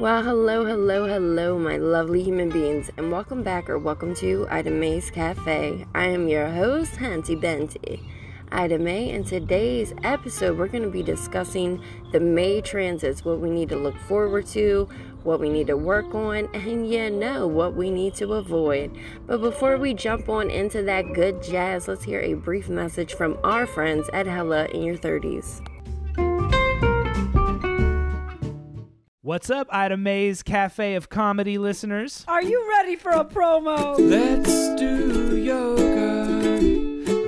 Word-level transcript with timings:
Well, 0.00 0.22
hello, 0.22 0.64
hello, 0.64 1.06
hello, 1.06 1.58
my 1.58 1.76
lovely 1.76 2.22
human 2.22 2.48
beings, 2.48 2.90
and 2.96 3.12
welcome 3.12 3.42
back 3.42 3.68
or 3.68 3.78
welcome 3.78 4.14
to 4.14 4.46
Ida 4.48 4.70
May's 4.70 5.10
Cafe. 5.10 5.84
I 5.94 6.06
am 6.06 6.26
your 6.26 6.48
host, 6.48 6.92
Hanty 6.94 7.38
Benty. 7.38 8.00
Ida 8.50 8.78
May, 8.78 9.10
and 9.10 9.26
today's 9.26 9.92
episode, 10.02 10.56
we're 10.56 10.68
going 10.68 10.84
to 10.84 10.88
be 10.88 11.02
discussing 11.02 11.84
the 12.12 12.18
May 12.18 12.62
transits, 12.62 13.26
what 13.26 13.40
we 13.40 13.50
need 13.50 13.68
to 13.68 13.76
look 13.76 13.98
forward 14.08 14.46
to, 14.46 14.88
what 15.22 15.38
we 15.38 15.50
need 15.50 15.66
to 15.66 15.76
work 15.76 16.14
on, 16.14 16.48
and 16.54 16.88
yeah, 16.88 17.10
know 17.10 17.46
what 17.46 17.74
we 17.74 17.90
need 17.90 18.14
to 18.14 18.32
avoid. 18.32 18.96
But 19.26 19.42
before 19.42 19.76
we 19.76 19.92
jump 19.92 20.30
on 20.30 20.48
into 20.48 20.82
that 20.84 21.12
good 21.12 21.42
jazz, 21.42 21.88
let's 21.88 22.04
hear 22.04 22.20
a 22.20 22.32
brief 22.32 22.70
message 22.70 23.12
from 23.12 23.38
our 23.44 23.66
friends 23.66 24.08
at 24.14 24.24
Hella 24.24 24.64
in 24.68 24.82
Your 24.82 24.96
30s. 24.96 25.60
What's 29.22 29.50
up, 29.50 29.66
Ida 29.70 29.98
May's 29.98 30.42
Cafe 30.42 30.94
of 30.94 31.10
Comedy 31.10 31.58
listeners? 31.58 32.24
Are 32.26 32.42
you 32.42 32.66
ready 32.70 32.96
for 32.96 33.10
a 33.10 33.22
promo? 33.22 33.94
Let's 33.98 34.80
do 34.80 35.36
yoga. 35.36 36.58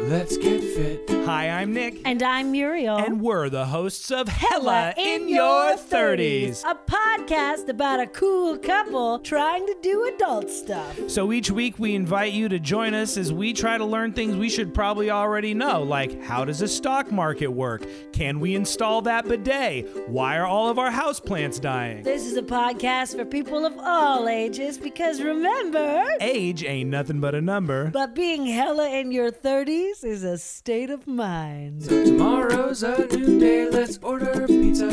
Let's 0.09 0.39
get 0.39 0.63
fit. 0.63 1.22
Hi, 1.25 1.49
I'm 1.51 1.73
Nick. 1.73 2.01
And 2.05 2.21
I'm 2.23 2.51
Muriel. 2.51 2.97
And 2.99 3.21
we're 3.21 3.49
the 3.49 3.67
hosts 3.67 4.11
of 4.11 4.27
Hella 4.29 4.93
in, 4.97 5.29
Your 5.29 5.77
30s. 5.77 6.65
A 6.65 6.75
podcast 6.75 7.69
about 7.69 8.01
a 8.01 8.09
cool 8.09 8.59
couple 8.59 9.21
trying 9.21 9.65
to 9.67 9.77
do 9.83 10.05
adult 10.15 10.51
stuff. 10.51 10.99
So 11.09 11.33
each 11.33 11.49
week 11.51 11.79
we 11.79 11.95
invite 11.95 12.33
you 12.33 12.49
to 12.49 12.59
join 12.59 12.93
us 12.95 13.17
as 13.17 13.33
we 13.33 13.53
try 13.53 13.79
to 13.79 13.85
learn 13.85 14.13
things 14.13 14.35
we 14.37 14.49
should 14.49 14.75
probably 14.75 15.11
already 15.13 15.55
know, 15.55 15.83
like 15.85 16.21
how 16.25 16.45
does 16.45 16.61
a 16.61 16.67
stock 16.69 17.13
market 17.13 17.49
work? 17.49 17.85
Can 18.13 18.41
we 18.41 18.57
install 18.57 19.01
that 19.03 19.27
bidet? 19.29 20.09
Why 20.09 20.37
are 20.39 20.47
all 20.47 20.69
of 20.71 20.79
our 20.79 20.91
houseplants 20.91 21.61
dying? 21.61 22.03
This 22.03 22.27
is 22.27 22.37
a 22.37 22.43
podcast 22.43 23.17
for 23.17 23.25
people 23.25 23.65
of 23.65 23.79
all 23.79 24.29
ages 24.29 24.77
because 24.77 25.23
remember, 25.23 26.05
Age 26.21 26.65
ain't 26.65 26.91
nothing 26.91 27.21
but 27.21 27.35
a 27.37 27.41
number. 27.41 27.91
but 27.91 28.15
being 28.15 28.45
hella 28.47 28.91
in 28.91 29.13
your 29.13 29.31
30s 29.31 30.05
is 30.05 30.25
a 30.25 30.37
state 30.37 30.91
of 30.91 31.07
mind. 31.17 31.83
So 31.83 32.05
tomorrow's 32.05 32.83
a 32.83 33.07
new 33.07 33.39
day. 33.39 33.69
Let's 33.69 33.99
order 34.03 34.47
pizza. 34.47 34.89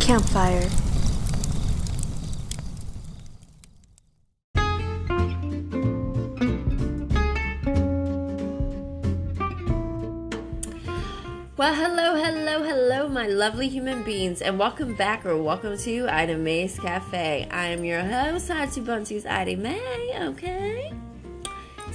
Campfire. 0.00 0.68
Well, 11.56 11.74
hello, 11.74 12.14
hello, 12.16 12.62
hello, 12.62 13.08
my 13.08 13.26
lovely 13.26 13.68
human 13.68 14.02
beings, 14.02 14.42
and 14.42 14.58
welcome 14.58 14.94
back 14.94 15.24
or 15.24 15.42
welcome 15.42 15.78
to 15.78 16.06
Ida 16.06 16.36
May's 16.36 16.78
Cafe. 16.78 17.48
I 17.50 17.68
am 17.68 17.82
your 17.82 18.02
host, 18.02 18.50
Hatu 18.50 18.84
Bunty's 18.84 19.24
Ida 19.24 19.56
May, 19.56 20.12
okay? 20.20 20.92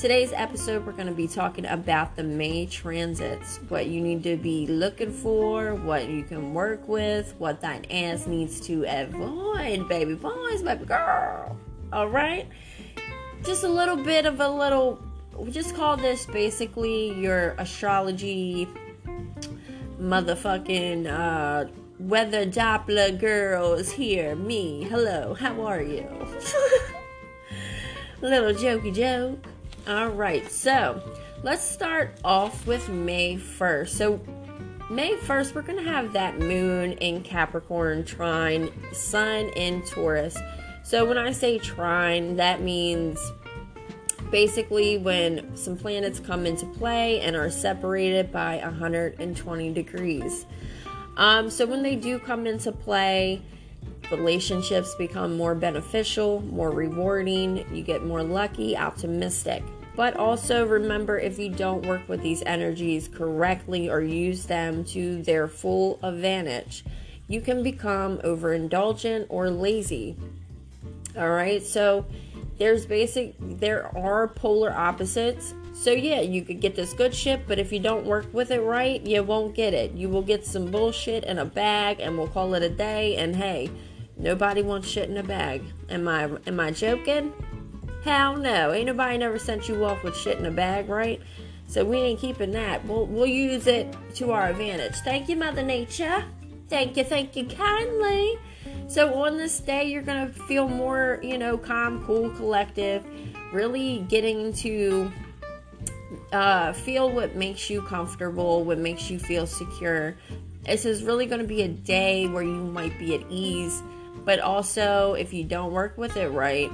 Today's 0.02 0.34
episode, 0.34 0.84
we're 0.84 0.94
going 0.94 1.06
to 1.06 1.14
be 1.14 1.28
talking 1.28 1.68
about 1.68 2.16
the 2.16 2.24
May 2.24 2.66
transits, 2.66 3.58
what 3.68 3.86
you 3.86 4.02
need 4.02 4.24
to 4.24 4.36
be 4.36 4.66
looking 4.66 5.12
for, 5.12 5.76
what 5.76 6.10
you 6.10 6.24
can 6.24 6.56
work 6.56 6.88
with, 6.88 7.36
what 7.38 7.62
that 7.62 7.86
ass 7.92 8.26
needs 8.26 8.60
to 8.62 8.84
avoid, 8.88 9.88
baby 9.88 10.16
boys, 10.16 10.64
baby 10.64 10.86
girl. 10.86 11.56
All 11.94 12.10
right? 12.10 12.48
Just 13.46 13.64
a 13.64 13.68
little 13.68 13.96
bit 13.96 14.26
of 14.26 14.40
a 14.40 14.50
little, 14.50 15.00
we 15.36 15.52
just 15.52 15.76
call 15.76 15.98
this 15.98 16.26
basically 16.26 17.14
your 17.22 17.52
astrology 17.60 18.68
motherfucking 20.02 21.06
uh, 21.06 21.70
weather 22.00 22.48
Doppler 22.48 23.20
girls 23.20 23.92
here. 23.92 24.36
Me. 24.36 24.82
Hello. 24.82 25.36
How 25.36 25.62
are 25.62 25.84
you? 25.84 26.10
Little 28.24 28.54
jokey 28.54 28.96
joke. 28.96 29.51
All 29.92 30.08
right. 30.08 30.50
So 30.50 31.04
let's 31.44 31.62
start 31.62 32.18
off 32.24 32.66
with 32.66 32.88
May 32.88 33.36
1st. 33.36 33.90
So 33.90 34.22
May 34.90 35.16
1st, 35.18 35.54
we're 35.54 35.64
going 35.64 35.84
to 35.84 35.92
have 35.92 36.14
that 36.14 36.40
moon 36.40 36.94
in 36.94 37.22
Capricorn 37.24 38.06
trine, 38.06 38.72
sun 38.94 39.48
in 39.50 39.82
Taurus. 39.82 40.38
So 40.84 41.04
when 41.04 41.18
I 41.18 41.34
say 41.34 41.60
trine, 41.60 42.38
that 42.38 42.62
means 42.62 43.20
basically 44.30 44.98
when 44.98 45.58
some 45.58 45.76
planets 45.76 46.22
come 46.22 46.46
into 46.46 46.66
play 46.68 47.20
and 47.20 47.36
are 47.36 47.52
separated 47.52 48.32
by 48.32 48.60
120 48.64 49.74
degrees. 49.74 50.46
Um, 51.18 51.50
so 51.50 51.66
when 51.66 51.84
they 51.84 51.98
do 51.98 52.18
come 52.18 52.48
into 52.48 52.72
play, 52.72 53.42
relationships 54.10 54.96
become 54.96 55.36
more 55.36 55.54
beneficial, 55.54 56.40
more 56.44 56.72
rewarding, 56.72 57.66
you 57.76 57.84
get 57.84 58.06
more 58.06 58.24
lucky, 58.24 58.78
optimistic. 58.78 59.62
But 59.96 60.16
also 60.16 60.66
remember 60.66 61.20
if 61.20 61.38
you 61.38 61.50
don't 61.50 61.86
work 61.86 62.08
with 62.08 62.22
these 62.22 62.42
energies 62.46 63.08
correctly 63.08 63.90
or 63.90 64.02
use 64.02 64.46
them 64.46 64.86
to 64.86 65.22
their 65.22 65.48
full 65.48 66.00
advantage, 66.02 66.86
you 67.28 67.42
can 67.42 67.62
become 67.62 68.18
overindulgent 68.20 69.26
or 69.30 69.50
lazy. 69.50 70.16
All 71.18 71.30
right, 71.30 71.62
so 71.62 72.06
there's 72.58 72.86
basic 72.86 73.36
there 73.40 73.96
are 73.98 74.28
polar 74.28 74.72
opposites. 74.72 75.54
So 75.74 75.92
yeah 75.92 76.22
you 76.22 76.44
could 76.44 76.62
get 76.62 76.76
this 76.76 76.94
good 76.94 77.16
shit 77.16 77.48
but 77.48 77.58
if 77.58 77.72
you 77.72 77.80
don't 77.80 78.06
work 78.06 78.32
with 78.34 78.52
it 78.52 78.60
right 78.60 79.02
you 79.06 79.24
won't 79.24 79.56
get 79.56 79.74
it. 79.74 79.94
You 79.94 80.10
will 80.10 80.22
get 80.22 80.46
some 80.46 80.70
bullshit 80.70 81.24
in 81.24 81.40
a 81.40 81.46
bag 81.46 82.00
and 82.00 82.18
we'll 82.18 82.28
call 82.28 82.54
it 82.54 82.64
a 82.64 82.70
day. 82.70 83.16
And 83.18 83.36
hey 83.36 83.70
nobody 84.16 84.62
wants 84.62 84.88
shit 84.88 85.10
in 85.10 85.18
a 85.18 85.24
bag. 85.24 85.64
Am 85.90 86.08
i 86.08 86.30
am 86.46 86.60
i 86.60 86.72
joking 86.72 87.34
hell 88.04 88.36
no. 88.36 88.72
Ain't 88.72 88.88
nobody 88.88 89.18
never 89.18 89.40
sent 89.40 89.68
you 89.68 89.84
off 89.86 90.04
with 90.04 90.16
shit 90.16 90.38
in 90.38 90.46
a 90.46 90.52
bag 90.52 90.90
right? 90.90 91.22
So 91.68 91.86
we 91.86 91.98
ain't 91.98 92.20
keeping 92.20 92.52
that. 92.52 92.86
We'll, 92.86 93.06
we'll 93.06 93.26
use 93.26 93.66
it 93.68 93.96
to 94.16 94.32
our 94.32 94.50
advantage. 94.50 94.96
Thank 94.96 95.30
you 95.30 95.38
mother 95.38 95.64
nature. 95.64 96.24
Thank 96.68 96.98
you 96.98 97.04
thank 97.04 97.36
you 97.36 97.46
kindly. 97.46 98.38
So 98.88 99.24
on 99.24 99.38
this 99.38 99.60
day, 99.60 99.86
you're 99.86 100.02
going 100.02 100.28
to 100.28 100.34
feel 100.34 100.68
more, 100.68 101.20
you 101.24 101.38
know, 101.38 101.58
calm, 101.58 102.04
cool, 102.06 102.30
collective, 102.32 103.06
really 103.54 104.06
getting 104.10 104.52
to 104.54 105.12
uh, 106.32 106.74
feel 106.74 107.10
what 107.10 107.36
makes 107.36 107.70
you 107.70 107.82
comfortable, 107.82 108.64
what 108.64 108.78
makes 108.78 109.10
you 109.10 109.20
feel 109.20 109.48
secure. 109.48 110.18
This 110.66 110.86
is 110.86 111.04
really 111.04 111.26
going 111.26 111.42
to 111.42 111.48
be 111.48 111.62
a 111.62 111.68
day 111.68 112.28
where 112.28 112.44
you 112.44 112.52
might 112.52 112.98
be 113.00 113.16
at 113.16 113.24
ease, 113.30 113.82
but 114.26 114.40
also 114.40 115.14
if 115.14 115.34
you 115.34 115.44
don't 115.44 115.72
work 115.72 115.98
with 115.98 116.18
it 116.18 116.30
right, 116.30 116.72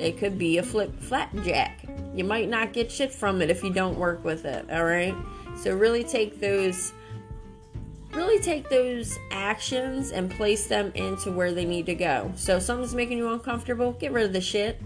it 0.00 0.18
could 0.18 0.38
be 0.38 0.58
a 0.58 0.62
flip 0.62 0.98
flapjack. 1.00 1.84
You 2.14 2.24
might 2.24 2.48
not 2.48 2.72
get 2.72 2.90
shit 2.90 3.12
from 3.12 3.42
it 3.42 3.50
if 3.50 3.62
you 3.62 3.72
don't 3.72 3.98
work 3.98 4.24
with 4.24 4.44
it, 4.44 4.70
all 4.70 4.84
right? 4.84 5.14
So 5.62 5.76
really 5.76 6.04
take 6.04 6.40
those 6.40 6.92
really 8.12 8.40
take 8.40 8.68
those 8.68 9.18
actions 9.30 10.10
and 10.10 10.30
place 10.30 10.66
them 10.66 10.90
into 10.94 11.30
where 11.30 11.52
they 11.52 11.64
need 11.64 11.86
to 11.86 11.94
go. 11.94 12.32
So 12.34 12.58
something's 12.58 12.94
making 12.94 13.18
you 13.18 13.32
uncomfortable, 13.32 13.92
get 13.92 14.12
rid 14.12 14.26
of 14.26 14.32
the 14.32 14.40
shit. 14.40 14.80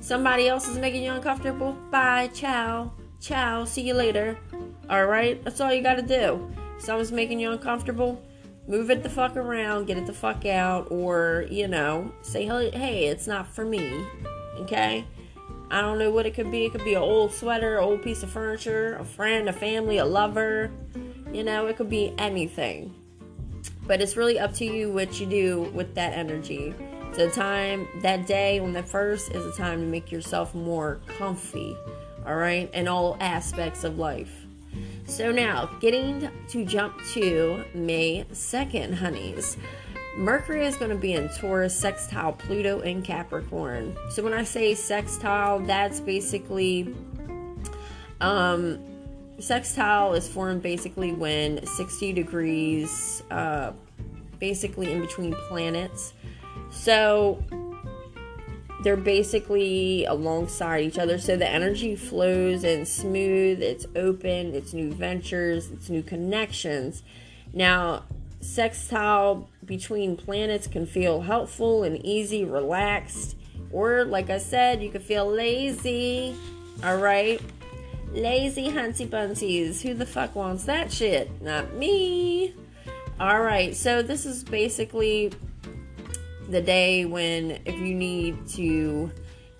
Somebody 0.00 0.48
else 0.48 0.68
is 0.68 0.76
making 0.76 1.04
you 1.04 1.12
uncomfortable, 1.12 1.72
bye, 1.90 2.30
ciao, 2.34 2.92
ciao, 3.20 3.64
see 3.64 3.82
you 3.82 3.94
later. 3.94 4.36
Alright? 4.90 5.44
That's 5.44 5.60
all 5.60 5.72
you 5.72 5.82
gotta 5.82 6.02
do. 6.02 6.50
Someone's 6.78 7.12
making 7.12 7.40
you 7.40 7.52
uncomfortable, 7.52 8.20
move 8.66 8.90
it 8.90 9.02
the 9.02 9.08
fuck 9.08 9.36
around, 9.36 9.86
get 9.86 9.96
it 9.96 10.06
the 10.06 10.12
fuck 10.12 10.44
out, 10.44 10.90
or, 10.90 11.46
you 11.50 11.68
know, 11.68 12.12
say, 12.22 12.44
hey, 12.44 13.06
it's 13.06 13.26
not 13.26 13.46
for 13.46 13.64
me. 13.64 14.04
Okay? 14.60 15.04
I 15.70 15.80
don't 15.80 15.98
know 15.98 16.10
what 16.10 16.26
it 16.26 16.34
could 16.34 16.50
be. 16.50 16.66
It 16.66 16.72
could 16.72 16.84
be 16.84 16.94
an 16.94 17.02
old 17.02 17.32
sweater, 17.32 17.80
old 17.80 18.02
piece 18.02 18.22
of 18.22 18.30
furniture, 18.30 18.96
a 18.96 19.04
friend, 19.04 19.48
a 19.48 19.52
family, 19.52 19.98
a 19.98 20.04
lover. 20.04 20.70
You 21.32 21.42
know, 21.42 21.66
it 21.66 21.76
could 21.76 21.90
be 21.90 22.14
anything. 22.18 22.94
But 23.86 24.00
it's 24.00 24.16
really 24.16 24.38
up 24.38 24.54
to 24.54 24.64
you 24.64 24.92
what 24.92 25.20
you 25.20 25.26
do 25.26 25.62
with 25.74 25.94
that 25.94 26.12
energy. 26.12 26.74
So, 27.14 27.30
time, 27.30 27.88
that 28.02 28.26
day 28.26 28.58
on 28.58 28.72
the 28.72 28.82
first 28.82 29.30
is 29.30 29.46
a 29.46 29.52
time 29.56 29.80
to 29.80 29.86
make 29.86 30.10
yourself 30.10 30.54
more 30.54 31.00
comfy, 31.06 31.76
all 32.26 32.34
right, 32.34 32.72
in 32.74 32.88
all 32.88 33.16
aspects 33.20 33.84
of 33.84 33.98
life. 33.98 34.46
So, 35.06 35.30
now 35.30 35.66
getting 35.80 36.28
to 36.48 36.64
jump 36.64 37.00
to 37.12 37.64
May 37.72 38.24
2nd, 38.32 38.94
honeys. 38.94 39.56
Mercury 40.16 40.64
is 40.64 40.76
going 40.76 40.90
to 40.90 40.96
be 40.96 41.14
in 41.14 41.28
Taurus, 41.28 41.76
sextile 41.76 42.32
Pluto 42.32 42.80
in 42.80 43.02
Capricorn. 43.02 43.96
So, 44.10 44.22
when 44.22 44.32
I 44.32 44.44
say 44.44 44.74
sextile, 44.74 45.60
that's 45.60 46.00
basically 46.00 46.94
um 48.20 48.78
sextile 49.38 50.14
is 50.14 50.28
formed 50.28 50.62
basically 50.62 51.12
when 51.12 51.64
60 51.66 52.12
degrees 52.12 53.22
uh, 53.30 53.72
basically 54.38 54.92
in 54.92 55.00
between 55.00 55.34
planets. 55.48 56.12
So 56.70 57.42
they're 58.82 58.96
basically 58.96 60.04
alongside 60.04 60.84
each 60.84 60.98
other. 60.98 61.18
So 61.18 61.36
the 61.36 61.48
energy 61.48 61.96
flows 61.96 62.64
and 62.64 62.86
smooth 62.86 63.62
it's 63.62 63.86
open 63.96 64.54
it's 64.54 64.72
new 64.72 64.92
ventures 64.92 65.70
it's 65.70 65.88
new 65.88 66.02
connections. 66.02 67.02
Now 67.52 68.04
sextile 68.44 69.48
between 69.64 70.16
planets 70.16 70.66
can 70.66 70.86
feel 70.86 71.22
helpful 71.22 71.82
and 71.82 72.04
easy, 72.04 72.44
relaxed, 72.44 73.36
or 73.72 74.04
like 74.04 74.30
I 74.30 74.38
said, 74.38 74.82
you 74.82 74.90
could 74.90 75.02
feel 75.02 75.26
lazy. 75.26 76.36
All 76.84 76.98
right. 76.98 77.40
Lazy 78.12 78.70
hunty 78.70 79.08
bunties. 79.08 79.82
Who 79.82 79.94
the 79.94 80.06
fuck 80.06 80.36
wants 80.36 80.64
that 80.64 80.92
shit? 80.92 81.42
Not 81.42 81.74
me. 81.74 82.54
All 83.18 83.40
right. 83.40 83.74
So 83.74 84.02
this 84.02 84.26
is 84.26 84.44
basically 84.44 85.32
the 86.48 86.60
day 86.60 87.04
when 87.04 87.58
if 87.64 87.74
you 87.74 87.94
need 87.94 88.46
to 88.48 89.10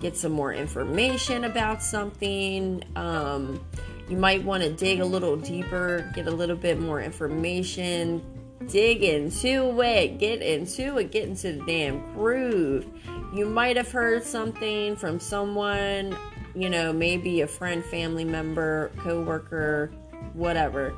get 0.01 0.17
some 0.17 0.33
more 0.33 0.53
information 0.53 1.45
about 1.45 1.83
something, 1.83 2.85
um, 2.95 3.65
you 4.09 4.17
might 4.17 4.45
want 4.45 4.63
to 4.63 4.71
dig 4.71 5.01
a 5.01 5.05
little 5.05 5.37
deeper, 5.37 6.11
get 6.15 6.27
a 6.27 6.31
little 6.31 6.57
bit 6.57 6.79
more 6.79 7.01
information, 7.01 8.23
dig 8.69 9.03
into 9.03 9.81
it, 9.83 10.19
get 10.19 10.43
into 10.43 10.99
it, 10.99 11.11
get 11.11 11.29
into 11.29 11.53
the 11.53 11.65
damn 11.67 12.13
groove. 12.15 12.87
You 13.35 13.47
might 13.47 13.77
have 13.77 13.91
heard 13.91 14.25
something 14.25 14.97
from 14.97 15.21
someone, 15.21 16.17
you 16.55 16.71
know, 16.71 16.93
maybe 16.93 17.41
a 17.41 17.47
friend, 17.47 17.85
family 17.85 18.25
member, 18.25 18.91
coworker, 18.99 19.91
whatever. 20.35 20.95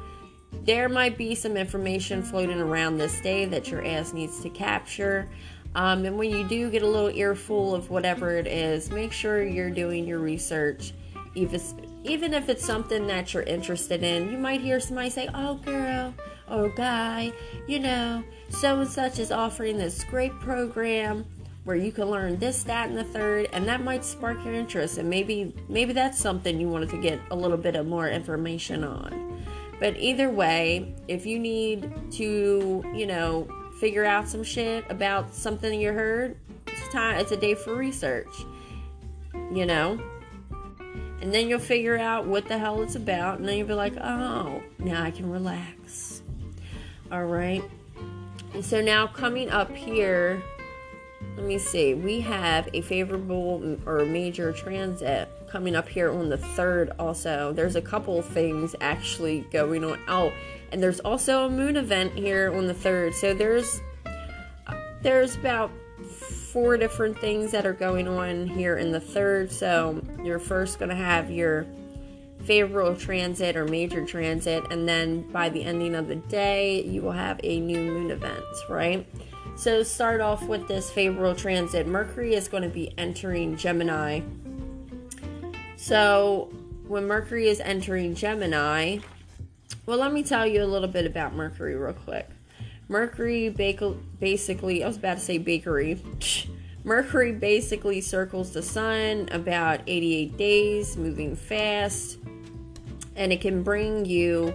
There 0.64 0.88
might 0.88 1.18
be 1.18 1.34
some 1.34 1.56
information 1.56 2.22
floating 2.22 2.60
around 2.60 2.98
this 2.98 3.20
day 3.20 3.44
that 3.46 3.70
your 3.70 3.84
ass 3.84 4.12
needs 4.12 4.40
to 4.40 4.50
capture. 4.50 5.28
Um, 5.74 6.04
and 6.04 6.16
when 6.16 6.30
you 6.30 6.46
do 6.48 6.70
get 6.70 6.82
a 6.82 6.86
little 6.86 7.10
earful 7.10 7.74
of 7.74 7.90
whatever 7.90 8.36
it 8.36 8.46
is, 8.46 8.90
make 8.90 9.12
sure 9.12 9.44
you're 9.44 9.70
doing 9.70 10.06
your 10.06 10.18
research. 10.18 10.94
Even, 11.34 11.60
even 12.04 12.32
if 12.32 12.48
it's 12.48 12.64
something 12.64 13.06
that 13.08 13.34
you're 13.34 13.42
interested 13.42 14.02
in, 14.02 14.30
you 14.30 14.38
might 14.38 14.62
hear 14.62 14.80
somebody 14.80 15.10
say, 15.10 15.28
Oh, 15.34 15.56
girl, 15.56 16.14
or 16.50 16.68
guy, 16.70 17.32
you 17.66 17.80
know, 17.80 18.22
so 18.48 18.80
and 18.80 18.88
such 18.88 19.18
is 19.18 19.32
offering 19.32 19.78
this 19.78 20.04
great 20.04 20.32
program 20.40 21.24
where 21.64 21.76
you 21.76 21.90
can 21.90 22.04
learn 22.04 22.38
this, 22.38 22.62
that, 22.62 22.88
and 22.88 22.96
the 22.96 23.04
third, 23.04 23.48
and 23.52 23.66
that 23.66 23.82
might 23.82 24.04
spark 24.04 24.42
your 24.44 24.54
interest. 24.54 24.98
And 24.98 25.10
maybe, 25.10 25.52
maybe 25.68 25.92
that's 25.92 26.18
something 26.18 26.60
you 26.60 26.68
wanted 26.68 26.90
to 26.90 27.00
get 27.00 27.18
a 27.32 27.36
little 27.36 27.56
bit 27.56 27.74
of 27.74 27.86
more 27.86 28.08
information 28.08 28.84
on. 28.84 29.44
But 29.80 29.96
either 29.98 30.30
way, 30.30 30.94
if 31.08 31.26
you 31.26 31.40
need 31.40 32.12
to, 32.12 32.84
you 32.94 33.06
know, 33.06 33.48
figure 33.80 34.04
out 34.04 34.28
some 34.28 34.44
shit 34.44 34.84
about 34.90 35.34
something 35.34 35.78
you 35.80 35.92
heard, 35.92 36.36
it's 36.68 36.88
time. 36.92 37.18
It's 37.18 37.32
a 37.32 37.36
day 37.36 37.54
for 37.54 37.74
research. 37.74 38.32
You 39.52 39.66
know, 39.66 40.00
and 41.20 41.32
then 41.32 41.48
you'll 41.48 41.58
figure 41.58 41.98
out 41.98 42.26
what 42.26 42.46
the 42.46 42.58
hell 42.58 42.82
it's 42.82 42.94
about, 42.94 43.38
and 43.38 43.48
then 43.48 43.58
you'll 43.58 43.66
be 43.66 43.74
like, 43.74 43.96
oh, 43.96 44.62
now 44.78 45.02
I 45.02 45.10
can 45.10 45.30
relax. 45.30 46.22
All 47.12 47.24
right. 47.24 47.62
And 48.54 48.64
so 48.64 48.80
now 48.80 49.06
coming 49.06 49.50
up 49.50 49.70
here, 49.74 50.42
let 51.36 51.46
me 51.46 51.58
see. 51.58 51.94
We 51.94 52.20
have 52.20 52.68
a 52.72 52.80
favorable 52.80 53.78
or 53.86 54.04
major 54.04 54.52
transit 54.52 55.28
coming 55.48 55.76
up 55.76 55.88
here 55.88 56.10
on 56.10 56.30
the 56.30 56.38
third. 56.38 56.90
Also, 56.98 57.52
there's 57.52 57.76
a 57.76 57.82
couple 57.82 58.20
things 58.22 58.74
actually 58.80 59.40
going 59.52 59.84
on. 59.84 59.98
Oh, 60.08 60.32
and 60.72 60.82
there's 60.82 61.00
also 61.00 61.46
a 61.46 61.50
moon 61.50 61.76
event 61.76 62.14
here 62.14 62.52
on 62.54 62.66
the 62.66 62.74
third. 62.74 63.14
So 63.14 63.34
there's 63.34 63.80
there's 65.02 65.36
about 65.36 65.70
four 66.52 66.76
different 66.76 67.18
things 67.20 67.52
that 67.52 67.66
are 67.66 67.72
going 67.72 68.08
on 68.08 68.46
here 68.46 68.76
in 68.78 68.90
the 68.90 69.00
third. 69.00 69.52
So 69.52 70.02
you're 70.24 70.38
first 70.38 70.78
going 70.78 70.88
to 70.88 70.96
have 70.96 71.30
your 71.30 71.66
favorable 72.46 72.96
transit 72.96 73.56
or 73.56 73.66
major 73.66 74.04
transit, 74.06 74.64
and 74.70 74.88
then 74.88 75.22
by 75.32 75.48
the 75.48 75.64
ending 75.64 75.94
of 75.94 76.08
the 76.08 76.16
day, 76.16 76.82
you 76.82 77.02
will 77.02 77.12
have 77.12 77.40
a 77.42 77.60
new 77.60 77.78
moon 77.78 78.10
event, 78.10 78.44
right? 78.68 79.06
So 79.56 79.82
start 79.82 80.20
off 80.20 80.42
with 80.44 80.68
this 80.68 80.90
favorable 80.90 81.34
transit. 81.34 81.86
Mercury 81.86 82.34
is 82.34 82.46
going 82.46 82.62
to 82.62 82.68
be 82.68 82.92
entering 82.96 83.56
Gemini. 83.56 84.20
So 85.76 86.50
when 86.86 87.06
Mercury 87.06 87.48
is 87.48 87.60
entering 87.60 88.14
Gemini, 88.14 88.98
well, 89.86 89.98
let 89.98 90.12
me 90.12 90.22
tell 90.22 90.46
you 90.46 90.62
a 90.62 90.66
little 90.66 90.88
bit 90.88 91.06
about 91.06 91.34
Mercury 91.34 91.74
real 91.74 91.94
quick. 91.94 92.28
Mercury 92.88 93.48
basically, 93.48 94.84
I 94.84 94.86
was 94.86 94.96
about 94.96 95.14
to 95.14 95.24
say 95.24 95.38
bakery. 95.38 96.00
Mercury 96.84 97.32
basically 97.32 98.00
circles 98.00 98.52
the 98.52 98.62
sun 98.62 99.28
about 99.32 99.80
88 99.88 100.36
days, 100.36 100.96
moving 100.96 101.34
fast, 101.34 102.18
and 103.16 103.32
it 103.32 103.40
can 103.40 103.62
bring 103.62 104.04
you 104.04 104.54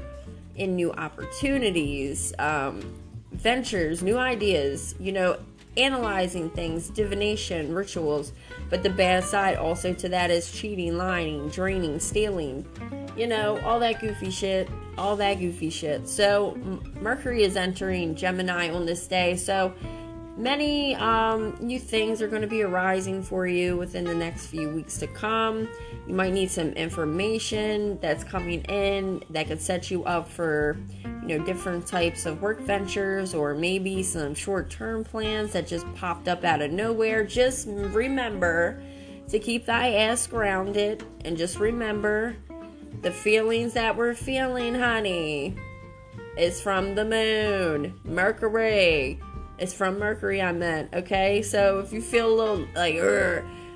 in 0.55 0.75
new 0.75 0.91
opportunities, 0.93 2.33
um, 2.39 2.81
ventures, 3.31 4.03
new 4.03 4.17
ideas, 4.17 4.95
you 4.99 5.11
know, 5.11 5.37
analyzing 5.77 6.49
things, 6.49 6.89
divination, 6.89 7.73
rituals. 7.73 8.33
But 8.69 8.83
the 8.83 8.89
bad 8.89 9.23
side 9.23 9.57
also 9.57 9.93
to 9.93 10.09
that 10.09 10.29
is 10.29 10.51
cheating, 10.51 10.97
lying, 10.97 11.49
draining, 11.49 11.99
stealing, 11.99 12.65
you 13.15 13.27
know, 13.27 13.59
all 13.61 13.79
that 13.79 13.99
goofy 13.99 14.31
shit, 14.31 14.69
all 14.97 15.15
that 15.17 15.35
goofy 15.35 15.69
shit. 15.69 16.07
So, 16.07 16.55
Mercury 17.01 17.43
is 17.43 17.55
entering 17.55 18.15
Gemini 18.15 18.69
on 18.69 18.85
this 18.85 19.07
day. 19.07 19.35
So, 19.35 19.73
Many 20.41 20.95
um, 20.95 21.55
new 21.59 21.77
things 21.77 22.19
are 22.19 22.27
going 22.27 22.41
to 22.41 22.47
be 22.47 22.63
arising 22.63 23.21
for 23.21 23.45
you 23.45 23.77
within 23.77 24.05
the 24.05 24.15
next 24.15 24.47
few 24.47 24.69
weeks 24.69 24.97
to 24.97 25.05
come. 25.05 25.69
You 26.07 26.15
might 26.15 26.33
need 26.33 26.49
some 26.49 26.69
information 26.69 27.99
that's 28.01 28.23
coming 28.23 28.63
in 28.63 29.23
that 29.29 29.45
could 29.45 29.61
set 29.61 29.91
you 29.91 30.03
up 30.05 30.27
for, 30.27 30.77
you 31.21 31.37
know, 31.37 31.45
different 31.45 31.85
types 31.85 32.25
of 32.25 32.41
work 32.41 32.59
ventures 32.61 33.35
or 33.35 33.53
maybe 33.53 34.01
some 34.01 34.33
short-term 34.33 35.03
plans 35.03 35.53
that 35.53 35.67
just 35.67 35.85
popped 35.93 36.27
up 36.27 36.43
out 36.43 36.63
of 36.63 36.71
nowhere. 36.71 37.23
Just 37.23 37.67
remember 37.67 38.81
to 39.29 39.37
keep 39.37 39.67
thy 39.67 39.93
ass 39.93 40.25
grounded 40.25 41.05
and 41.23 41.37
just 41.37 41.59
remember 41.59 42.35
the 43.03 43.11
feelings 43.11 43.73
that 43.73 43.95
we're 43.95 44.15
feeling, 44.15 44.73
honey, 44.73 45.55
is 46.35 46.59
from 46.59 46.95
the 46.95 47.05
moon, 47.05 47.99
Mercury 48.03 49.19
it's 49.61 49.73
from 49.73 49.99
Mercury, 49.99 50.41
I 50.41 50.51
meant. 50.51 50.91
Okay, 50.91 51.43
so 51.43 51.79
if 51.79 51.93
you 51.93 52.01
feel 52.01 52.27
a 52.27 52.35
little 52.35 52.67
like, 52.75 52.95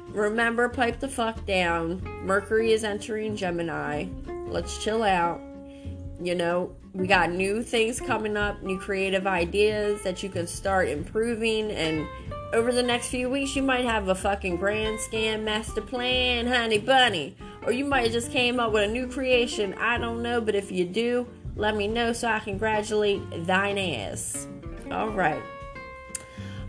remember, 0.10 0.68
pipe 0.68 1.00
the 1.00 1.08
fuck 1.08 1.46
down. 1.46 2.02
Mercury 2.26 2.72
is 2.72 2.84
entering 2.84 3.36
Gemini. 3.36 4.08
Let's 4.48 4.84
chill 4.84 5.04
out. 5.04 5.40
You 6.20 6.34
know, 6.34 6.76
we 6.94 7.06
got 7.06 7.32
new 7.32 7.62
things 7.62 8.00
coming 8.00 8.36
up, 8.36 8.64
new 8.64 8.80
creative 8.80 9.28
ideas 9.28 10.02
that 10.02 10.24
you 10.24 10.30
can 10.30 10.48
start 10.48 10.90
improving. 10.90 11.70
And 11.70 12.08
over 12.52 12.72
the 12.72 12.82
next 12.82 13.10
few 13.10 13.30
weeks, 13.30 13.56
you 13.56 13.62
might 13.62 13.86
have 13.86 14.08
a 14.08 14.16
fucking 14.16 14.58
grand 14.58 15.00
scan 15.00 15.46
master 15.46 15.82
plan, 15.82 16.48
honey 16.48 16.80
bunny. 16.80 17.38
Or 17.64 17.72
you 17.72 17.86
might 17.86 18.12
just 18.12 18.32
came 18.32 18.60
up 18.60 18.72
with 18.72 18.90
a 18.90 18.92
new 18.92 19.08
creation. 19.08 19.76
I 19.76 20.00
don't 20.00 20.24
know, 20.24 20.42
but 20.42 20.56
if 20.56 20.72
you 20.72 20.86
do, 20.86 21.28
let 21.56 21.76
me 21.76 21.88
know 21.88 22.12
so 22.12 22.28
I 22.28 22.40
can 22.40 22.54
congratulate 22.54 23.46
thine 23.46 23.78
ass. 23.78 24.48
All 24.90 25.10
right. 25.10 25.44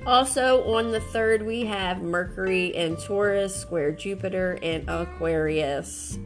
Also, 0.06 0.62
on 0.72 0.92
the 0.92 1.00
third, 1.00 1.42
we 1.42 1.64
have 1.64 2.00
Mercury 2.00 2.66
in 2.66 2.96
Taurus, 2.96 3.56
square 3.56 3.90
Jupiter 3.90 4.56
and 4.62 4.88
Aquarius. 4.88 6.16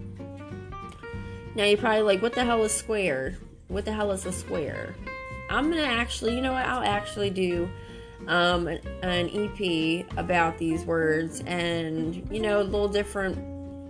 Now, 1.54 1.64
you're 1.64 1.78
probably 1.78 2.02
like, 2.02 2.20
what 2.20 2.34
the 2.34 2.44
hell 2.44 2.62
is 2.62 2.72
square? 2.72 3.38
What 3.68 3.86
the 3.86 3.92
hell 3.94 4.12
is 4.12 4.26
a 4.26 4.32
square? 4.32 4.94
I'm 5.48 5.70
gonna 5.70 5.80
actually, 5.80 6.34
you 6.34 6.42
know 6.42 6.52
what? 6.52 6.66
I'll 6.66 6.84
actually 6.84 7.30
do 7.30 7.70
um, 8.28 8.68
an, 8.68 8.80
an 9.02 9.30
EP 9.32 10.06
about 10.18 10.58
these 10.58 10.84
words 10.84 11.42
and, 11.46 12.30
you 12.30 12.40
know, 12.40 12.60
little 12.60 12.86
different 12.86 13.38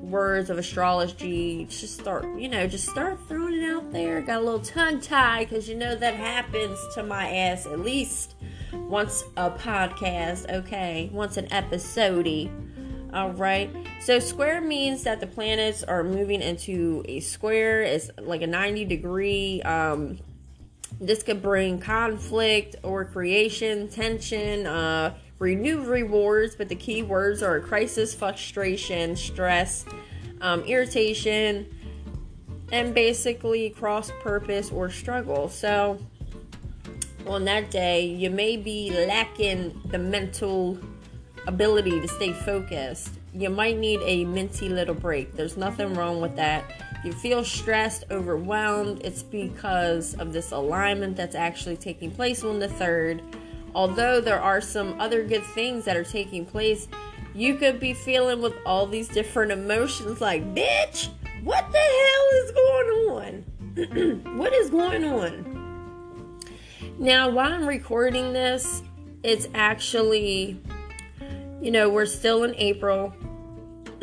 words 0.04 0.50
of 0.50 0.58
astrology. 0.58 1.64
Just 1.68 1.98
start, 1.98 2.24
you 2.38 2.48
know, 2.48 2.68
just 2.68 2.88
start 2.88 3.18
throwing 3.26 3.54
it 3.54 3.68
out 3.68 3.90
there. 3.90 4.20
Got 4.20 4.42
a 4.42 4.44
little 4.44 4.60
tongue 4.60 5.00
tie 5.00 5.44
because 5.44 5.68
you 5.68 5.74
know 5.74 5.96
that 5.96 6.14
happens 6.14 6.78
to 6.94 7.02
my 7.02 7.28
ass 7.28 7.66
at 7.66 7.80
least 7.80 8.36
once 8.72 9.24
a 9.36 9.50
podcast, 9.50 10.50
okay? 10.50 11.10
Once 11.12 11.36
an 11.36 11.52
episode. 11.52 12.50
All 13.12 13.32
right. 13.32 13.70
So 14.00 14.18
square 14.18 14.60
means 14.60 15.02
that 15.02 15.20
the 15.20 15.26
planets 15.26 15.82
are 15.82 16.04
moving 16.04 16.42
into 16.42 17.02
a 17.06 17.20
square. 17.20 17.82
It's 17.82 18.10
like 18.18 18.42
a 18.42 18.46
90 18.46 18.84
degree. 18.84 19.62
Um, 19.62 20.18
this 21.00 21.22
could 21.22 21.42
bring 21.42 21.80
conflict 21.80 22.76
or 22.82 23.04
creation, 23.04 23.88
tension, 23.88 24.66
uh, 24.66 25.14
renewed 25.38 25.86
rewards, 25.86 26.54
but 26.54 26.68
the 26.68 26.74
key 26.74 27.02
words 27.02 27.42
are 27.42 27.58
crisis, 27.60 28.14
frustration, 28.14 29.16
stress, 29.16 29.84
um, 30.40 30.62
irritation, 30.64 31.66
and 32.70 32.94
basically 32.94 33.70
cross 33.70 34.12
purpose 34.22 34.70
or 34.70 34.90
struggle. 34.90 35.48
So 35.48 35.98
on 37.26 37.44
that 37.44 37.70
day, 37.70 38.04
you 38.04 38.30
may 38.30 38.56
be 38.56 38.90
lacking 39.06 39.80
the 39.86 39.98
mental 39.98 40.78
ability 41.46 42.00
to 42.00 42.08
stay 42.08 42.32
focused. 42.32 43.10
You 43.32 43.50
might 43.50 43.78
need 43.78 44.00
a 44.02 44.24
minty 44.24 44.68
little 44.68 44.94
break. 44.94 45.34
There's 45.34 45.56
nothing 45.56 45.94
wrong 45.94 46.20
with 46.20 46.36
that. 46.36 46.64
you 47.04 47.12
feel 47.12 47.42
stressed, 47.44 48.04
overwhelmed, 48.10 49.00
it's 49.02 49.22
because 49.22 50.14
of 50.14 50.34
this 50.34 50.52
alignment 50.52 51.16
that's 51.16 51.34
actually 51.34 51.76
taking 51.76 52.10
place 52.10 52.44
on 52.44 52.58
the 52.58 52.68
third. 52.68 53.22
Although 53.74 54.20
there 54.20 54.40
are 54.40 54.60
some 54.60 55.00
other 55.00 55.24
good 55.24 55.44
things 55.44 55.84
that 55.86 55.96
are 55.96 56.04
taking 56.04 56.44
place, 56.44 56.88
you 57.34 57.54
could 57.54 57.80
be 57.80 57.94
feeling 57.94 58.42
with 58.42 58.54
all 58.66 58.86
these 58.86 59.08
different 59.08 59.52
emotions 59.52 60.20
like, 60.20 60.42
bitch, 60.54 61.08
what 61.42 61.70
the 61.72 61.78
hell 61.78 62.28
is 62.34 62.52
going 62.52 63.44
on? 64.20 64.34
what 64.36 64.52
is 64.52 64.68
going 64.68 65.04
on? 65.04 65.59
Now, 67.00 67.30
while 67.30 67.50
I'm 67.50 67.66
recording 67.66 68.34
this, 68.34 68.82
it's 69.22 69.48
actually, 69.54 70.60
you 71.62 71.70
know, 71.70 71.88
we're 71.88 72.04
still 72.04 72.44
in 72.44 72.54
April. 72.56 73.14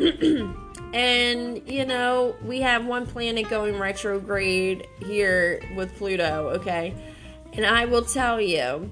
and, 0.92 1.62
you 1.64 1.86
know, 1.86 2.34
we 2.42 2.60
have 2.62 2.86
one 2.86 3.06
planet 3.06 3.48
going 3.48 3.78
retrograde 3.78 4.88
here 4.98 5.62
with 5.76 5.96
Pluto, 5.96 6.48
okay? 6.56 6.92
And 7.52 7.64
I 7.64 7.84
will 7.84 8.02
tell 8.02 8.40
you, 8.40 8.90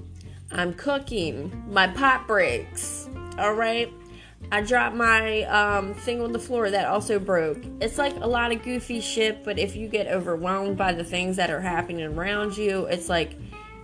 I'm 0.53 0.73
cooking. 0.73 1.65
My 1.69 1.87
pot 1.87 2.27
breaks, 2.27 3.09
all 3.37 3.55
right? 3.55 3.91
I 4.53 4.61
dropped 4.61 4.95
my 4.95 5.43
um, 5.43 5.93
thing 5.95 6.21
on 6.21 6.31
the 6.31 6.39
floor 6.39 6.71
that 6.71 6.87
also 6.87 7.19
broke. 7.19 7.61
It's 7.81 7.97
like 7.97 8.15
a 8.21 8.27
lot 8.27 8.53
of 8.53 8.63
goofy 8.63 9.01
shit, 9.01 9.43
but 9.43 9.59
if 9.59 9.75
you 9.75 9.89
get 9.89 10.07
overwhelmed 10.07 10.77
by 10.77 10.93
the 10.93 11.03
things 11.03 11.35
that 11.35 11.49
are 11.49 11.59
happening 11.59 12.05
around 12.05 12.55
you, 12.55 12.85
it's 12.85 13.09
like 13.09 13.35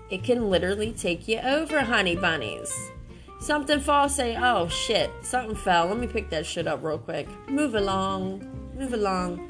it 0.09 0.23
can 0.23 0.49
literally 0.49 0.91
take 0.91 1.27
you 1.27 1.39
over, 1.39 1.81
honey 1.81 2.15
bunnies. 2.15 2.91
Something 3.39 3.79
falls, 3.79 4.15
say, 4.15 4.37
oh 4.39 4.67
shit, 4.67 5.11
something 5.21 5.55
fell. 5.55 5.87
Let 5.87 5.97
me 5.97 6.07
pick 6.07 6.29
that 6.29 6.45
shit 6.45 6.67
up 6.67 6.83
real 6.83 6.97
quick. 6.97 7.27
Move 7.49 7.75
along, 7.75 8.71
move 8.77 8.93
along. 8.93 9.49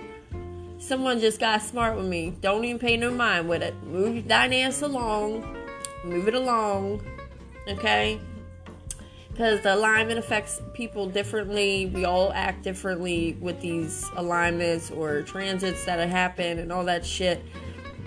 Someone 0.79 1.19
just 1.19 1.39
got 1.39 1.62
smart 1.62 1.95
with 1.95 2.05
me. 2.05 2.36
Don't 2.41 2.65
even 2.65 2.79
pay 2.79 2.98
no 2.98 3.12
mind 3.12 3.48
with 3.48 3.62
it. 3.62 3.75
Move 3.83 4.27
thine 4.27 4.53
ass 4.53 4.81
along. 4.81 5.45
Move 6.03 6.27
it 6.27 6.33
along. 6.33 7.01
Okay? 7.67 8.19
because 9.33 9.62
the 9.62 9.74
alignment 9.74 10.19
affects 10.19 10.62
people 10.75 11.07
differently. 11.07 11.88
We 11.88 12.05
all 12.05 12.31
act 12.33 12.62
differently 12.63 13.36
with 13.41 13.60
these 13.62 14.05
alignments 14.15 14.91
or 14.91 15.24
transits 15.24 15.86
that 15.86 16.07
happen 16.07 16.60
and 16.60 16.72
all 16.72 16.86
that 16.86 17.03
shit. 17.03 17.43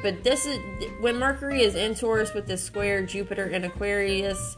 But 0.06 0.22
this 0.22 0.46
is 0.46 0.60
when 1.00 1.18
Mercury 1.18 1.64
is 1.64 1.74
in 1.74 1.96
Taurus 1.96 2.32
with 2.32 2.46
the 2.46 2.56
square 2.56 3.04
Jupiter 3.04 3.46
in 3.46 3.64
Aquarius, 3.64 4.56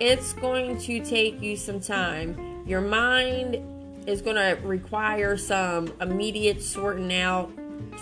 it's 0.00 0.32
going 0.32 0.78
to 0.78 1.04
take 1.04 1.42
you 1.42 1.54
some 1.54 1.82
time. 1.82 2.64
Your 2.64 2.80
mind 2.80 3.62
is 4.08 4.22
going 4.22 4.36
to 4.36 4.58
require 4.66 5.36
some 5.36 5.92
immediate 6.00 6.62
sorting 6.62 7.12
out, 7.12 7.52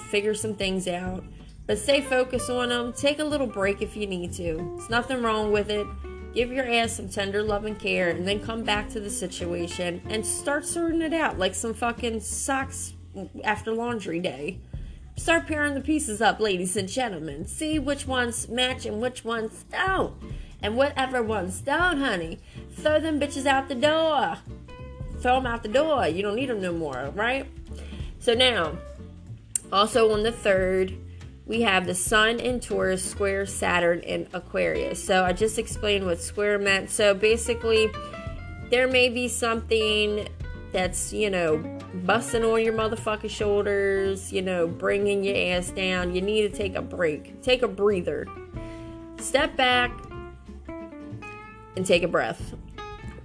figure 0.08 0.34
some 0.34 0.54
things 0.54 0.86
out, 0.86 1.24
but 1.66 1.78
stay 1.78 2.00
focused 2.00 2.48
on 2.48 2.68
them. 2.68 2.92
Take 2.92 3.18
a 3.18 3.24
little 3.24 3.48
break 3.48 3.82
if 3.82 3.96
you 3.96 4.06
need 4.06 4.32
to. 4.34 4.76
It's 4.78 4.88
nothing 4.88 5.20
wrong 5.20 5.50
with 5.50 5.70
it 5.70 5.84
give 6.32 6.52
your 6.52 6.68
ass 6.68 6.92
some 6.92 7.08
tender 7.08 7.42
love 7.42 7.64
and 7.64 7.76
care, 7.80 8.10
and 8.10 8.28
then 8.28 8.38
come 8.38 8.62
back 8.62 8.88
to 8.90 9.00
the 9.00 9.10
situation 9.10 10.00
and 10.10 10.24
start 10.24 10.64
sorting 10.64 11.02
it 11.02 11.12
out 11.12 11.38
like 11.38 11.56
some 11.56 11.74
fucking 11.74 12.20
socks 12.20 12.92
after 13.42 13.72
laundry 13.72 14.20
day. 14.20 14.60
Start 15.18 15.48
pairing 15.48 15.74
the 15.74 15.80
pieces 15.80 16.22
up, 16.22 16.38
ladies 16.38 16.76
and 16.76 16.88
gentlemen. 16.88 17.44
See 17.44 17.80
which 17.80 18.06
ones 18.06 18.48
match 18.48 18.86
and 18.86 19.00
which 19.00 19.24
ones 19.24 19.64
don't. 19.70 20.14
And 20.62 20.76
whatever 20.76 21.22
ones 21.24 21.60
don't, 21.60 21.98
honey, 21.98 22.38
throw 22.76 23.00
them 23.00 23.18
bitches 23.18 23.44
out 23.44 23.68
the 23.68 23.74
door. 23.74 24.38
Throw 25.20 25.34
them 25.34 25.46
out 25.46 25.64
the 25.64 25.68
door. 25.68 26.06
You 26.06 26.22
don't 26.22 26.36
need 26.36 26.48
them 26.48 26.62
no 26.62 26.72
more, 26.72 27.10
right? 27.16 27.46
So 28.20 28.32
now, 28.32 28.78
also 29.72 30.12
on 30.12 30.22
the 30.22 30.32
third, 30.32 30.96
we 31.46 31.62
have 31.62 31.84
the 31.86 31.96
Sun 31.96 32.38
in 32.38 32.60
Taurus, 32.60 33.04
square 33.04 33.44
Saturn 33.44 34.00
in 34.00 34.28
Aquarius. 34.32 35.02
So 35.02 35.24
I 35.24 35.32
just 35.32 35.58
explained 35.58 36.06
what 36.06 36.20
square 36.20 36.60
meant. 36.60 36.90
So 36.90 37.12
basically, 37.12 37.90
there 38.70 38.86
may 38.86 39.08
be 39.08 39.26
something 39.26 40.28
that's, 40.72 41.12
you 41.12 41.30
know, 41.30 41.58
busting 42.04 42.44
on 42.44 42.62
your 42.62 42.74
motherfucking 42.74 43.30
shoulders, 43.30 44.32
you 44.32 44.42
know, 44.42 44.66
bringing 44.66 45.24
your 45.24 45.36
ass 45.56 45.70
down. 45.70 46.14
You 46.14 46.20
need 46.20 46.50
to 46.50 46.56
take 46.56 46.74
a 46.74 46.82
break, 46.82 47.42
take 47.42 47.62
a 47.62 47.68
breather, 47.68 48.26
step 49.18 49.56
back, 49.56 49.90
and 51.76 51.86
take 51.86 52.02
a 52.02 52.08
breath. 52.08 52.54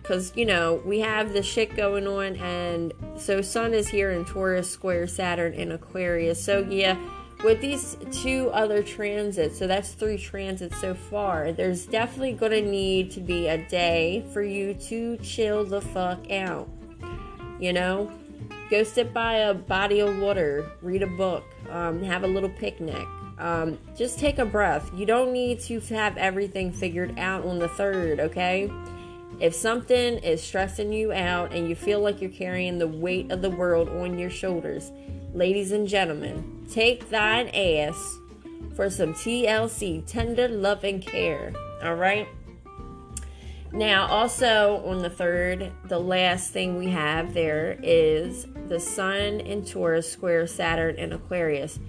Because, 0.01 0.33
you 0.35 0.45
know, 0.45 0.81
we 0.85 0.99
have 0.99 1.31
the 1.31 1.41
shit 1.41 1.77
going 1.77 2.07
on, 2.07 2.35
and 2.35 2.93
so 3.17 3.41
Sun 3.41 3.73
is 3.73 3.87
here 3.87 4.11
in 4.11 4.25
Taurus, 4.25 4.69
square 4.69 5.07
Saturn 5.07 5.53
in 5.53 5.71
Aquarius. 5.71 6.43
So, 6.43 6.67
yeah 6.69 6.97
with 7.43 7.59
these 7.59 7.97
two 8.11 8.49
other 8.53 8.81
transits, 8.81 9.59
so 9.59 9.67
that's 9.67 9.91
three 9.91 10.17
transits 10.17 10.79
so 10.79 10.93
far, 10.93 11.51
there's 11.51 11.85
definitely 11.85 12.33
going 12.33 12.53
to 12.53 12.61
need 12.61 13.11
to 13.11 13.19
be 13.19 13.47
a 13.47 13.57
day 13.67 14.25
for 14.31 14.41
you 14.41 14.73
to 14.73 15.17
chill 15.17 15.65
the 15.65 15.81
fuck 15.81 16.31
out. 16.31 16.69
You 17.63 17.71
know? 17.71 18.11
Go 18.69 18.83
sit 18.83 19.13
by 19.13 19.35
a 19.35 19.53
body 19.53 20.01
of 20.01 20.17
water, 20.19 20.69
read 20.81 21.01
a 21.01 21.07
book, 21.07 21.45
um, 21.69 22.03
have 22.03 22.25
a 22.25 22.27
little 22.27 22.49
picnic. 22.49 23.07
Um, 23.37 23.79
just 23.95 24.19
take 24.19 24.37
a 24.37 24.45
breath. 24.45 24.91
You 24.93 25.05
don't 25.05 25.31
need 25.31 25.61
to 25.61 25.79
have 25.79 26.17
everything 26.17 26.73
figured 26.73 27.17
out 27.17 27.45
on 27.45 27.59
the 27.59 27.69
third, 27.69 28.19
okay? 28.19 28.69
If 29.39 29.55
something 29.55 30.17
is 30.17 30.43
stressing 30.43 30.91
you 30.91 31.13
out 31.13 31.53
and 31.53 31.69
you 31.69 31.75
feel 31.75 32.01
like 32.01 32.19
you're 32.19 32.31
carrying 32.31 32.79
the 32.79 32.87
weight 32.87 33.31
of 33.31 33.41
the 33.41 33.49
world 33.49 33.87
on 33.87 34.19
your 34.19 34.29
shoulders, 34.29 34.91
ladies 35.33 35.71
and 35.71 35.87
gentlemen, 35.87 36.65
take 36.69 37.09
thine 37.09 37.47
ass 37.47 38.17
for 38.75 38.89
some 38.89 39.13
TLC, 39.13 40.05
tender 40.05 40.49
love 40.49 40.83
and 40.83 41.01
care. 41.01 41.53
All 41.81 41.95
right. 41.95 42.27
Now, 43.73 44.05
also 44.05 44.83
on 44.85 44.99
the 44.99 45.09
third, 45.09 45.71
the 45.85 45.99
last 45.99 46.51
thing 46.51 46.77
we 46.77 46.89
have 46.89 47.33
there 47.33 47.79
is 47.81 48.45
the 48.67 48.79
Sun 48.79 49.39
in 49.39 49.65
Taurus, 49.65 50.11
square 50.11 50.45
Saturn 50.45 50.95
in 50.97 51.11
Aquarius. 51.11 51.79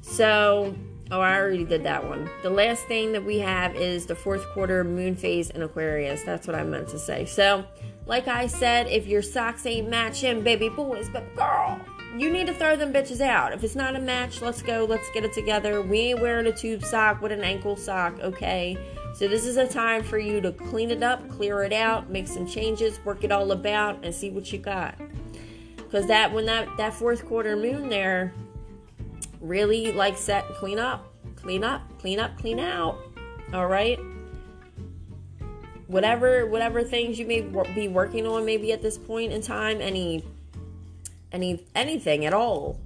So, 0.00 0.74
oh, 1.10 1.20
I 1.20 1.36
already 1.36 1.64
did 1.64 1.84
that 1.84 2.08
one. 2.08 2.30
The 2.42 2.48
last 2.48 2.86
thing 2.86 3.12
that 3.12 3.22
we 3.22 3.40
have 3.40 3.76
is 3.76 4.06
the 4.06 4.14
fourth 4.14 4.46
quarter 4.54 4.84
moon 4.84 5.16
phase 5.16 5.50
in 5.50 5.60
Aquarius. 5.60 6.22
That's 6.22 6.46
what 6.46 6.56
I 6.56 6.64
meant 6.64 6.88
to 6.88 6.98
say. 6.98 7.26
So, 7.26 7.66
like 8.06 8.26
I 8.26 8.46
said, 8.46 8.86
if 8.86 9.06
your 9.06 9.20
socks 9.20 9.66
ain't 9.66 9.90
matching, 9.90 10.42
baby 10.42 10.70
boys, 10.70 11.10
but 11.12 11.24
girl, 11.36 11.78
you 12.16 12.30
need 12.30 12.46
to 12.46 12.54
throw 12.54 12.74
them 12.74 12.90
bitches 12.90 13.20
out. 13.20 13.52
If 13.52 13.62
it's 13.64 13.74
not 13.74 13.96
a 13.96 14.00
match, 14.00 14.40
let's 14.40 14.62
go. 14.62 14.86
Let's 14.88 15.10
get 15.12 15.24
it 15.24 15.34
together. 15.34 15.82
We 15.82 15.98
ain't 16.00 16.22
wearing 16.22 16.46
a 16.46 16.52
tube 16.52 16.84
sock 16.84 17.20
with 17.20 17.32
an 17.32 17.42
ankle 17.42 17.76
sock, 17.76 18.18
okay? 18.20 18.78
So 19.14 19.28
this 19.28 19.46
is 19.46 19.56
a 19.56 19.66
time 19.66 20.02
for 20.02 20.18
you 20.18 20.40
to 20.40 20.50
clean 20.50 20.90
it 20.90 21.04
up, 21.04 21.28
clear 21.30 21.62
it 21.62 21.72
out, 21.72 22.10
make 22.10 22.26
some 22.26 22.48
changes, 22.48 22.98
work 23.04 23.22
it 23.22 23.30
all 23.30 23.52
about, 23.52 24.04
and 24.04 24.12
see 24.12 24.28
what 24.28 24.52
you 24.52 24.58
got. 24.58 24.96
Because 25.76 26.08
that 26.08 26.32
when 26.32 26.46
that 26.46 26.68
that 26.78 26.92
fourth 26.92 27.24
quarter 27.24 27.56
moon 27.56 27.88
there 27.88 28.34
really 29.40 29.92
like 29.92 30.18
set 30.18 30.44
clean 30.56 30.80
up, 30.80 31.14
clean 31.36 31.62
up, 31.62 31.82
clean 32.00 32.18
up, 32.18 32.36
clean 32.38 32.58
out. 32.58 32.98
All 33.52 33.68
right. 33.68 34.00
Whatever 35.86 36.46
whatever 36.46 36.82
things 36.82 37.16
you 37.16 37.24
may 37.24 37.42
be 37.72 37.86
working 37.86 38.26
on, 38.26 38.44
maybe 38.44 38.72
at 38.72 38.82
this 38.82 38.98
point 38.98 39.32
in 39.32 39.42
time, 39.42 39.80
any 39.80 40.24
any 41.30 41.64
anything 41.76 42.26
at 42.26 42.34
all. 42.34 42.80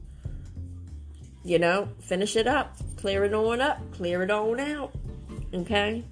You 1.42 1.58
know, 1.58 1.88
finish 2.00 2.36
it 2.36 2.46
up, 2.46 2.76
clear 2.96 3.24
it 3.24 3.32
on 3.32 3.62
up, 3.62 3.78
clear 3.92 4.22
it 4.22 4.30
on 4.30 4.60
out. 4.60 4.92
Okay? 5.54 6.04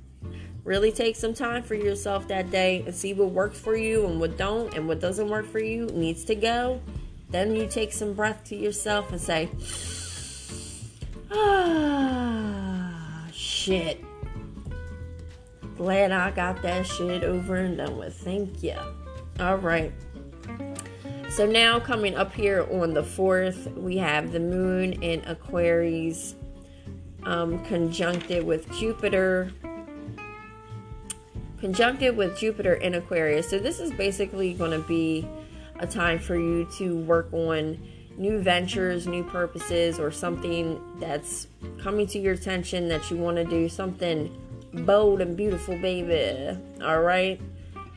Really 0.67 0.91
take 0.91 1.15
some 1.15 1.33
time 1.33 1.63
for 1.63 1.77
yourself 1.77 2.27
that 2.27 2.51
day 2.51 2.83
and 2.85 2.93
see 2.93 3.15
what 3.15 3.31
works 3.31 3.57
for 3.57 3.77
you 3.77 4.05
and 4.05 4.19
what 4.19 4.37
don't 4.37 4.75
and 4.75 4.89
what 4.89 4.99
doesn't 4.99 5.29
work 5.29 5.47
for 5.47 5.61
you 5.61 5.87
needs 5.87 6.25
to 6.25 6.35
go. 6.35 6.81
Then 7.31 7.55
you 7.55 7.69
take 7.69 7.93
some 7.93 8.15
breath 8.15 8.43
to 8.47 8.57
yourself 8.57 9.13
and 9.13 9.21
say, 9.21 9.49
Ah, 11.31 13.29
shit. 13.33 14.05
Glad 15.77 16.11
I 16.11 16.33
got 16.33 16.61
that 16.63 16.85
shit 16.85 17.23
over 17.23 17.55
and 17.55 17.77
done 17.77 17.97
with. 17.97 18.17
Thank 18.17 18.65
you. 18.65 18.75
All 19.39 19.59
right. 19.59 19.93
So 21.29 21.47
now 21.47 21.79
coming 21.79 22.17
up 22.17 22.35
here 22.35 22.67
on 22.73 22.93
the 22.93 23.05
4th, 23.05 23.73
we 23.75 23.99
have 23.99 24.33
the 24.33 24.41
moon 24.41 24.95
in 24.95 25.25
Aquarius 25.27 26.35
um, 27.23 27.65
conjuncted 27.67 28.45
with 28.45 28.69
Jupiter. 28.73 29.53
Conjuncted 31.67 32.17
with 32.17 32.39
Jupiter 32.39 32.75
in 32.75 32.95
Aquarius. 32.95 33.51
So 33.51 33.59
this 33.59 33.81
is 33.81 33.91
basically 33.91 34.55
going 34.55 34.71
to 34.71 34.87
be 34.87 35.29
a 35.81 35.87
time 35.87 36.21
for 36.21 36.37
you 36.37 36.65
to 36.77 36.97
work 36.99 37.29
on 37.33 37.77
new 38.17 38.39
ventures, 38.39 39.09
new 39.09 39.25
purposes, 39.25 39.99
or 39.99 40.13
something 40.13 40.81
that's 41.01 41.49
coming 41.83 42.07
to 42.07 42.21
your 42.21 42.35
attention 42.35 42.87
that 42.87 43.11
you 43.11 43.17
want 43.17 43.39
to 43.39 43.45
do, 43.45 43.69
something 43.69 44.33
bold 44.85 45.21
and 45.21 45.37
beautiful, 45.37 45.77
baby. 45.79 46.57
All 46.85 47.01
right 47.01 47.41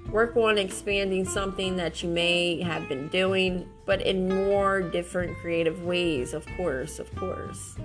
work 0.10 0.36
on 0.36 0.58
expanding 0.58 1.24
something 1.24 1.76
that 1.76 2.02
you 2.02 2.10
may 2.10 2.60
have 2.60 2.90
been 2.90 3.08
doing 3.10 3.70
but 3.86 4.02
in 4.02 4.28
more 4.28 4.82
different 4.82 5.38
creative 5.38 5.84
ways, 5.84 6.34
of 6.34 6.44
course, 6.58 6.98
of 6.98 7.16
course. 7.16 7.76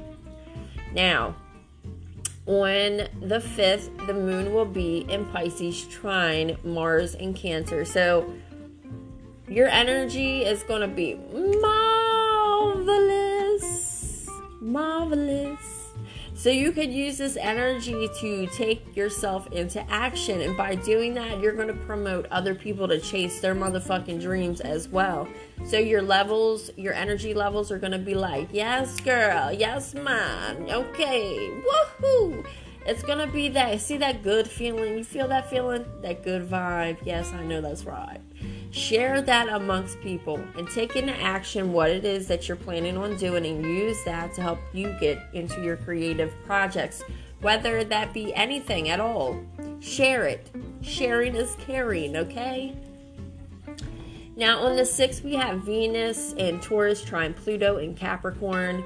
Now, 0.95 1.37
on 2.47 3.09
the 3.23 3.39
5th, 3.39 4.07
the 4.07 4.15
moon 4.15 4.53
will 4.53 4.67
be 4.67 5.07
in 5.09 5.25
Pisces 5.27 5.85
trine 5.85 6.57
Mars 6.63 7.15
in 7.15 7.33
Cancer. 7.35 7.85
So 7.85 8.35
your 9.49 9.69
energy 9.69 10.45
is 10.45 10.63
going 10.63 10.83
to 10.83 10.89
be 10.89 11.15
marvelous. 12.75 14.29
Marvelous. 14.61 15.85
So 16.35 16.51
you 16.51 16.73
could 16.73 16.93
use 16.93 17.17
this 17.17 17.39
energy 17.39 18.09
to 18.21 18.47
take 18.49 18.95
yourself 18.97 19.51
into 19.53 19.81
action. 19.91 20.41
And 20.43 20.57
by 20.57 20.75
doing 20.75 21.15
that, 21.15 21.41
you're 21.41 21.55
going 21.55 21.69
to 21.69 21.75
promote 21.75 22.27
other 22.31 22.55
people 22.55 22.89
to 22.89 22.99
chase 22.99 23.41
their 23.41 23.55
motherfucking 23.55 24.21
dreams 24.21 24.61
as 24.61 24.89
well. 24.89 25.27
So 25.65 25.79
your 25.79 26.03
levels, 26.03 26.71
your 26.77 26.93
energy 26.93 27.33
levels 27.33 27.71
are 27.71 27.79
going 27.79 27.93
to 27.93 27.99
be 27.99 28.15
like, 28.15 28.49
yes, 28.53 29.01
girl, 29.01 29.53
yes, 29.53 29.95
man, 29.95 30.67
okay, 30.71 31.51
woohoo. 31.63 32.45
It's 32.87 33.03
going 33.03 33.19
to 33.19 33.27
be 33.27 33.49
that, 33.51 33.81
see 33.81 33.97
that 33.97 34.23
good 34.23 34.47
feeling? 34.47 34.99
You 34.99 35.05
feel 35.05 35.27
that 35.29 35.49
feeling? 35.49 35.87
That 36.03 36.23
good 36.23 36.47
vibe? 36.47 36.99
Yes, 37.03 37.33
I 37.33 37.43
know 37.43 37.63
that's 37.63 37.85
right. 37.85 38.21
Share 38.73 39.23
that 39.23 39.49
amongst 39.49 40.01
people 40.03 40.39
and 40.59 40.69
take 40.69 40.97
into 40.97 41.19
action 41.19 41.73
what 41.73 41.91
it 41.91 42.05
is 42.05 42.29
that 42.29 42.47
you're 42.47 42.59
planning 42.59 42.99
on 42.99 43.17
doing 43.17 43.47
and 43.47 43.65
use 43.65 44.03
that 44.05 44.35
to 44.35 44.43
help 44.43 44.59
you 44.75 44.95
get 45.01 45.19
into 45.33 45.63
your 45.63 45.77
creative 45.77 46.35
projects, 46.45 47.03
whether 47.41 47.85
that 47.85 48.13
be 48.13 48.35
anything 48.35 48.91
at 48.91 49.01
all. 49.01 49.43
Share 49.81 50.27
it. 50.27 50.51
Sharing 50.83 51.35
is 51.37 51.57
caring, 51.61 52.17
okay? 52.17 52.77
Now, 54.37 54.65
on 54.65 54.75
the 54.75 54.83
6th, 54.83 55.23
we 55.23 55.35
have 55.35 55.61
Venus 55.61 56.35
and 56.37 56.61
Taurus 56.61 57.05
trine 57.05 57.35
Pluto 57.35 57.77
and 57.77 57.97
Capricorn. 57.97 58.83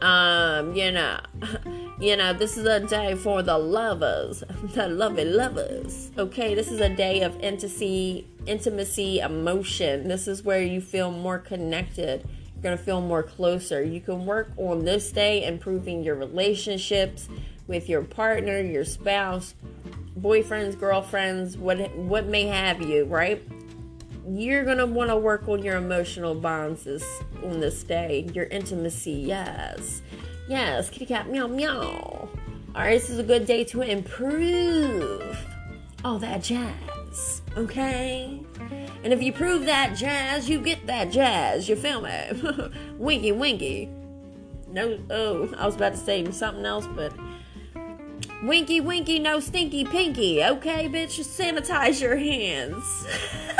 Um, 0.00 0.74
you 0.74 0.90
know, 0.90 1.20
you 2.00 2.16
know, 2.16 2.32
this 2.32 2.56
is 2.56 2.64
a 2.64 2.80
day 2.80 3.14
for 3.14 3.42
the 3.42 3.58
lovers, 3.58 4.42
the 4.74 4.88
lovey 4.88 5.26
lovers. 5.26 6.10
Okay, 6.16 6.54
this 6.54 6.70
is 6.70 6.80
a 6.80 6.88
day 6.88 7.20
of 7.20 7.38
intimacy, 7.40 8.26
intimacy, 8.46 9.18
emotion. 9.18 10.08
This 10.08 10.26
is 10.26 10.42
where 10.42 10.62
you 10.62 10.80
feel 10.80 11.10
more 11.10 11.38
connected. 11.38 12.26
You're 12.54 12.62
gonna 12.62 12.78
feel 12.78 13.02
more 13.02 13.22
closer. 13.22 13.82
You 13.82 14.00
can 14.00 14.24
work 14.24 14.50
on 14.56 14.86
this 14.86 15.12
day 15.12 15.44
improving 15.44 16.02
your 16.02 16.14
relationships 16.14 17.28
with 17.66 17.86
your 17.86 18.02
partner, 18.02 18.58
your 18.62 18.86
spouse, 18.86 19.54
boyfriends, 20.18 20.80
girlfriends, 20.80 21.58
what 21.58 21.94
what 21.94 22.26
may 22.26 22.46
have 22.46 22.80
you, 22.80 23.04
right? 23.04 23.42
You're 24.32 24.64
gonna 24.64 24.86
want 24.86 25.10
to 25.10 25.16
work 25.16 25.48
on 25.48 25.62
your 25.64 25.76
emotional 25.76 26.36
bonds 26.36 26.84
this 26.84 27.04
on 27.42 27.58
this 27.58 27.82
day. 27.82 28.28
Your 28.32 28.44
intimacy, 28.44 29.10
yes, 29.10 30.02
yes. 30.48 30.88
Kitty 30.88 31.06
cat, 31.06 31.28
meow 31.28 31.48
meow. 31.48 31.80
All 31.82 32.30
right, 32.74 33.00
this 33.00 33.10
is 33.10 33.18
a 33.18 33.24
good 33.24 33.44
day 33.44 33.64
to 33.64 33.82
improve 33.82 35.36
all 36.04 36.20
that 36.20 36.44
jazz. 36.44 37.42
Okay, 37.56 38.40
and 39.02 39.12
if 39.12 39.20
you 39.20 39.32
prove 39.32 39.66
that 39.66 39.96
jazz, 39.96 40.48
you 40.48 40.60
get 40.60 40.86
that 40.86 41.10
jazz. 41.10 41.68
You 41.68 41.74
feel 41.74 42.00
me? 42.00 42.70
winky 42.98 43.32
winky. 43.32 43.90
No, 44.70 45.00
oh, 45.10 45.52
I 45.58 45.66
was 45.66 45.74
about 45.74 45.94
to 45.94 45.98
say 45.98 46.30
something 46.30 46.64
else, 46.64 46.86
but 46.94 47.12
winky 48.44 48.80
winky, 48.80 49.18
no 49.18 49.40
stinky 49.40 49.84
pinky. 49.84 50.44
Okay, 50.44 50.88
bitch, 50.88 51.18
sanitize 51.18 52.00
your 52.00 52.16
hands. 52.16 52.84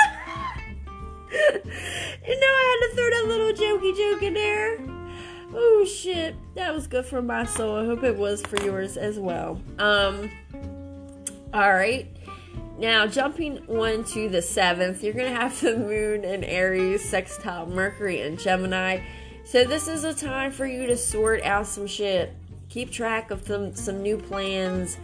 you 1.31 2.41
know 2.41 2.47
I 2.47 2.79
had 2.81 2.89
to 2.89 2.97
throw 2.97 3.11
that 3.11 3.25
little 3.27 3.53
jokey 3.53 3.97
joke 3.97 4.23
in 4.23 4.35
there. 4.35 4.79
Oh 5.53 5.85
shit, 5.85 6.37
that 6.55 6.75
was 6.75 6.87
good 6.87 7.07
for 7.07 7.23
my 7.23 7.45
soul. 7.45 7.77
I 7.77 7.85
hope 7.85 8.05
it 8.05 8.17
was 8.17 8.43
for 8.43 8.63
yours 8.63 8.97
as 8.97 9.19
well. 9.19 9.61
Um, 9.79 10.31
all 11.53 11.73
right. 11.73 12.07
Now, 12.79 13.07
jumping 13.07 13.59
on 13.69 14.05
to 14.05 14.29
the 14.31 14.39
7th, 14.39 15.03
you're 15.03 15.13
to 15.13 15.29
have 15.29 15.61
the 15.61 15.77
moon 15.77 16.25
in 16.25 16.45
Aries, 16.45 17.07
sextile 17.07 17.67
Mercury, 17.67 18.23
and 18.23 18.39
Gemini. 18.39 19.01
So, 19.45 19.65
this 19.65 19.87
is 19.87 20.05
a 20.05 20.15
time 20.15 20.51
for 20.51 20.65
you 20.65 20.87
to 20.87 20.97
sort 20.97 21.43
out 21.43 21.67
some 21.67 21.87
shit, 21.87 22.33
keep 22.71 22.91
track 22.91 23.31
of 23.31 23.47
some, 23.47 23.75
some 23.75 24.03
new 24.03 24.17
plans, 24.17 24.97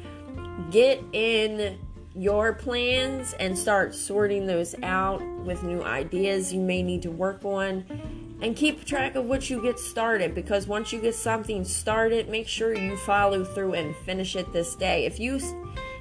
get 0.71 1.03
in 1.12 1.79
your 2.17 2.55
plans 2.55 3.35
and 3.35 3.57
start 3.57 3.95
sorting 3.95 4.47
those 4.47 4.75
out 4.83 5.23
with 5.45 5.63
new 5.63 5.83
ideas 5.83 6.53
you 6.53 6.61
may 6.61 6.83
need 6.83 7.03
to 7.03 7.11
work 7.11 7.45
on. 7.45 7.85
And 8.43 8.55
keep 8.55 8.85
track 8.85 9.15
of 9.15 9.25
what 9.25 9.49
you 9.49 9.63
get 9.63 9.79
started 9.79 10.35
because 10.35 10.67
once 10.67 10.93
you 10.93 11.01
get 11.01 11.15
something 11.15 11.65
started 11.65 12.29
make 12.29 12.47
sure 12.47 12.75
you 12.75 12.97
follow 12.99 13.45
through 13.45 13.75
and 13.75 13.97
finish 13.97 14.37
it 14.37 14.53
this 14.53 14.75
day. 14.75 15.07
If 15.07 15.19
you 15.19 15.41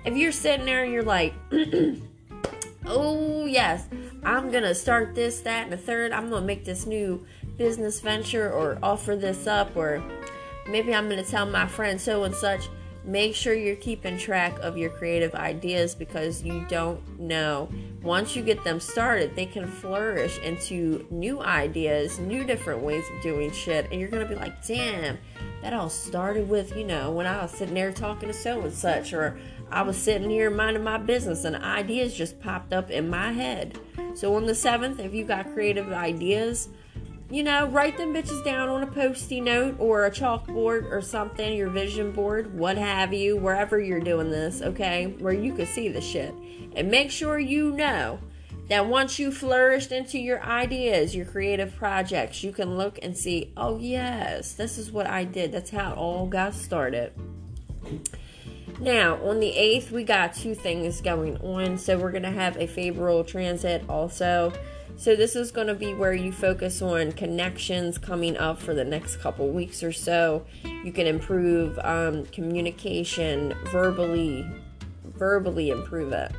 if 0.04 0.18
you're 0.18 0.32
sitting 0.32 0.66
there 0.66 0.84
and 0.84 0.92
you're 0.92 1.04
like 1.04 1.34
oh 2.88 3.46
yes 3.46 3.88
i'm 4.24 4.52
gonna 4.52 4.76
start 4.76 5.16
this 5.16 5.42
that 5.42 5.64
and 5.64 5.72
the 5.72 5.78
third. 5.78 6.12
I'm 6.12 6.30
gonna 6.30 6.46
make 6.46 6.66
this 6.66 6.86
new 6.86 7.26
business 7.58 8.02
venture 8.02 8.52
or 8.52 8.78
offer 8.84 9.16
this 9.16 9.48
up 9.48 9.76
or 9.76 10.04
maybe 10.68 10.94
i'm 10.94 11.08
gonna 11.08 11.24
tell 11.24 11.46
my 11.46 11.66
friend 11.66 12.00
so 12.00 12.26
and 12.26 12.36
such 12.36 12.68
make 13.06 13.36
sure 13.36 13.54
you're 13.54 13.76
keeping 13.76 14.18
track 14.18 14.58
of 14.60 14.78
your 14.78 14.90
creative 14.90 15.36
ideas 15.36 15.94
because 15.94 16.44
you 16.44 16.66
don't 16.68 17.20
know. 17.20 17.70
Once 18.02 18.36
you 18.36 18.42
get 18.42 18.64
them 18.64 18.80
started, 18.80 19.36
they 19.36 19.46
can 19.46 19.68
flourish 19.68 20.38
into 20.40 21.06
new 21.10 21.42
ideas, 21.42 22.20
new 22.20 22.44
different 22.44 22.82
ways 22.82 23.04
of 23.16 23.22
doing 23.22 23.52
shit. 23.52 23.88
And 23.92 24.00
you're 24.00 24.10
to 24.28 24.30
be 24.30 24.36
like, 24.36 24.66
damn, 24.66 25.18
that 25.62 25.74
all 25.74 25.90
started 25.90 26.50
with, 26.50 26.76
you 26.76 26.84
know, 26.84 27.12
when 27.12 27.28
I 27.28 27.42
was 27.42 27.52
sitting 27.52 27.76
there 27.76 27.92
talking 27.92 28.30
to 28.30 28.34
so 28.34 28.62
and 28.62 28.74
such, 28.74 29.14
or 29.14 29.38
I 29.72 29.82
was 29.82 29.98
sitting 29.98 30.30
here 30.30 30.50
minding 30.50 30.84
my 30.84 30.98
business 30.98 31.46
and 31.46 31.56
ideas 31.56 32.14
just 32.14 32.40
popped 32.40 32.74
up 32.74 32.92
in 32.92 33.10
my 33.10 33.32
head. 33.32 33.80
So 34.14 34.36
on 34.36 34.46
the 34.46 34.54
7th, 34.54 35.00
if 35.00 35.14
you 35.14 35.26
got 35.26 35.54
creative 35.54 35.92
ideas, 35.92 36.70
you 37.30 37.44
know, 37.44 37.68
write 37.68 37.98
them 37.98 38.14
bitches 38.14 38.44
down 38.46 38.70
on 38.70 38.84
a 38.84 38.88
post-it 38.88 39.42
note 39.42 39.76
or 39.80 40.06
a 40.06 40.12
chalkboard 40.12 40.92
or 40.92 41.02
something, 41.02 41.58
your 41.58 41.70
vision 41.70 42.12
board, 42.12 42.58
what 42.58 42.78
have 42.78 43.14
you, 43.14 43.36
wherever 43.36 43.80
you're 43.80 44.00
doing 44.00 44.30
this, 44.30 44.62
okay, 44.62 45.08
where 45.20 45.34
you 45.34 45.54
can 45.54 45.66
see 45.66 45.90
the 45.90 46.02
shit. 46.02 46.34
And 46.76 46.92
make 46.92 47.10
sure 47.10 47.40
you 47.40 47.72
know 47.72 48.20
that 48.68 48.88
once 48.88 49.18
you 49.18 49.32
flourished 49.32 49.92
into 49.92 50.20
your 50.20 50.44
ideas, 50.44 51.16
your 51.16 51.26
creative 51.26 51.76
projects, 51.76 52.44
you 52.44 52.52
can 52.52 52.78
look 52.78 53.00
and 53.02 53.18
see, 53.18 53.54
oh, 53.58 53.78
yes, 53.80 54.54
this 54.54 54.78
is 54.78 54.92
what 54.92 55.08
I 55.08 55.24
did. 55.24 55.52
That's 55.52 55.72
how 55.72 55.94
it 55.94 55.98
all 55.98 56.28
got 56.28 56.54
started. 56.54 57.12
Now, 58.80 59.16
on 59.24 59.40
the 59.40 59.52
8th, 59.52 59.92
we 59.92 60.04
got 60.04 60.34
two 60.34 60.54
things 60.54 61.00
going 61.00 61.38
on. 61.38 61.78
So, 61.78 61.98
we're 61.98 62.12
going 62.12 62.24
to 62.24 62.32
have 62.32 62.58
a 62.58 62.68
favorable 62.68 63.24
transit 63.24 63.84
also. 63.88 64.52
So, 64.98 65.16
this 65.16 65.36
is 65.36 65.52
going 65.52 65.68
to 65.68 65.76
be 65.76 65.94
where 65.94 66.14
you 66.14 66.32
focus 66.32 66.82
on 66.82 67.12
connections 67.12 67.98
coming 67.98 68.38
up 68.38 68.60
for 68.60 68.74
the 68.74 68.86
next 68.86 69.18
couple 69.18 69.50
weeks 69.50 69.84
or 69.84 69.92
so. 69.92 70.46
You 70.84 70.94
can 70.94 71.06
improve 71.06 71.78
um, 71.80 72.26
communication 72.28 73.54
verbally, 73.66 74.50
verbally 75.04 75.70
improve 75.70 76.14
it. 76.14 76.32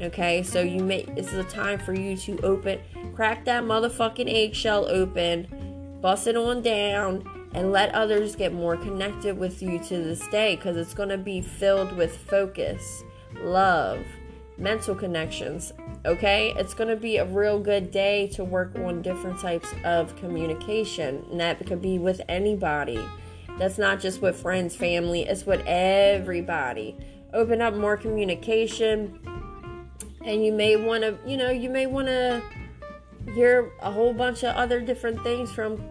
Okay, 0.00 0.42
so 0.42 0.60
you 0.60 0.82
may 0.82 1.04
this 1.04 1.32
is 1.32 1.34
a 1.34 1.48
time 1.48 1.78
for 1.78 1.94
you 1.94 2.16
to 2.18 2.38
open, 2.40 2.80
crack 3.14 3.44
that 3.46 3.62
motherfucking 3.62 4.28
eggshell 4.28 4.86
open, 4.86 5.98
bust 6.02 6.26
it 6.26 6.36
on 6.36 6.62
down, 6.62 7.48
and 7.54 7.72
let 7.72 7.94
others 7.94 8.34
get 8.34 8.52
more 8.52 8.76
connected 8.76 9.38
with 9.38 9.62
you 9.62 9.78
to 9.78 9.96
this 9.96 10.26
day 10.28 10.56
because 10.56 10.76
it's 10.76 10.94
going 10.94 11.08
to 11.08 11.18
be 11.18 11.40
filled 11.40 11.92
with 11.96 12.16
focus, 12.16 13.04
love, 13.40 14.04
mental 14.56 14.94
connections. 14.94 15.72
Okay, 16.06 16.52
it's 16.56 16.74
going 16.74 16.88
to 16.88 16.96
be 16.96 17.16
a 17.16 17.24
real 17.24 17.58
good 17.58 17.90
day 17.90 18.28
to 18.28 18.44
work 18.44 18.76
on 18.76 19.02
different 19.02 19.40
types 19.40 19.68
of 19.84 20.14
communication, 20.16 21.24
and 21.30 21.40
that 21.40 21.64
could 21.66 21.82
be 21.82 21.98
with 21.98 22.20
anybody. 22.28 23.02
That's 23.58 23.78
not 23.78 24.00
just 24.00 24.20
with 24.20 24.40
friends, 24.40 24.74
family, 24.76 25.22
it's 25.22 25.46
with 25.46 25.62
everybody. 25.66 26.96
Open 27.32 27.60
up 27.60 27.74
more 27.74 27.96
communication, 27.96 29.18
and 30.24 30.44
you 30.44 30.52
may 30.52 30.76
want 30.76 31.02
to, 31.02 31.18
you 31.26 31.36
know, 31.36 31.50
you 31.50 31.70
may 31.70 31.86
want 31.86 32.08
to 32.08 32.42
hear 33.34 33.72
a 33.80 33.90
whole 33.90 34.12
bunch 34.12 34.42
of 34.42 34.54
other 34.54 34.80
different 34.80 35.22
things 35.22 35.50
from 35.50 35.82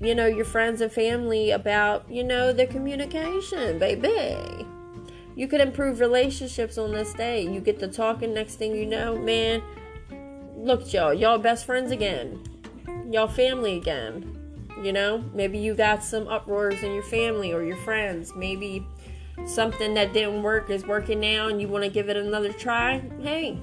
you 0.00 0.14
know, 0.14 0.26
your 0.26 0.44
friends 0.44 0.80
and 0.80 0.92
family 0.92 1.50
about, 1.50 2.10
you 2.10 2.24
know, 2.24 2.52
the 2.52 2.66
communication, 2.66 3.78
baby. 3.78 4.66
You 5.36 5.48
could 5.48 5.60
improve 5.60 6.00
relationships 6.00 6.78
on 6.78 6.92
this 6.92 7.12
day. 7.12 7.42
You 7.42 7.60
get 7.60 7.80
to 7.80 7.88
talking, 7.88 8.32
next 8.32 8.56
thing 8.56 8.74
you 8.74 8.86
know, 8.86 9.16
man, 9.16 9.62
look, 10.56 10.92
y'all, 10.92 11.12
y'all 11.12 11.38
best 11.38 11.66
friends 11.66 11.90
again. 11.90 12.42
Y'all 13.10 13.28
family 13.28 13.76
again. 13.76 14.38
You 14.82 14.92
know, 14.92 15.24
maybe 15.32 15.58
you 15.58 15.74
got 15.74 16.02
some 16.02 16.28
uproars 16.28 16.82
in 16.82 16.94
your 16.94 17.02
family 17.02 17.52
or 17.52 17.62
your 17.62 17.76
friends. 17.78 18.34
Maybe 18.34 18.86
something 19.46 19.94
that 19.94 20.12
didn't 20.12 20.42
work 20.42 20.70
is 20.70 20.86
working 20.86 21.20
now 21.20 21.48
and 21.48 21.60
you 21.60 21.68
want 21.68 21.84
to 21.84 21.90
give 21.90 22.08
it 22.08 22.16
another 22.16 22.52
try. 22.52 23.02
Hey, 23.20 23.54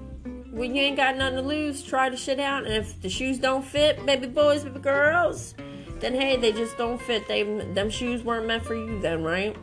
when 0.52 0.76
you 0.76 0.82
ain't 0.82 0.98
got 0.98 1.16
nothing 1.18 1.38
to 1.38 1.42
lose, 1.42 1.82
try 1.82 2.10
the 2.10 2.18
shit 2.18 2.40
out. 2.40 2.66
And 2.66 2.74
if 2.74 3.02
the 3.02 3.10
shoes 3.10 3.40
don't 3.40 3.64
fit, 3.64 4.06
baby 4.06 4.28
boys, 4.28 4.64
baby 4.64 4.80
girls, 4.80 5.54
then 6.00 6.14
hey, 6.14 6.36
they 6.36 6.52
just 6.52 6.78
don't 6.78 7.02
fit. 7.02 7.28
They 7.28 7.44
them 7.44 7.90
shoes 7.90 8.24
weren't 8.24 8.48
meant 8.48 8.66
for 8.66 8.76
you 8.76 9.00
then, 9.00 9.24
right? 9.24 9.56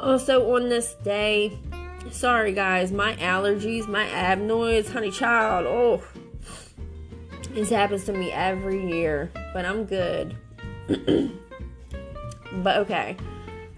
Also 0.00 0.56
on 0.56 0.70
this 0.70 0.94
day, 1.04 1.58
sorry 2.10 2.54
guys, 2.54 2.90
my 2.90 3.14
allergies, 3.16 3.86
my 3.86 4.08
adenoids, 4.08 4.90
honey 4.90 5.10
child, 5.10 5.66
oh, 5.66 6.02
this 7.50 7.68
happens 7.68 8.04
to 8.04 8.12
me 8.14 8.32
every 8.32 8.88
year, 8.88 9.30
but 9.52 9.66
I'm 9.66 9.84
good. 9.84 10.34
but 12.62 12.78
okay, 12.78 13.14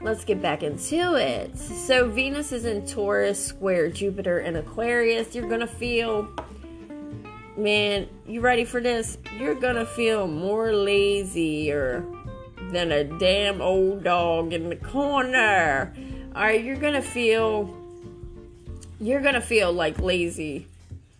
let's 0.00 0.24
get 0.24 0.40
back 0.40 0.62
into 0.62 1.16
it. 1.16 1.58
So 1.58 2.08
Venus 2.08 2.52
is 2.52 2.66
in 2.66 2.87
Taurus, 2.87 3.44
square 3.44 3.90
Jupiter 3.90 4.38
in 4.38 4.54
Aquarius. 4.54 5.35
You're 5.35 5.48
gonna 5.48 5.66
feel, 5.66 6.28
man, 7.56 8.08
you 8.28 8.40
ready 8.42 8.64
for 8.64 8.80
this? 8.80 9.18
You're 9.38 9.56
gonna 9.56 9.87
feel 9.87 10.28
more 10.28 10.72
lazier 10.72 12.06
than 12.70 12.92
a 12.92 13.02
damn 13.02 13.61
old 13.61 14.04
dog 14.04 14.52
in 14.52 14.68
the 14.68 14.76
corner. 14.76 15.92
All 16.34 16.42
right, 16.42 16.64
you're 16.64 16.76
gonna 16.76 17.02
feel, 17.02 17.76
you're 18.98 19.20
gonna 19.20 19.42
feel 19.42 19.70
like 19.70 20.00
lazy. 20.00 20.66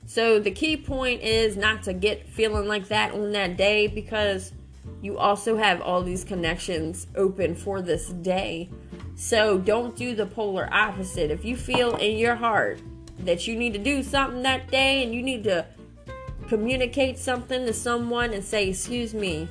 So 0.07 0.38
the 0.38 0.51
key 0.51 0.79
point 0.79 1.20
is 1.20 1.55
not 1.55 1.83
to 1.83 1.92
get 1.92 2.27
feeling 2.29 2.66
like 2.66 2.88
that 2.88 3.12
on 3.12 3.33
that 3.33 3.59
day 3.59 3.88
because 3.88 4.53
you 5.03 5.18
also 5.18 5.59
have 5.59 5.83
all 5.83 6.03
these 6.03 6.25
connections 6.25 7.09
open 7.14 7.55
for 7.55 7.83
this 7.83 8.09
day. 8.09 8.70
So 9.14 9.59
don't 9.59 9.94
do 9.94 10.14
the 10.14 10.25
polar 10.25 10.66
opposite. 10.72 11.31
If 11.31 11.44
you 11.44 11.59
feel 11.59 11.96
in 11.96 12.16
your 12.16 12.37
heart 12.37 12.81
that 13.18 13.46
you 13.46 13.55
need 13.55 13.75
to 13.75 13.79
do 13.79 14.03
something 14.03 14.42
that 14.44 14.70
day 14.70 15.03
and 15.03 15.14
you 15.14 15.22
need 15.22 15.44
to 15.44 15.66
communicate 16.48 17.18
something 17.18 17.66
to 17.66 17.75
someone 17.75 18.33
and 18.33 18.42
say, 18.42 18.70
Excuse 18.70 19.12
me, 19.12 19.46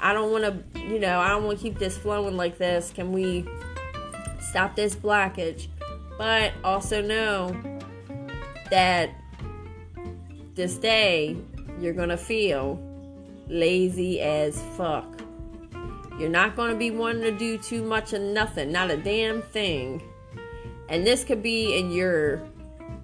I 0.00 0.12
don't 0.12 0.32
want 0.32 0.44
to, 0.44 0.80
you 0.80 0.98
know, 0.98 1.20
I 1.20 1.28
don't 1.28 1.44
want 1.44 1.58
to 1.58 1.62
keep 1.62 1.78
this 1.78 1.96
flowing 1.96 2.36
like 2.36 2.58
this. 2.58 2.90
Can 2.92 3.12
we 3.12 3.46
stop 4.48 4.74
this 4.76 4.94
blockage? 4.94 5.68
But 6.16 6.52
also 6.64 7.00
know 7.00 7.56
that 8.70 9.10
this 10.54 10.76
day 10.76 11.36
you're 11.80 11.94
to 12.08 12.16
feel 12.16 12.80
lazy 13.48 14.20
as 14.20 14.60
fuck. 14.76 15.06
You're 16.18 16.28
not 16.28 16.56
to 16.70 16.76
be 16.76 16.90
wanting 16.90 17.22
to 17.22 17.30
do 17.30 17.58
too 17.58 17.84
much 17.84 18.12
of 18.12 18.20
nothing, 18.20 18.72
not 18.72 18.90
a 18.90 18.96
damn 18.96 19.40
thing. 19.42 20.02
And 20.88 21.06
this 21.06 21.22
could 21.22 21.42
be 21.42 21.78
in 21.78 21.92
your 21.92 22.42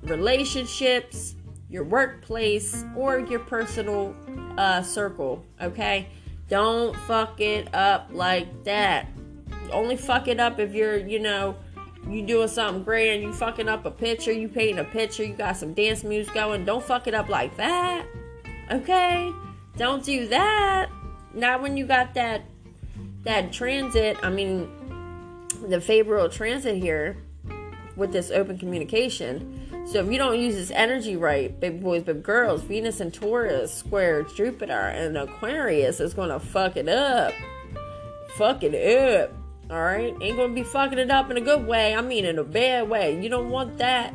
relationships, 0.03 1.37
your 1.71 1.85
workplace, 1.85 2.85
or 2.97 3.21
your 3.21 3.41
personal 3.41 4.17
uh, 4.59 4.83
circle, 4.83 5.45
okay? 5.61 6.09
Don't 6.49 6.97
fuck 6.97 7.41
it 7.41 7.73
up 7.75 8.09
like 8.11 8.65
that. 8.65 9.07
Only 9.71 9.97
fuck 9.97 10.29
it 10.29 10.41
up 10.41 10.59
if 10.59 10.75
you're, 10.75 10.97
you 10.97 11.19
know, 11.19 11.57
you 12.09 12.23
doing 12.23 12.49
something 12.49 12.85
great 12.85 13.15
and 13.15 13.23
you 13.23 13.33
fucking 13.33 13.69
up 13.69 13.85
a 13.87 13.91
picture, 13.91 14.33
you 14.33 14.49
painting 14.49 14.79
a 14.79 14.85
picture, 14.85 15.25
you 15.25 15.35
got 15.35 15.57
some 15.57 15.75
dance 15.75 16.05
moves 16.05 16.29
going. 16.31 16.65
Don't 16.65 16.85
fuck 16.85 17.07
it 17.07 17.15
up 17.15 17.29
like 17.29 17.57
that. 17.57 18.07
Okay? 18.71 19.33
Don't 19.77 20.05
do 20.05 20.29
that. 20.29 20.91
Not 21.33 21.63
when 21.63 21.77
you 21.77 21.87
got 21.87 22.15
that 22.15 22.43
that 23.25 23.53
transit, 23.53 24.19
I 24.23 24.29
mean, 24.29 24.69
the 25.67 25.81
favorable 25.81 26.29
transit 26.29 26.77
here 26.77 27.17
with 27.97 28.13
this 28.13 28.31
open 28.31 28.59
communication. 28.59 29.87
So 29.87 30.01
if 30.01 30.11
you 30.11 30.19
don't 30.19 30.39
use 30.39 30.55
this 30.55 30.71
energy 30.71 31.17
right, 31.17 31.59
baby 31.59 31.79
boys, 31.79 32.03
big 32.03 32.23
girls, 32.23 32.63
Venus 32.63 33.01
and 33.01 33.13
Taurus 33.13 33.73
square 33.73 34.23
Jupiter 34.23 34.73
and 34.73 35.17
Aquarius 35.17 36.01
is 36.01 36.15
gonna 36.15 36.41
fuck 36.41 36.77
it 36.77 36.89
up. 36.89 37.33
Fuck 38.37 38.63
it 38.63 38.75
up. 38.75 39.33
Alright? 39.71 40.15
Ain't 40.21 40.37
gonna 40.37 40.53
be 40.53 40.63
fucking 40.63 40.99
it 40.99 41.11
up 41.11 41.31
in 41.31 41.37
a 41.37 41.41
good 41.41 41.67
way. 41.67 41.95
I 41.95 42.01
mean 42.01 42.25
in 42.25 42.39
a 42.39 42.45
bad 42.45 42.89
way. 42.89 43.21
You 43.21 43.29
don't 43.29 43.51
want 43.51 43.79
that. 43.79 44.15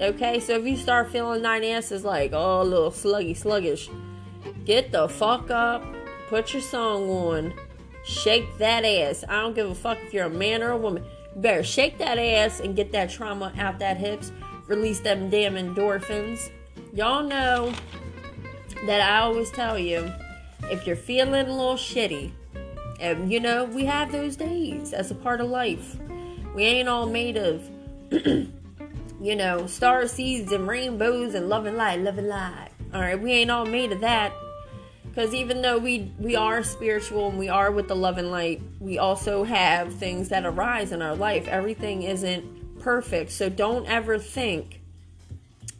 Okay? 0.00 0.40
So 0.40 0.58
if 0.58 0.66
you 0.66 0.76
start 0.76 1.10
feeling 1.10 1.42
nine 1.42 1.64
asses 1.64 2.04
like, 2.04 2.32
oh 2.32 2.62
a 2.62 2.64
little 2.64 2.90
sluggy 2.90 3.36
sluggish, 3.36 3.90
get 4.64 4.92
the 4.92 5.08
fuck 5.08 5.50
up, 5.50 5.84
put 6.28 6.52
your 6.52 6.62
song 6.62 7.10
on 7.10 7.54
Shake 8.04 8.58
that 8.58 8.84
ass. 8.84 9.24
I 9.26 9.40
don't 9.40 9.54
give 9.54 9.68
a 9.68 9.74
fuck 9.74 9.98
if 10.02 10.12
you're 10.12 10.26
a 10.26 10.30
man 10.30 10.62
or 10.62 10.72
a 10.72 10.76
woman. 10.76 11.04
You 11.34 11.40
better 11.40 11.62
shake 11.62 11.96
that 11.98 12.18
ass 12.18 12.60
and 12.60 12.76
get 12.76 12.92
that 12.92 13.08
trauma 13.08 13.50
out 13.58 13.78
that 13.78 13.96
hips. 13.96 14.30
Release 14.66 15.00
them 15.00 15.30
damn 15.30 15.54
endorphins. 15.54 16.50
Y'all 16.92 17.22
know 17.22 17.72
that 18.86 19.00
I 19.00 19.20
always 19.20 19.50
tell 19.50 19.78
you 19.78 20.12
if 20.64 20.86
you're 20.86 20.96
feeling 20.96 21.46
a 21.46 21.50
little 21.50 21.76
shitty, 21.76 22.32
and 23.00 23.32
you 23.32 23.40
know, 23.40 23.64
we 23.64 23.84
have 23.84 24.12
those 24.12 24.36
days 24.36 24.92
as 24.92 25.10
a 25.10 25.14
part 25.14 25.40
of 25.40 25.48
life. 25.48 25.96
We 26.54 26.64
ain't 26.64 26.88
all 26.88 27.06
made 27.06 27.36
of, 27.36 27.68
you 28.10 29.36
know, 29.36 29.66
star 29.66 30.06
seeds 30.06 30.52
and 30.52 30.68
rainbows 30.68 31.34
and 31.34 31.48
love 31.48 31.66
and 31.66 31.76
light, 31.76 32.00
love 32.00 32.18
and 32.18 32.28
light. 32.28 32.68
All 32.92 33.00
right, 33.00 33.20
we 33.20 33.32
ain't 33.32 33.50
all 33.50 33.66
made 33.66 33.90
of 33.90 34.00
that 34.00 34.32
because 35.14 35.32
even 35.32 35.62
though 35.62 35.78
we 35.78 36.12
we 36.18 36.34
are 36.34 36.62
spiritual 36.62 37.28
and 37.28 37.38
we 37.38 37.48
are 37.48 37.70
with 37.70 37.86
the 37.88 37.94
love 37.94 38.18
and 38.18 38.30
light 38.30 38.60
we 38.80 38.98
also 38.98 39.44
have 39.44 39.94
things 39.94 40.28
that 40.28 40.44
arise 40.44 40.90
in 40.90 41.00
our 41.00 41.14
life 41.14 41.46
everything 41.46 42.02
isn't 42.02 42.80
perfect 42.80 43.30
so 43.30 43.48
don't 43.48 43.86
ever 43.86 44.18
think 44.18 44.80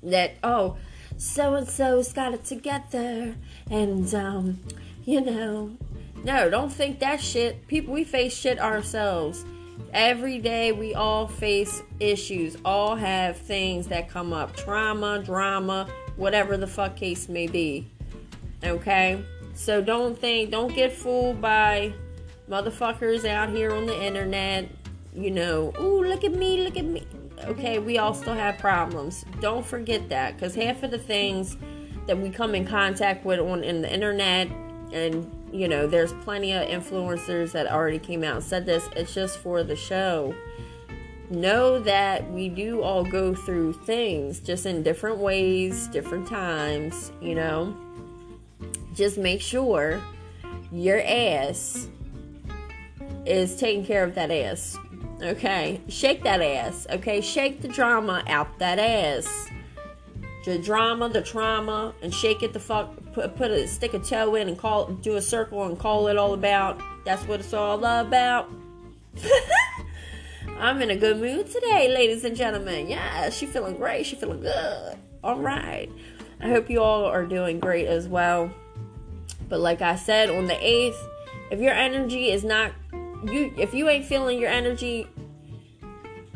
that 0.02 0.36
oh 0.44 0.76
so 1.16 1.54
and 1.54 1.68
so's 1.68 2.12
got 2.12 2.32
it 2.32 2.44
together 2.44 3.34
and 3.70 4.14
um 4.14 4.60
you 5.04 5.20
know 5.20 5.76
no 6.24 6.50
don't 6.50 6.72
think 6.72 6.98
that 6.98 7.20
shit 7.20 7.66
people 7.68 7.94
we 7.94 8.02
face 8.02 8.34
shit 8.34 8.58
ourselves 8.58 9.44
every 9.92 10.38
day 10.38 10.72
we 10.72 10.94
all 10.94 11.28
face 11.28 11.82
issues 12.00 12.56
all 12.64 12.96
have 12.96 13.36
things 13.36 13.86
that 13.86 14.08
come 14.08 14.32
up 14.32 14.54
trauma 14.56 15.20
drama 15.20 15.86
whatever 16.16 16.56
the 16.56 16.66
fuck 16.66 16.96
case 16.96 17.28
may 17.28 17.46
be 17.46 17.86
Okay? 18.64 19.24
So 19.54 19.80
don't 19.80 20.18
think, 20.18 20.50
don't 20.50 20.74
get 20.74 20.92
fooled 20.92 21.40
by 21.40 21.92
motherfuckers 22.48 23.24
out 23.24 23.50
here 23.50 23.72
on 23.72 23.86
the 23.86 24.02
internet. 24.02 24.68
You 25.14 25.30
know, 25.30 25.72
ooh, 25.80 26.02
look 26.02 26.24
at 26.24 26.32
me, 26.32 26.64
look 26.64 26.76
at 26.76 26.84
me. 26.84 27.06
Okay, 27.44 27.78
we 27.78 27.98
all 27.98 28.14
still 28.14 28.34
have 28.34 28.58
problems. 28.58 29.24
Don't 29.40 29.64
forget 29.64 30.08
that 30.08 30.34
because 30.34 30.54
half 30.54 30.82
of 30.82 30.90
the 30.90 30.98
things 30.98 31.56
that 32.06 32.18
we 32.18 32.30
come 32.30 32.54
in 32.54 32.66
contact 32.66 33.24
with 33.24 33.38
on 33.38 33.62
in 33.62 33.82
the 33.82 33.92
internet 33.92 34.48
and 34.92 35.30
you 35.54 35.68
know 35.68 35.86
there's 35.86 36.12
plenty 36.24 36.52
of 36.52 36.66
influencers 36.68 37.52
that 37.52 37.70
already 37.70 37.98
came 37.98 38.24
out 38.24 38.36
and 38.36 38.44
said 38.44 38.66
this 38.66 38.88
it's 38.96 39.14
just 39.14 39.38
for 39.38 39.62
the 39.62 39.76
show 39.76 40.34
know 41.30 41.78
that 41.78 42.30
we 42.32 42.48
do 42.48 42.82
all 42.82 43.04
go 43.04 43.34
through 43.34 43.72
things 43.72 44.40
just 44.40 44.66
in 44.66 44.82
different 44.82 45.18
ways 45.18 45.86
different 45.88 46.26
times 46.26 47.12
you 47.20 47.34
know 47.34 47.74
just 48.94 49.16
make 49.18 49.40
sure 49.40 50.02
your 50.70 51.00
ass 51.00 51.88
is 53.26 53.56
taking 53.56 53.84
care 53.84 54.04
of 54.04 54.14
that 54.14 54.30
ass. 54.30 54.78
Okay? 55.22 55.80
Shake 55.88 56.22
that 56.24 56.42
ass. 56.42 56.86
Okay? 56.90 57.20
Shake 57.20 57.60
the 57.60 57.68
drama 57.68 58.22
out 58.26 58.58
that 58.58 58.78
ass. 58.78 59.48
The 60.44 60.58
drama, 60.58 61.08
the 61.08 61.22
trauma, 61.22 61.94
and 62.02 62.12
shake 62.12 62.42
it 62.42 62.52
the 62.52 62.60
fuck. 62.60 62.94
Put, 63.12 63.36
put 63.36 63.50
a 63.50 63.66
stick 63.66 63.94
a 63.94 63.98
toe 63.98 64.34
in 64.34 64.48
and 64.48 64.58
call 64.58 64.86
do 64.86 65.16
a 65.16 65.22
circle 65.22 65.64
and 65.64 65.78
call 65.78 66.08
it 66.08 66.16
all 66.16 66.34
about. 66.34 66.80
That's 67.04 67.22
what 67.26 67.40
it's 67.40 67.54
all 67.54 67.84
about. 67.84 68.50
I'm 70.58 70.80
in 70.82 70.90
a 70.90 70.96
good 70.96 71.18
mood 71.18 71.50
today, 71.50 71.88
ladies 71.88 72.24
and 72.24 72.36
gentlemen. 72.36 72.88
Yeah, 72.88 73.30
she 73.30 73.46
feeling 73.46 73.76
great. 73.76 74.06
She 74.06 74.16
feeling 74.16 74.40
good. 74.40 74.96
All 75.22 75.38
right. 75.38 75.90
I 76.40 76.48
hope 76.48 76.68
you 76.68 76.82
all 76.82 77.04
are 77.06 77.24
doing 77.24 77.58
great 77.58 77.86
as 77.86 78.06
well. 78.06 78.50
But 79.48 79.60
like 79.60 79.82
I 79.82 79.96
said, 79.96 80.30
on 80.30 80.46
the 80.46 80.54
8th, 80.54 80.96
if 81.50 81.60
your 81.60 81.72
energy 81.72 82.30
is 82.30 82.44
not 82.44 82.72
you 83.24 83.52
if 83.56 83.74
you 83.74 83.88
ain't 83.88 84.04
feeling 84.04 84.38
your 84.38 84.50
energy, 84.50 85.06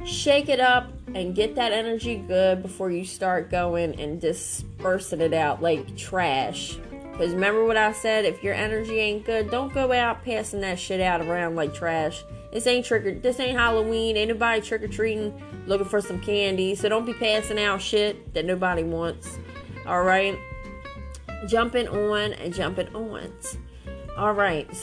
shake 0.05 0.49
it 0.49 0.61
up 0.61 0.91
and 1.15 1.35
get 1.35 1.55
that 1.57 1.73
energy 1.73 2.17
good 2.17 2.63
before 2.63 2.91
you 2.91 3.05
start 3.05 3.51
going 3.51 3.99
and 4.01 4.21
dispersing 4.21 5.21
it 5.21 5.33
out 5.33 5.63
like 5.63 5.97
trash. 5.97 6.79
Because 7.13 7.33
remember 7.33 7.65
what 7.65 7.77
I 7.77 7.93
said, 7.93 8.25
if 8.25 8.43
your 8.45 8.55
energy 8.55 8.99
ain't 9.01 9.25
good, 9.25 9.51
don't 9.51 9.75
go 9.75 9.93
out 9.93 10.25
passing 10.25 10.61
that 10.61 10.79
shit 10.79 11.01
out 11.01 11.21
around 11.21 11.57
like 11.57 11.75
trash. 11.75 12.23
This 12.53 12.67
ain't 12.67 12.87
trick 12.87 13.05
or 13.05 13.15
this 13.15 13.41
ain't 13.41 13.59
Halloween. 13.59 14.17
Ain't 14.17 14.31
nobody 14.31 14.61
trick 14.61 14.83
or 14.83 14.89
treating 14.89 15.43
looking 15.67 15.89
for 15.89 16.01
some 16.01 16.21
candy. 16.21 16.75
So 16.75 16.89
don't 16.89 17.05
be 17.05 17.15
passing 17.15 17.59
out 17.59 17.83
shit 17.83 18.35
that 18.35 18.45
nobody 18.45 18.83
wants. 18.83 19.39
Alright? 19.87 20.39
jumping 21.47 21.89
on 21.89 22.33
and 22.35 22.53
jumping 22.55 22.95
on. 22.95 23.33
All 24.17 24.33
right, 24.33 24.75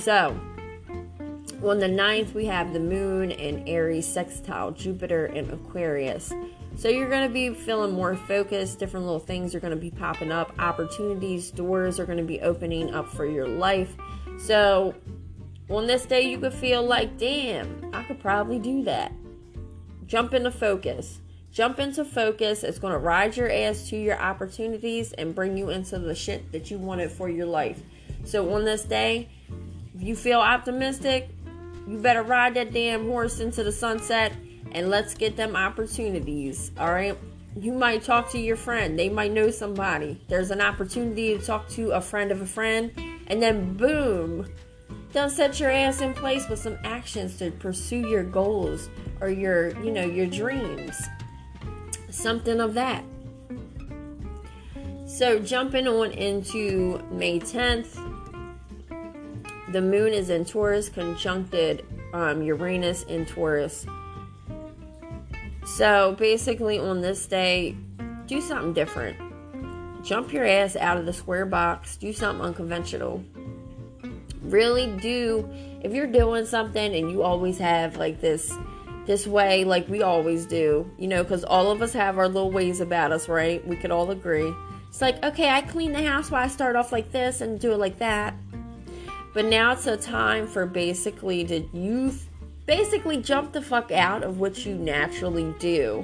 so 1.66 1.72
on 1.72 1.80
the 1.80 1.88
ninth, 1.88 2.36
we 2.36 2.46
have 2.46 2.74
the 2.74 2.80
moon 2.80 3.32
and 3.32 3.68
Aries 3.68 4.08
sextile 4.08 4.70
Jupiter 4.70 5.26
and 5.26 5.52
Aquarius. 5.52 6.32
So 6.76 6.90
you're 6.90 7.10
going 7.10 7.28
to 7.28 7.34
be 7.34 7.56
feeling 7.56 7.92
more 7.92 8.16
focused. 8.16 8.78
Different 8.78 9.08
little 9.08 9.20
things 9.20 9.56
are 9.56 9.60
going 9.60 9.74
to 9.74 9.80
be 9.80 9.90
popping 9.90 10.32
up. 10.32 10.54
Opportunities, 10.60 11.50
doors 11.50 12.00
are 12.00 12.06
going 12.06 12.20
to 12.20 12.24
be 12.24 12.40
opening 12.42 12.94
up 12.94 13.10
for 13.10 13.26
your 13.26 13.48
life. 13.48 13.96
So 14.38 14.94
on 15.68 15.88
this 15.88 16.06
day, 16.06 16.30
you 16.30 16.38
could 16.38 16.54
feel 16.54 16.84
like, 16.84 17.18
damn, 17.18 17.90
I 17.94 18.04
could 18.04 18.20
probably 18.20 18.60
do 18.60 18.84
that. 18.84 19.12
Jump 20.06 20.36
into 20.36 20.52
focus. 20.52 21.20
Jump 21.52 21.80
into 21.80 22.06
focus. 22.06 22.64
It's 22.64 22.78
going 22.78 22.94
to 22.94 23.00
ride 23.00 23.36
your 23.36 23.52
ass 23.52 23.90
to 23.90 23.98
your 23.98 24.20
opportunities 24.20 25.14
and 25.14 25.34
bring 25.34 25.58
you 25.58 25.72
into 25.72 25.98
the 25.98 26.14
shit 26.14 26.52
that 26.52 26.70
you 26.70 26.78
wanted 26.78 27.12
for 27.12 27.28
your 27.28 27.48
life. 27.48 27.82
So 28.24 28.54
on 28.54 28.66
this 28.66 28.84
day, 28.84 29.30
if 29.96 30.04
you 30.04 30.16
feel 30.16 30.42
optimistic, 30.42 31.30
you 31.88 31.98
better 32.00 32.24
ride 32.24 32.56
that 32.56 32.74
damn 32.74 33.08
horse 33.08 33.40
into 33.40 33.64
the 33.64 33.72
sunset 33.72 34.34
and 34.72 34.90
let's 34.90 35.14
get 35.14 35.38
them 35.38 35.56
opportunities. 35.56 36.72
All 36.78 36.92
right. 36.92 37.18
You 37.58 37.72
might 37.72 38.04
talk 38.04 38.32
to 38.32 38.40
your 38.40 38.58
friend, 38.58 39.00
they 39.00 39.08
might 39.08 39.32
know 39.32 39.50
somebody. 39.50 40.22
There's 40.28 40.52
an 40.52 40.60
opportunity 40.60 41.38
to 41.38 41.44
talk 41.44 41.70
to 41.70 41.92
a 41.92 42.02
friend 42.02 42.30
of 42.32 42.42
a 42.42 42.46
friend, 42.46 42.92
and 43.28 43.42
then 43.42 43.76
boom, 43.76 44.46
don't 45.14 45.30
set 45.30 45.62
your 45.62 45.72
ass 45.72 46.02
in 46.02 46.14
place 46.14 46.50
with 46.50 46.60
some 46.60 46.78
actions 46.84 47.38
to 47.38 47.52
pursue 47.52 48.10
your 48.10 48.24
goals 48.24 48.90
or 49.22 49.30
your, 49.30 49.70
you 49.82 49.92
know, 49.92 50.04
your 50.04 50.26
dreams. 50.26 51.02
Something 52.10 52.60
of 52.60 52.74
that. 52.74 53.06
So, 55.06 55.40
jumping 55.40 55.88
on 55.88 56.12
into 56.12 57.02
May 57.10 57.40
10th, 57.40 57.96
the 59.76 59.82
moon 59.82 60.14
is 60.14 60.30
in 60.30 60.46
Taurus, 60.46 60.88
conjuncted 60.88 61.86
um, 62.14 62.42
Uranus 62.42 63.04
in 63.04 63.26
Taurus. 63.26 63.86
So 65.66 66.16
basically, 66.18 66.80
on 66.80 67.02
this 67.02 67.26
day, 67.26 67.76
do 68.26 68.40
something 68.40 68.72
different. 68.72 69.18
Jump 70.02 70.32
your 70.32 70.46
ass 70.46 70.78
out 70.78 70.96
of 70.96 71.06
the 71.06 71.12
square 71.12 71.46
box. 71.46 71.98
Do 71.98 72.14
something 72.14 72.46
unconventional. 72.46 73.22
Really 74.44 74.88
do. 75.02 75.50
If 75.84 75.92
you're 75.92 76.08
doing 76.08 76.46
something 76.46 76.96
and 76.96 77.12
you 77.12 77.22
always 77.22 77.58
have 77.58 77.98
like 77.98 78.22
this 78.22 78.54
this 79.06 79.28
way 79.28 79.64
like 79.66 79.88
we 79.88 80.02
always 80.02 80.48
do 80.48 80.90
you 80.98 81.08
know 81.08 81.22
because 81.22 81.44
all 81.44 81.70
of 81.70 81.84
us 81.84 81.94
have 81.94 82.18
our 82.18 82.28
little 82.28 82.50
ways 82.50 82.80
about 82.80 83.12
us 83.12 83.30
right 83.30 83.64
we 83.68 83.76
could 83.76 83.92
all 83.92 84.10
agree 84.10 84.52
it's 84.90 85.00
like 85.00 85.24
okay 85.24 85.48
i 85.48 85.62
clean 85.62 85.92
the 85.92 86.02
house 86.02 86.32
while 86.32 86.44
i 86.44 86.48
start 86.48 86.76
off 86.76 86.92
like 86.92 87.12
this 87.12 87.40
and 87.40 87.60
do 87.60 87.72
it 87.72 87.78
like 87.78 88.00
that 88.00 88.34
but 89.36 89.46
now 89.46 89.74
it's 89.74 89.86
a 89.86 89.98
time 89.98 90.48
for 90.48 90.66
basically 90.66 91.44
to 91.44 91.60
youth 91.74 92.30
basically 92.66 93.18
jump 93.18 93.52
the 93.52 93.62
fuck 93.62 93.92
out 93.92 94.24
of 94.24 94.40
what 94.40 94.66
you 94.66 94.76
naturally 94.76 95.54
do 95.60 96.04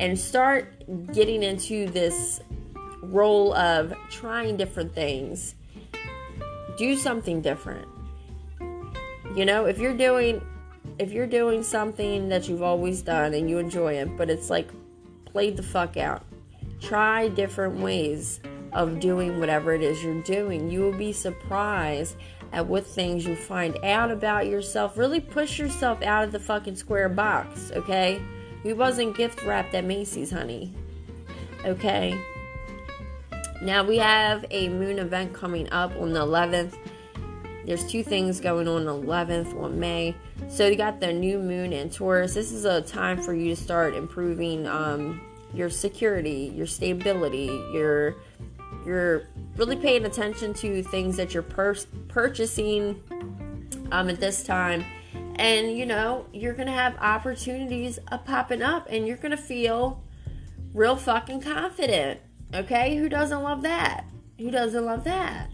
and 0.00 0.18
start 0.18 0.72
getting 1.12 1.42
into 1.42 1.86
this 1.86 2.40
role 3.02 3.54
of 3.54 3.94
trying 4.10 4.56
different 4.56 4.94
things. 4.94 5.54
Do 6.76 6.96
something 6.96 7.40
different. 7.40 7.86
You 9.36 9.44
know, 9.44 9.66
if 9.66 9.78
you're 9.78 9.96
doing 9.96 10.44
if 10.98 11.10
you're 11.10 11.26
doing 11.26 11.62
something 11.62 12.28
that 12.28 12.48
you've 12.48 12.62
always 12.62 13.02
done 13.02 13.34
and 13.34 13.48
you 13.48 13.58
enjoy 13.58 13.94
it, 13.94 14.16
but 14.16 14.30
it's 14.30 14.50
like 14.50 14.68
play 15.24 15.50
the 15.50 15.62
fuck 15.62 15.96
out. 15.96 16.24
Try 16.80 17.28
different 17.28 17.80
ways 17.80 18.40
of 18.72 19.00
doing 19.00 19.40
whatever 19.40 19.72
it 19.72 19.82
is 19.82 20.02
you're 20.04 20.22
doing. 20.22 20.70
You 20.70 20.80
will 20.80 20.92
be 20.92 21.12
surprised 21.12 22.16
at 22.54 22.66
what 22.66 22.86
things 22.86 23.26
you 23.26 23.34
find 23.34 23.76
out 23.84 24.10
about 24.10 24.46
yourself. 24.46 24.96
Really 24.96 25.20
push 25.20 25.58
yourself 25.58 26.00
out 26.02 26.24
of 26.24 26.32
the 26.32 26.38
fucking 26.38 26.76
square 26.76 27.08
box, 27.08 27.72
okay? 27.74 28.22
We 28.62 28.72
wasn't 28.72 29.16
gift 29.16 29.44
wrapped 29.44 29.74
at 29.74 29.84
Macy's, 29.84 30.30
honey. 30.30 30.72
Okay? 31.64 32.18
Now 33.60 33.82
we 33.82 33.98
have 33.98 34.44
a 34.50 34.68
moon 34.68 34.98
event 34.98 35.34
coming 35.34 35.70
up 35.72 35.92
on 35.96 36.12
the 36.12 36.20
11th. 36.20 36.76
There's 37.66 37.90
two 37.90 38.04
things 38.04 38.40
going 38.40 38.68
on 38.68 38.84
the 38.84 38.92
11th 38.92 39.60
on 39.60 39.80
May. 39.80 40.14
So 40.48 40.66
you 40.66 40.76
got 40.76 41.00
the 41.00 41.12
new 41.12 41.38
moon 41.38 41.72
in 41.72 41.90
Taurus. 41.90 42.34
This 42.34 42.52
is 42.52 42.64
a 42.64 42.82
time 42.82 43.20
for 43.20 43.34
you 43.34 43.54
to 43.54 43.60
start 43.60 43.94
improving 43.94 44.66
um, 44.66 45.20
your 45.52 45.70
security, 45.70 46.52
your 46.54 46.66
stability, 46.66 47.46
your 47.72 48.16
you're 48.84 49.28
really 49.56 49.76
paying 49.76 50.04
attention 50.04 50.54
to 50.54 50.82
things 50.82 51.16
that 51.16 51.34
you're 51.34 51.42
pur- 51.42 51.76
purchasing 52.08 53.02
um, 53.92 54.08
at 54.08 54.20
this 54.20 54.44
time. 54.44 54.84
And 55.36 55.76
you 55.76 55.86
know 55.86 56.26
you're 56.32 56.54
gonna 56.54 56.72
have 56.72 56.96
opportunities 56.98 57.98
popping 58.24 58.62
up 58.62 58.86
and 58.90 59.06
you're 59.06 59.16
gonna 59.16 59.36
feel 59.36 60.02
real 60.72 60.96
fucking 60.96 61.40
confident 61.40 62.20
okay? 62.54 62.96
Who 62.96 63.08
doesn't 63.08 63.42
love 63.42 63.62
that? 63.62 64.04
Who 64.38 64.50
doesn't 64.50 64.84
love 64.84 65.04
that? 65.04 65.50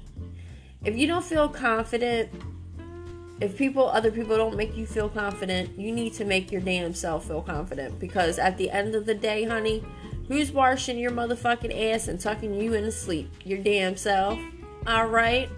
If 0.85 0.97
you 0.97 1.07
don't 1.07 1.25
feel 1.25 1.49
confident 1.49 2.31
if 3.41 3.57
people 3.57 3.89
other 3.89 4.11
people 4.11 4.37
don't 4.37 4.55
make 4.55 4.77
you 4.77 4.85
feel 4.85 5.09
confident 5.09 5.79
you 5.79 5.91
need 5.93 6.13
to 6.13 6.27
make 6.27 6.53
your 6.53 6.61
damn 6.61 6.93
self 6.93 7.27
feel 7.27 7.41
confident 7.41 7.99
because 7.99 8.39
at 8.39 8.59
the 8.59 8.71
end 8.71 8.95
of 8.95 9.07
the 9.07 9.15
day 9.15 9.45
honey 9.45 9.83
Who's 10.31 10.53
washing 10.53 10.97
your 10.97 11.11
motherfucking 11.11 11.93
ass 11.93 12.07
and 12.07 12.21
tucking 12.21 12.55
you 12.55 12.75
into 12.75 12.93
sleep? 12.93 13.29
Your 13.43 13.59
damn 13.59 13.97
self. 13.97 14.39
Alright? 14.87 15.49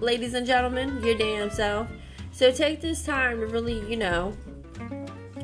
Ladies 0.00 0.34
and 0.34 0.44
gentlemen, 0.44 1.00
your 1.04 1.16
damn 1.16 1.50
self. 1.50 1.86
So 2.32 2.50
take 2.50 2.80
this 2.80 3.06
time 3.06 3.38
to 3.38 3.46
really, 3.46 3.78
you 3.88 3.96
know, 3.96 4.36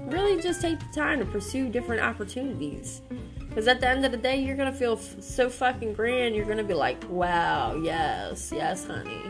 really 0.06 0.42
just 0.42 0.60
take 0.60 0.80
the 0.80 0.92
time 0.92 1.20
to 1.20 1.24
pursue 1.24 1.68
different 1.68 2.02
opportunities. 2.02 3.00
Because 3.48 3.68
at 3.68 3.78
the 3.78 3.88
end 3.88 4.04
of 4.04 4.10
the 4.10 4.18
day, 4.18 4.42
you're 4.42 4.56
going 4.56 4.72
to 4.72 4.76
feel 4.76 4.94
f- 4.94 5.22
so 5.22 5.48
fucking 5.48 5.92
grand. 5.92 6.34
You're 6.34 6.44
going 6.44 6.58
to 6.58 6.64
be 6.64 6.74
like, 6.74 7.08
wow, 7.08 7.76
yes, 7.76 8.50
yes, 8.52 8.84
honey. 8.84 9.22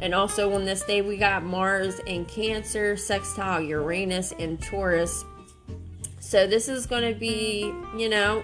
And 0.00 0.12
also 0.12 0.52
on 0.52 0.64
this 0.64 0.82
day, 0.82 1.00
we 1.00 1.16
got 1.16 1.44
Mars 1.44 2.00
in 2.00 2.24
Cancer, 2.24 2.96
sextile 2.96 3.60
Uranus 3.60 4.32
in 4.32 4.58
Taurus. 4.58 5.24
So 6.26 6.44
this 6.44 6.68
is 6.68 6.86
going 6.86 7.14
to 7.14 7.16
be, 7.16 7.72
you 7.96 8.08
know, 8.08 8.42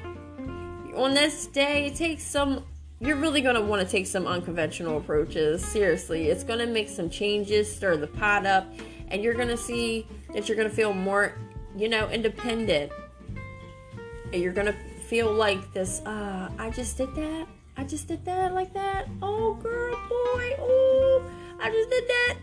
on 0.95 1.15
this 1.15 1.49
day, 1.49 1.93
take 1.93 2.21
some. 2.21 2.65
You're 3.01 3.17
really 3.17 3.41
going 3.41 3.57
to 3.57 3.61
want 3.61 3.85
to 3.85 3.91
take 3.91 4.07
some 4.07 4.25
unconventional 4.25 4.99
approaches. 4.99 5.65
Seriously, 5.65 6.29
it's 6.29 6.45
going 6.45 6.61
to 6.61 6.67
make 6.67 6.89
some 6.89 7.11
changes, 7.11 7.75
stir 7.75 7.97
the 7.97 8.07
pot 8.07 8.47
up, 8.47 8.73
and 9.09 9.21
you're 9.21 9.35
going 9.35 9.49
to 9.49 9.57
see 9.57 10.07
that 10.33 10.49
you're 10.49 10.57
going 10.57 10.71
to 10.71 10.75
feel 10.75 10.93
more, 10.93 11.35
you 11.77 11.89
know, 11.89 12.09
independent. 12.09 12.93
And 14.33 14.41
you're 14.41 14.53
going 14.53 14.69
to 14.69 14.77
feel 15.09 15.33
like 15.33 15.73
this, 15.73 16.03
uh, 16.07 16.53
I 16.61 16.71
just 16.71 16.97
did 16.97 17.13
that. 17.17 17.49
I 17.77 17.83
just 17.83 18.07
did 18.07 18.25
that 18.27 18.55
like 18.55 18.73
that. 18.75 19.09
Oh, 19.21 19.55
girl, 19.55 19.97
boy. 20.09 20.55
Oh, 20.61 21.29
I 21.61 21.69
just 21.69 21.91
did 21.91 22.05
that. 22.07 22.37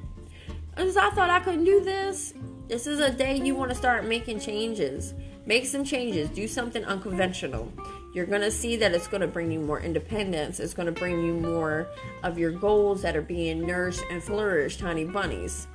I 0.76 1.10
thought 1.12 1.30
I 1.30 1.40
couldn't 1.40 1.64
do 1.64 1.82
this. 1.82 2.34
This 2.70 2.86
is 2.86 3.00
a 3.00 3.10
day 3.10 3.36
you 3.36 3.56
want 3.56 3.72
to 3.72 3.76
start 3.76 4.06
making 4.06 4.42
changes. 4.42 5.16
Make 5.48 5.66
some 5.66 5.84
changes, 5.84 6.30
do 6.30 6.48
something 6.48 6.86
unconventional. 6.86 7.74
You're 8.14 8.28
going 8.28 8.42
to 8.42 8.52
see 8.52 8.76
that 8.76 8.94
it's 8.94 9.08
going 9.08 9.22
to 9.22 9.28
bring 9.28 9.52
you 9.52 9.60
more 9.60 9.80
independence. 9.80 10.60
It's 10.60 10.76
going 10.76 10.86
to 10.86 10.92
bring 10.92 11.26
you 11.26 11.34
more 11.34 11.88
of 12.22 12.38
your 12.38 12.52
goals 12.52 13.02
that 13.02 13.16
are 13.16 13.24
being 13.24 13.66
nourished 13.66 14.04
and 14.12 14.22
flourished, 14.22 14.82
honey 14.82 15.06
bunnies. 15.06 15.66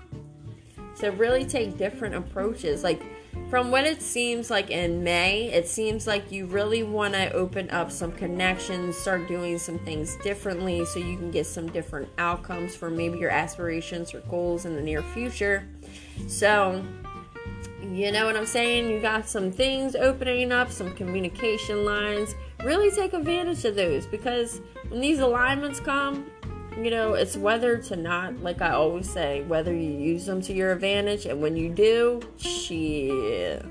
So, 0.94 1.10
really 1.10 1.44
take 1.44 1.76
different 1.76 2.14
approaches. 2.14 2.84
Like, 2.84 3.02
from 3.50 3.72
what 3.72 3.84
it 3.84 4.00
seems 4.00 4.48
like 4.48 4.70
in 4.70 5.02
May, 5.02 5.52
it 5.52 5.66
seems 5.66 6.06
like 6.06 6.30
you 6.30 6.46
really 6.46 6.84
want 6.84 7.14
to 7.14 7.32
open 7.32 7.70
up 7.70 7.90
some 7.90 8.12
connections, 8.12 8.96
start 8.96 9.26
doing 9.26 9.58
some 9.58 9.80
things 9.80 10.16
differently 10.22 10.84
so 10.84 11.00
you 11.00 11.16
can 11.16 11.32
get 11.32 11.46
some 11.46 11.68
different 11.72 12.08
outcomes 12.18 12.76
for 12.76 12.88
maybe 12.88 13.18
your 13.18 13.30
aspirations 13.30 14.14
or 14.14 14.20
goals 14.20 14.64
in 14.64 14.76
the 14.76 14.82
near 14.82 15.02
future. 15.02 15.66
So, 16.26 16.84
you 17.82 18.12
know 18.12 18.26
what 18.26 18.36
I'm 18.36 18.46
saying? 18.46 18.90
You 18.90 19.00
got 19.00 19.28
some 19.28 19.50
things 19.50 19.94
opening 19.94 20.52
up, 20.52 20.70
some 20.70 20.94
communication 20.94 21.84
lines. 21.84 22.34
Really 22.64 22.90
take 22.90 23.12
advantage 23.12 23.64
of 23.64 23.74
those 23.74 24.06
because 24.06 24.60
when 24.88 25.00
these 25.00 25.18
alignments 25.18 25.80
come, 25.80 26.26
you 26.76 26.90
know, 26.90 27.14
it's 27.14 27.36
whether 27.36 27.76
to 27.78 27.96
not, 27.96 28.42
like 28.42 28.60
I 28.60 28.70
always 28.70 29.08
say, 29.08 29.42
whether 29.42 29.72
you 29.72 29.90
use 29.90 30.26
them 30.26 30.40
to 30.42 30.52
your 30.52 30.72
advantage, 30.72 31.24
and 31.26 31.40
when 31.40 31.56
you 31.56 31.68
do, 31.68 32.20
shit. 32.36 33.62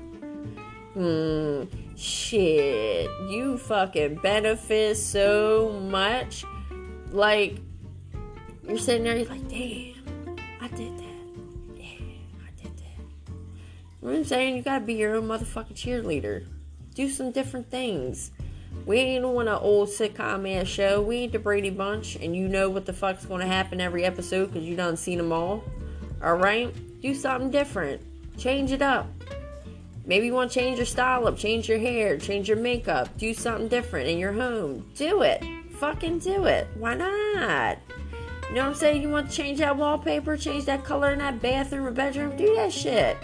Hmm, 0.94 1.64
shit. 1.96 3.10
You 3.28 3.58
fucking 3.58 4.16
benefit 4.16 4.96
so 4.96 5.78
much. 5.90 6.44
Like, 7.10 7.58
you're 8.66 8.78
sitting 8.78 9.04
there, 9.04 9.16
you're 9.16 9.28
like, 9.28 9.48
damn, 9.48 10.36
I 10.60 10.68
did 10.68 10.93
I'm 14.12 14.24
saying? 14.24 14.56
You 14.56 14.62
gotta 14.62 14.84
be 14.84 14.94
your 14.94 15.16
own 15.16 15.28
motherfucking 15.28 15.74
cheerleader. 15.74 16.46
Do 16.94 17.08
some 17.08 17.30
different 17.30 17.70
things. 17.70 18.30
We 18.86 18.98
ain't 18.98 19.24
on 19.24 19.48
an 19.48 19.54
old 19.54 19.88
sitcom 19.88 20.52
ass 20.54 20.66
show. 20.66 21.00
We 21.00 21.16
ain't 21.16 21.32
the 21.32 21.38
Brady 21.38 21.70
Bunch, 21.70 22.16
and 22.16 22.36
you 22.36 22.48
know 22.48 22.68
what 22.68 22.84
the 22.84 22.92
fuck's 22.92 23.24
gonna 23.24 23.46
happen 23.46 23.80
every 23.80 24.04
episode 24.04 24.52
because 24.52 24.68
you 24.68 24.76
done 24.76 24.96
seen 24.96 25.18
them 25.18 25.32
all. 25.32 25.64
Alright? 26.22 27.00
Do 27.00 27.14
something 27.14 27.50
different. 27.50 28.02
Change 28.36 28.72
it 28.72 28.82
up. 28.82 29.06
Maybe 30.06 30.26
you 30.26 30.34
want 30.34 30.52
to 30.52 30.60
change 30.60 30.76
your 30.76 30.86
style 30.86 31.26
up, 31.26 31.38
change 31.38 31.66
your 31.68 31.78
hair, 31.78 32.18
change 32.18 32.46
your 32.46 32.58
makeup, 32.58 33.16
do 33.16 33.32
something 33.32 33.68
different 33.68 34.08
in 34.08 34.18
your 34.18 34.32
home. 34.34 34.84
Do 34.96 35.22
it. 35.22 35.42
Fucking 35.78 36.18
do 36.18 36.44
it. 36.44 36.66
Why 36.76 36.94
not? 36.94 37.78
You 38.48 38.54
know 38.54 38.62
what 38.62 38.68
I'm 38.68 38.74
saying? 38.74 39.00
You 39.00 39.08
want 39.08 39.30
to 39.30 39.36
change 39.36 39.58
that 39.58 39.76
wallpaper, 39.76 40.36
change 40.36 40.66
that 40.66 40.84
color 40.84 41.12
in 41.12 41.20
that 41.20 41.40
bathroom 41.40 41.86
or 41.86 41.90
bedroom? 41.90 42.36
Do 42.36 42.54
that 42.56 42.72
shit. 42.72 43.16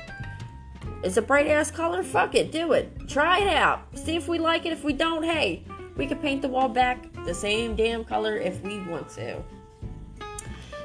It's 1.03 1.17
a 1.17 1.23
bright 1.23 1.47
ass 1.47 1.71
color. 1.71 2.03
Fuck 2.03 2.35
it. 2.35 2.53
Do 2.53 2.73
it. 2.73 3.09
Try 3.09 3.41
it 3.41 3.49
out. 3.49 3.83
See 3.95 4.17
if 4.17 4.29
we 4.29 4.39
like 4.39 4.67
it. 4.67 4.73
If 4.73 4.85
we 4.85 4.93
don't, 4.93 5.23
hey, 5.23 5.65
we 5.97 6.07
can 6.07 6.19
paint 6.19 6.43
the 6.43 6.49
wall 6.49 6.69
back 6.69 7.07
the 7.25 7.35
same 7.35 7.75
damn 7.75 8.05
color 8.05 8.37
if 8.37 8.61
we 8.63 8.81
want 8.83 9.09
to. 9.11 9.43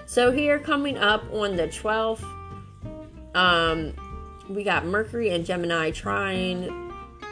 So 0.06 0.32
here 0.32 0.60
coming 0.60 0.98
up 0.98 1.24
on 1.34 1.56
the 1.56 1.68
12th, 1.68 2.24
um, 3.36 3.94
we 4.50 4.64
got 4.64 4.86
Mercury 4.86 5.30
and 5.30 5.46
Gemini 5.46 5.92
trine 5.92 6.85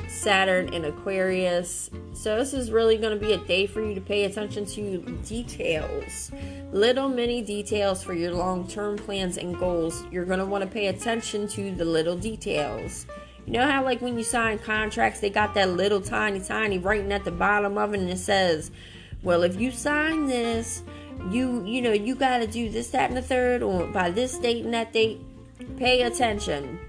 Saturn 0.07 0.73
and 0.73 0.85
Aquarius. 0.85 1.89
So 2.13 2.37
this 2.37 2.53
is 2.53 2.71
really 2.71 2.97
going 2.97 3.17
to 3.17 3.25
be 3.25 3.33
a 3.33 3.37
day 3.37 3.65
for 3.65 3.81
you 3.81 3.95
to 3.95 4.01
pay 4.01 4.25
attention 4.25 4.65
to 4.67 4.99
details. 5.25 6.31
Little 6.71 7.09
mini 7.09 7.41
details 7.41 8.03
for 8.03 8.13
your 8.13 8.31
long-term 8.31 8.97
plans 8.97 9.37
and 9.37 9.57
goals. 9.57 10.05
You're 10.11 10.25
going 10.25 10.39
to 10.39 10.45
want 10.45 10.63
to 10.63 10.69
pay 10.69 10.87
attention 10.87 11.47
to 11.49 11.71
the 11.75 11.85
little 11.85 12.15
details. 12.15 13.05
You 13.45 13.53
know 13.53 13.69
how 13.69 13.83
like 13.83 14.01
when 14.01 14.17
you 14.17 14.23
sign 14.23 14.59
contracts, 14.59 15.19
they 15.19 15.29
got 15.29 15.53
that 15.55 15.69
little 15.69 15.99
tiny 15.99 16.39
tiny 16.39 16.77
writing 16.77 17.11
at 17.11 17.25
the 17.25 17.31
bottom 17.31 17.77
of 17.77 17.93
it 17.93 17.99
and 17.99 18.09
it 18.09 18.19
says, 18.19 18.71
"Well, 19.21 19.43
if 19.43 19.59
you 19.59 19.71
sign 19.71 20.27
this, 20.27 20.83
you 21.29 21.65
you 21.65 21.81
know, 21.81 21.91
you 21.91 22.15
got 22.15 22.37
to 22.37 22.47
do 22.47 22.69
this 22.69 22.91
that 22.91 23.09
and 23.09 23.17
the 23.17 23.21
third 23.21 23.61
or 23.61 23.87
by 23.87 24.11
this 24.11 24.37
date 24.37 24.63
and 24.63 24.73
that 24.73 24.93
date." 24.93 25.19
Pay 25.77 26.03
attention 26.03 26.79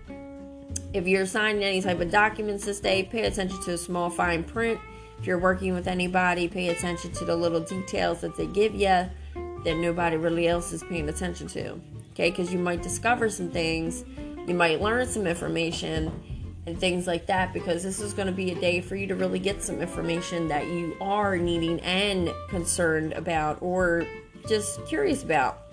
if 0.95 1.09
you're 1.09 1.27
signing 1.27 1.65
any 1.65 1.83
type 1.83 2.01
of 2.01 2.11
documents 2.11 2.65
this 2.65 2.79
day, 2.79 3.03
pay 3.03 3.25
attention 3.25 3.61
to 3.63 3.73
the 3.73 3.79
small 3.79 4.09
fine 4.09 4.45
print. 4.45 4.79
If 5.19 5.27
you're 5.27 5.41
working 5.41 5.75
with 5.75 5.89
anybody, 5.89 6.47
pay 6.47 6.69
attention 6.69 7.11
to 7.15 7.25
the 7.25 7.35
little 7.35 7.61
details 7.61 8.21
that 8.21 8.37
they 8.37 8.47
give 8.47 8.75
you 8.75 9.11
that 9.35 9.77
nobody 9.77 10.17
really 10.17 10.47
else 10.47 10.73
is 10.73 10.85
paying 10.85 11.09
attention 11.09 11.49
to. 11.49 11.81
Okay, 12.13 12.31
because 12.31 12.53
you 12.53 12.61
might 12.61 12.81
discover 12.81 13.29
some 13.29 13.51
things, 13.51 14.05
you 14.47 14.55
might 14.55 14.81
learn 14.81 15.09
some 15.09 15.27
information, 15.27 16.13
and 16.67 16.79
things 16.79 17.09
like 17.09 17.27
that. 17.27 17.53
Because 17.53 17.83
this 17.83 17.99
is 17.99 18.15
going 18.15 18.29
to 18.29 18.33
be 18.33 18.53
a 18.53 18.61
day 18.61 18.81
for 18.81 18.95
you 18.95 19.09
to 19.09 19.17
really 19.17 19.41
get 19.41 19.65
some 19.65 19.81
information 19.81 20.47
that 20.47 20.69
you 20.69 20.97
are 21.01 21.37
needing 21.37 21.81
and 21.81 22.33
concerned 22.51 23.15
about, 23.15 23.61
or 23.61 24.07
just 24.47 24.85
curious 24.87 25.25
about. 25.25 25.64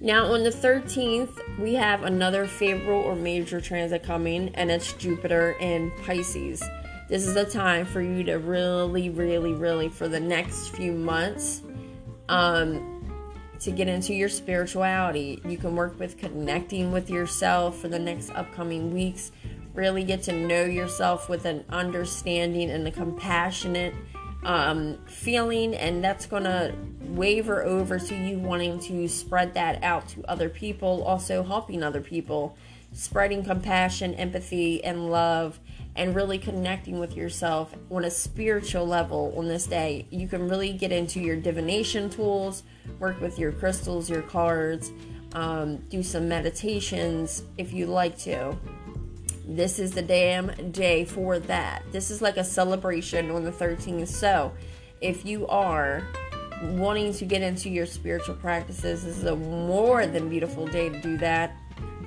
Now, 0.00 0.32
on 0.32 0.44
the 0.44 0.50
13th, 0.50 1.58
we 1.58 1.74
have 1.74 2.04
another 2.04 2.46
favorable 2.46 3.00
or 3.00 3.16
major 3.16 3.60
transit 3.60 4.04
coming, 4.04 4.54
and 4.54 4.70
it's 4.70 4.92
Jupiter 4.92 5.56
in 5.58 5.90
Pisces. 6.04 6.62
This 7.08 7.26
is 7.26 7.34
a 7.34 7.44
time 7.44 7.84
for 7.84 8.00
you 8.00 8.22
to 8.24 8.34
really, 8.34 9.10
really, 9.10 9.54
really, 9.54 9.88
for 9.88 10.06
the 10.06 10.20
next 10.20 10.68
few 10.68 10.92
months, 10.92 11.62
um, 12.28 12.94
to 13.58 13.72
get 13.72 13.88
into 13.88 14.14
your 14.14 14.28
spirituality. 14.28 15.42
You 15.44 15.58
can 15.58 15.74
work 15.74 15.98
with 15.98 16.16
connecting 16.16 16.92
with 16.92 17.10
yourself 17.10 17.80
for 17.80 17.88
the 17.88 17.98
next 17.98 18.30
upcoming 18.30 18.94
weeks. 18.94 19.32
Really 19.74 20.04
get 20.04 20.22
to 20.24 20.32
know 20.32 20.64
yourself 20.64 21.28
with 21.28 21.44
an 21.44 21.64
understanding 21.70 22.70
and 22.70 22.86
a 22.86 22.92
compassionate 22.92 23.94
um, 24.44 24.98
feeling, 25.06 25.74
and 25.74 26.02
that's 26.02 26.26
going 26.26 26.44
to 26.44 26.74
waver 27.00 27.64
over 27.64 27.98
to 27.98 28.14
you 28.14 28.38
wanting 28.38 28.78
to 28.80 29.08
spread 29.08 29.54
that 29.54 29.82
out 29.82 30.08
to 30.08 30.24
other 30.28 30.48
people, 30.48 31.02
also 31.04 31.42
helping 31.42 31.82
other 31.82 32.00
people, 32.00 32.56
spreading 32.92 33.44
compassion, 33.44 34.14
empathy, 34.14 34.82
and 34.84 35.10
love, 35.10 35.58
and 35.96 36.14
really 36.14 36.38
connecting 36.38 36.98
with 36.98 37.16
yourself 37.16 37.74
on 37.90 38.04
a 38.04 38.10
spiritual 38.10 38.86
level 38.86 39.34
on 39.36 39.48
this 39.48 39.66
day. 39.66 40.06
You 40.10 40.28
can 40.28 40.48
really 40.48 40.72
get 40.72 40.92
into 40.92 41.20
your 41.20 41.36
divination 41.36 42.08
tools, 42.08 42.62
work 43.00 43.20
with 43.20 43.38
your 43.38 43.52
crystals, 43.52 44.08
your 44.08 44.22
cards, 44.22 44.92
um, 45.34 45.76
do 45.88 46.02
some 46.02 46.28
meditations 46.28 47.42
if 47.58 47.72
you 47.72 47.86
like 47.86 48.16
to. 48.18 48.56
This 49.50 49.78
is 49.78 49.92
the 49.92 50.02
damn 50.02 50.72
day 50.72 51.06
for 51.06 51.38
that. 51.38 51.82
This 51.90 52.10
is 52.10 52.20
like 52.20 52.36
a 52.36 52.44
celebration 52.44 53.30
on 53.30 53.44
the 53.44 53.50
13th. 53.50 54.08
So, 54.08 54.52
if 55.00 55.24
you 55.24 55.46
are 55.46 56.06
wanting 56.72 57.14
to 57.14 57.24
get 57.24 57.40
into 57.40 57.70
your 57.70 57.86
spiritual 57.86 58.34
practices, 58.34 59.04
this 59.04 59.16
is 59.16 59.24
a 59.24 59.34
more 59.34 60.06
than 60.06 60.28
beautiful 60.28 60.66
day 60.66 60.90
to 60.90 61.00
do 61.00 61.16
that. 61.18 61.56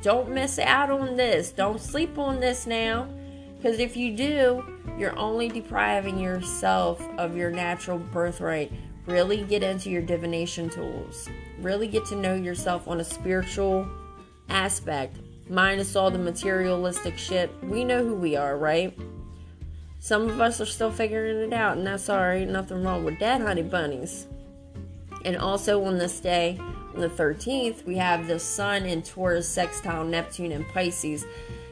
Don't 0.03 0.29
miss 0.29 0.59
out 0.59 0.91
on 0.91 1.17
this. 1.17 1.51
Don't 1.51 1.81
sleep 1.81 2.19
on 2.19 2.39
this 2.39 2.67
now. 2.67 3.09
Because 3.57 3.79
if 3.79 3.97
you 3.97 4.15
do, 4.15 4.63
you're 4.95 5.17
only 5.17 5.49
depriving 5.49 6.19
yourself 6.19 7.01
of 7.17 7.35
your 7.35 7.49
natural 7.49 7.97
birthright. 7.97 8.71
Really 9.07 9.43
get 9.45 9.63
into 9.63 9.89
your 9.89 10.03
divination 10.03 10.69
tools. 10.69 11.27
Really 11.59 11.87
get 11.87 12.05
to 12.07 12.15
know 12.15 12.35
yourself 12.35 12.87
on 12.87 12.99
a 12.99 13.03
spiritual 13.03 13.89
aspect 14.47 15.17
minus 15.51 15.95
all 15.97 16.09
the 16.09 16.17
materialistic 16.17 17.17
shit. 17.17 17.51
We 17.61 17.83
know 17.83 18.03
who 18.03 18.15
we 18.15 18.37
are, 18.37 18.57
right? 18.57 18.97
Some 19.99 20.29
of 20.29 20.39
us 20.39 20.61
are 20.61 20.65
still 20.65 20.91
figuring 20.91 21.37
it 21.37 21.53
out, 21.53 21.77
and 21.77 21.85
that's 21.85 22.09
alright. 22.09 22.47
Nothing 22.47 22.83
wrong 22.83 23.03
with 23.03 23.19
that, 23.19 23.41
honey 23.41 23.61
bunnies. 23.61 24.27
And 25.25 25.37
also 25.37 25.83
on 25.83 25.97
this 25.97 26.19
day, 26.19 26.57
on 26.59 27.01
the 27.01 27.09
13th, 27.09 27.85
we 27.85 27.97
have 27.97 28.27
the 28.27 28.39
Sun 28.39 28.85
in 28.85 29.03
Taurus, 29.03 29.47
sextile 29.47 30.05
Neptune, 30.05 30.53
and 30.53 30.67
Pisces. 30.69 31.25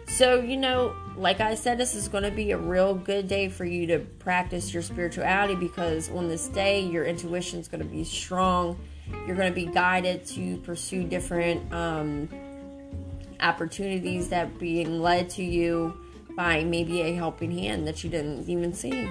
So, 0.07 0.41
you 0.41 0.57
know, 0.57 0.93
like 1.15 1.39
I 1.39 1.55
said, 1.55 1.77
this 1.77 1.95
is 1.95 2.07
going 2.07 2.23
to 2.23 2.31
be 2.31 2.51
a 2.51 2.57
real 2.57 2.93
good 2.93 3.27
day 3.27 3.47
for 3.47 3.65
you 3.65 3.87
to 3.87 3.99
practice 3.99 4.73
your 4.73 4.83
spirituality 4.83 5.55
because 5.55 6.09
on 6.09 6.27
this 6.27 6.47
day, 6.49 6.81
your 6.81 7.05
intuition 7.05 7.59
is 7.59 7.67
going 7.67 7.81
to 7.81 7.89
be 7.89 8.03
strong. 8.03 8.79
You're 9.25 9.35
going 9.35 9.51
to 9.51 9.55
be 9.55 9.65
guided 9.65 10.25
to 10.27 10.57
pursue 10.57 11.03
different 11.03 11.71
um, 11.73 12.29
opportunities 13.41 14.29
that 14.29 14.59
being 14.59 15.01
led 15.01 15.29
to 15.31 15.43
you 15.43 15.97
by 16.35 16.63
maybe 16.63 17.01
a 17.01 17.13
helping 17.13 17.51
hand 17.51 17.87
that 17.87 18.03
you 18.03 18.09
didn't 18.09 18.47
even 18.47 18.73
see. 18.73 19.09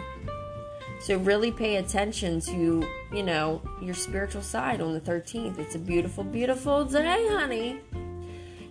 So 1.00 1.16
really 1.18 1.52
pay 1.52 1.76
attention 1.76 2.40
to, 2.42 2.86
you 3.12 3.22
know, 3.22 3.62
your 3.80 3.94
spiritual 3.94 4.42
side 4.42 4.80
on 4.80 4.94
the 4.94 5.00
13th. 5.00 5.58
It's 5.58 5.74
a 5.74 5.78
beautiful, 5.78 6.24
beautiful 6.24 6.84
day, 6.84 7.26
honey. 7.30 7.80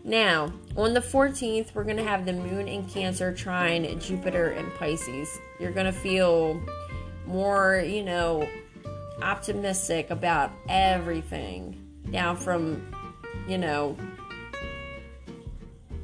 Now, 0.04 0.54
on 0.76 0.94
the 0.94 1.02
14th, 1.02 1.74
we're 1.74 1.84
going 1.84 1.98
to 1.98 2.04
have 2.04 2.26
the 2.26 2.34
moon 2.34 2.68
in 2.68 2.88
Cancer 2.88 3.34
trine 3.34 4.00
Jupiter 4.00 4.52
and 4.52 4.74
Pisces. 4.76 5.40
You're 5.60 5.72
going 5.72 5.86
to 5.86 5.92
feel 5.92 6.62
more, 7.26 7.84
you 7.86 8.04
know, 8.04 8.48
optimistic 9.22 10.10
about 10.10 10.52
everything. 10.70 11.84
Down 12.12 12.38
from, 12.38 12.94
you 13.50 13.58
know, 13.58 13.98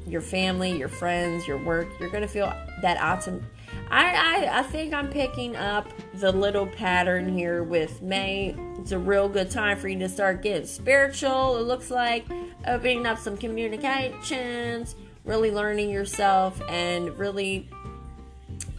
your 0.06 0.20
family, 0.20 0.76
your 0.76 0.88
friends, 0.88 1.46
your 1.46 1.58
work. 1.58 1.88
You're 1.98 2.10
going 2.10 2.22
to 2.22 2.28
feel 2.28 2.52
that 2.82 3.00
awesome. 3.00 3.46
I, 3.90 4.46
I, 4.46 4.58
I 4.60 4.62
think 4.62 4.94
I'm 4.94 5.08
picking 5.08 5.56
up 5.56 5.88
the 6.14 6.32
little 6.32 6.66
pattern 6.66 7.36
here 7.36 7.62
with 7.62 8.02
May. 8.02 8.54
It's 8.78 8.92
a 8.92 8.98
real 8.98 9.28
good 9.28 9.50
time 9.50 9.78
for 9.78 9.88
you 9.88 9.98
to 10.00 10.08
start 10.08 10.42
getting 10.42 10.66
spiritual. 10.66 11.56
It 11.58 11.62
looks 11.62 11.90
like 11.90 12.26
opening 12.66 13.06
up 13.06 13.18
some 13.18 13.36
communications, 13.36 14.94
really 15.24 15.50
learning 15.50 15.90
yourself, 15.90 16.60
and 16.68 17.16
really 17.18 17.68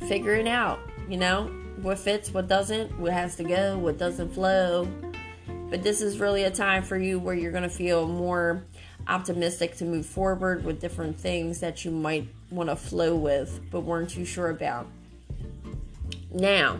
figuring 0.08 0.48
out, 0.48 0.80
you 1.10 1.18
know, 1.18 1.46
what 1.82 2.00
fits, 2.00 2.34
what 2.34 2.48
doesn't, 2.48 2.98
what 3.00 3.14
has 3.14 3.36
to 3.38 3.44
go, 3.44 3.78
what 3.78 3.98
doesn't 3.98 4.34
flow. 4.34 4.88
But 5.70 5.84
this 5.84 6.02
is 6.02 6.20
really 6.20 6.44
a 6.44 6.52
time 6.52 6.84
for 6.84 6.98
you 6.98 7.20
where 7.20 7.36
you're 7.36 7.52
going 7.52 7.64
to 7.64 7.70
feel 7.70 8.08
more 8.08 8.64
optimistic 9.08 9.76
to 9.78 9.86
move 9.86 10.06
forward 10.06 10.64
with 10.66 10.82
different 10.82 11.20
things 11.20 11.60
that 11.60 11.86
you 11.86 11.92
might 11.92 12.28
want 12.50 12.70
to 12.70 12.76
flow 12.76 13.16
with 13.16 13.62
but 13.72 13.82
weren't 13.82 14.10
too 14.10 14.26
sure 14.26 14.50
about. 14.50 14.88
Now, 16.34 16.80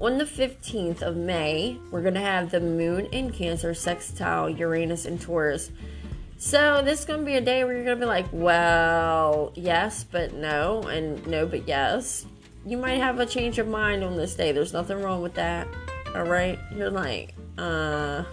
on 0.00 0.18
the 0.18 0.24
15th 0.24 1.02
of 1.02 1.16
May, 1.16 1.78
we're 1.90 2.02
going 2.02 2.14
to 2.14 2.20
have 2.20 2.50
the 2.50 2.60
moon 2.60 3.06
in 3.06 3.30
Cancer 3.30 3.74
sextile 3.74 4.50
Uranus 4.50 5.04
and 5.04 5.20
Taurus. 5.20 5.70
So, 6.36 6.82
this 6.82 7.00
is 7.00 7.04
going 7.04 7.20
to 7.20 7.26
be 7.26 7.36
a 7.36 7.40
day 7.40 7.64
where 7.64 7.74
you're 7.74 7.84
going 7.84 7.98
to 7.98 8.04
be 8.04 8.08
like, 8.08 8.26
well, 8.32 9.52
yes, 9.54 10.04
but 10.04 10.34
no, 10.34 10.82
and 10.82 11.24
no, 11.26 11.46
but 11.46 11.68
yes. 11.68 12.26
You 12.66 12.76
might 12.76 12.96
have 12.96 13.20
a 13.20 13.26
change 13.26 13.58
of 13.58 13.68
mind 13.68 14.02
on 14.02 14.16
this 14.16 14.34
day. 14.34 14.52
There's 14.52 14.72
nothing 14.72 15.00
wrong 15.00 15.22
with 15.22 15.34
that. 15.34 15.68
All 16.14 16.24
right? 16.24 16.58
You're 16.74 16.90
like, 16.90 17.34
uh, 17.56 18.24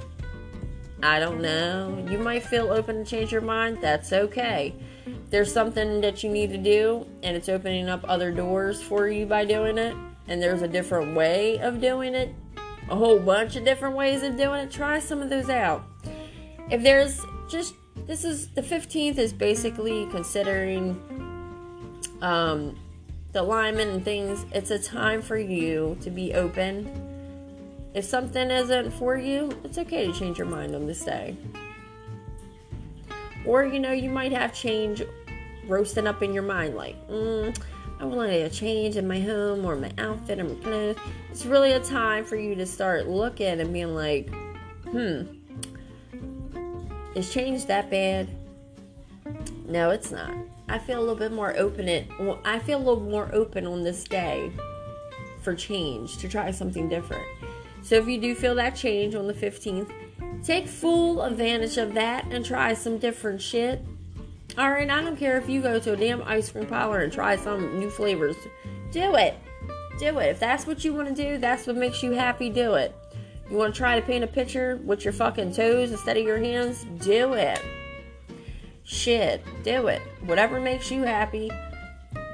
I 1.03 1.19
don't 1.19 1.41
know. 1.41 2.05
You 2.09 2.17
might 2.17 2.43
feel 2.43 2.69
open 2.69 3.03
to 3.03 3.09
change 3.09 3.31
your 3.31 3.41
mind. 3.41 3.79
That's 3.81 4.13
okay. 4.13 4.75
There's 5.29 5.51
something 5.51 6.01
that 6.01 6.23
you 6.23 6.29
need 6.29 6.51
to 6.51 6.57
do, 6.57 7.07
and 7.23 7.35
it's 7.35 7.49
opening 7.49 7.89
up 7.89 8.03
other 8.07 8.31
doors 8.31 8.81
for 8.81 9.07
you 9.07 9.25
by 9.25 9.45
doing 9.45 9.77
it. 9.77 9.95
And 10.27 10.41
there's 10.41 10.61
a 10.61 10.67
different 10.67 11.15
way 11.15 11.59
of 11.59 11.81
doing 11.81 12.13
it, 12.13 12.33
a 12.89 12.95
whole 12.95 13.19
bunch 13.19 13.55
of 13.55 13.65
different 13.65 13.95
ways 13.95 14.23
of 14.23 14.37
doing 14.37 14.61
it. 14.61 14.71
Try 14.71 14.99
some 14.99 15.21
of 15.21 15.29
those 15.29 15.49
out. 15.49 15.83
If 16.69 16.83
there's 16.83 17.19
just 17.49 17.73
this 18.07 18.23
is 18.23 18.49
the 18.49 18.61
15th 18.61 19.17
is 19.17 19.33
basically 19.33 20.07
considering 20.07 21.01
um, 22.21 22.77
the 23.31 23.41
alignment 23.41 23.91
and 23.91 24.03
things. 24.03 24.45
It's 24.51 24.71
a 24.71 24.79
time 24.79 25.21
for 25.21 25.37
you 25.37 25.97
to 26.01 26.09
be 26.09 26.33
open. 26.33 27.10
If 27.93 28.05
something 28.05 28.49
isn't 28.49 28.91
for 28.91 29.17
you, 29.17 29.51
it's 29.63 29.77
okay 29.77 30.07
to 30.07 30.13
change 30.13 30.37
your 30.37 30.47
mind 30.47 30.75
on 30.75 30.87
this 30.87 31.03
day. 31.03 31.35
Or, 33.45 33.65
you 33.65 33.79
know, 33.79 33.91
you 33.91 34.09
might 34.09 34.31
have 34.31 34.53
change 34.53 35.03
roasting 35.67 36.07
up 36.07 36.23
in 36.23 36.33
your 36.33 36.43
mind, 36.43 36.75
like, 36.75 36.95
mm, 37.09 37.57
I 37.99 38.05
want 38.05 38.31
a 38.31 38.49
change 38.49 38.97
in 38.97 39.07
my 39.07 39.19
home 39.19 39.65
or 39.65 39.75
my 39.75 39.91
outfit 39.97 40.39
or 40.39 40.45
my 40.45 40.55
clothes. 40.55 40.97
It's 41.29 41.45
really 41.45 41.73
a 41.73 41.79
time 41.79 42.23
for 42.23 42.35
you 42.35 42.55
to 42.55 42.65
start 42.65 43.07
looking 43.07 43.59
and 43.59 43.73
being 43.73 43.93
like, 43.93 44.33
hmm, 44.89 45.23
is 47.13 47.31
change 47.31 47.65
that 47.65 47.91
bad? 47.91 48.29
No, 49.67 49.89
it's 49.89 50.11
not. 50.11 50.33
I 50.69 50.79
feel 50.79 50.99
a 50.99 51.01
little 51.01 51.15
bit 51.15 51.31
more 51.31 51.55
open. 51.57 51.89
It. 51.89 52.07
I 52.45 52.59
feel 52.59 52.77
a 52.77 52.83
little 52.83 53.03
more 53.03 53.29
open 53.33 53.67
on 53.67 53.83
this 53.83 54.03
day 54.05 54.51
for 55.41 55.53
change 55.53 56.17
to 56.19 56.29
try 56.29 56.51
something 56.51 56.87
different. 56.87 57.27
So 57.83 57.95
if 57.95 58.07
you 58.07 58.19
do 58.19 58.35
feel 58.35 58.55
that 58.55 58.75
change 58.75 59.15
on 59.15 59.27
the 59.27 59.33
15th, 59.33 59.91
take 60.43 60.67
full 60.67 61.23
advantage 61.23 61.77
of 61.77 61.93
that 61.95 62.25
and 62.31 62.45
try 62.45 62.73
some 62.73 62.97
different 62.97 63.41
shit. 63.41 63.81
All 64.57 64.69
right, 64.69 64.89
I 64.89 65.01
don't 65.01 65.17
care 65.17 65.37
if 65.37 65.49
you 65.49 65.61
go 65.61 65.79
to 65.79 65.93
a 65.93 65.97
damn 65.97 66.21
ice 66.23 66.51
cream 66.51 66.65
parlor 66.65 66.99
and 66.99 67.11
try 67.11 67.35
some 67.35 67.79
new 67.79 67.89
flavors. 67.89 68.35
Do 68.91 69.15
it. 69.15 69.35
Do 69.97 70.19
it. 70.19 70.27
If 70.27 70.39
that's 70.39 70.67
what 70.67 70.83
you 70.83 70.93
want 70.93 71.07
to 71.07 71.13
do, 71.13 71.37
that's 71.37 71.67
what 71.67 71.77
makes 71.77 72.03
you 72.03 72.11
happy, 72.11 72.49
do 72.49 72.73
it. 72.73 72.95
You 73.49 73.57
want 73.57 73.73
to 73.73 73.77
try 73.77 73.99
to 73.99 74.05
paint 74.05 74.23
a 74.23 74.27
picture 74.27 74.79
with 74.83 75.03
your 75.03 75.13
fucking 75.13 75.53
toes 75.53 75.91
instead 75.91 76.17
of 76.17 76.23
your 76.23 76.37
hands? 76.37 76.85
Do 76.99 77.33
it. 77.33 77.61
Shit, 78.83 79.43
do 79.63 79.87
it. 79.87 80.01
Whatever 80.25 80.59
makes 80.59 80.91
you 80.91 81.03
happy, 81.03 81.51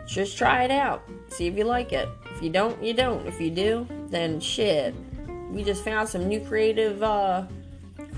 just 0.07 0.37
try 0.37 0.63
it 0.63 0.71
out. 0.71 1.03
See 1.29 1.47
if 1.47 1.57
you 1.57 1.65
like 1.65 1.93
it. 1.93 2.07
If 2.35 2.41
you 2.41 2.49
don't, 2.49 2.81
you 2.83 2.93
don't. 2.93 3.27
If 3.27 3.41
you 3.41 3.51
do, 3.51 3.87
then 4.09 4.39
shit. 4.39 4.95
We 5.51 5.63
just 5.63 5.83
found 5.83 6.09
some 6.09 6.27
new 6.27 6.39
creative, 6.41 7.01
uh, 7.01 7.43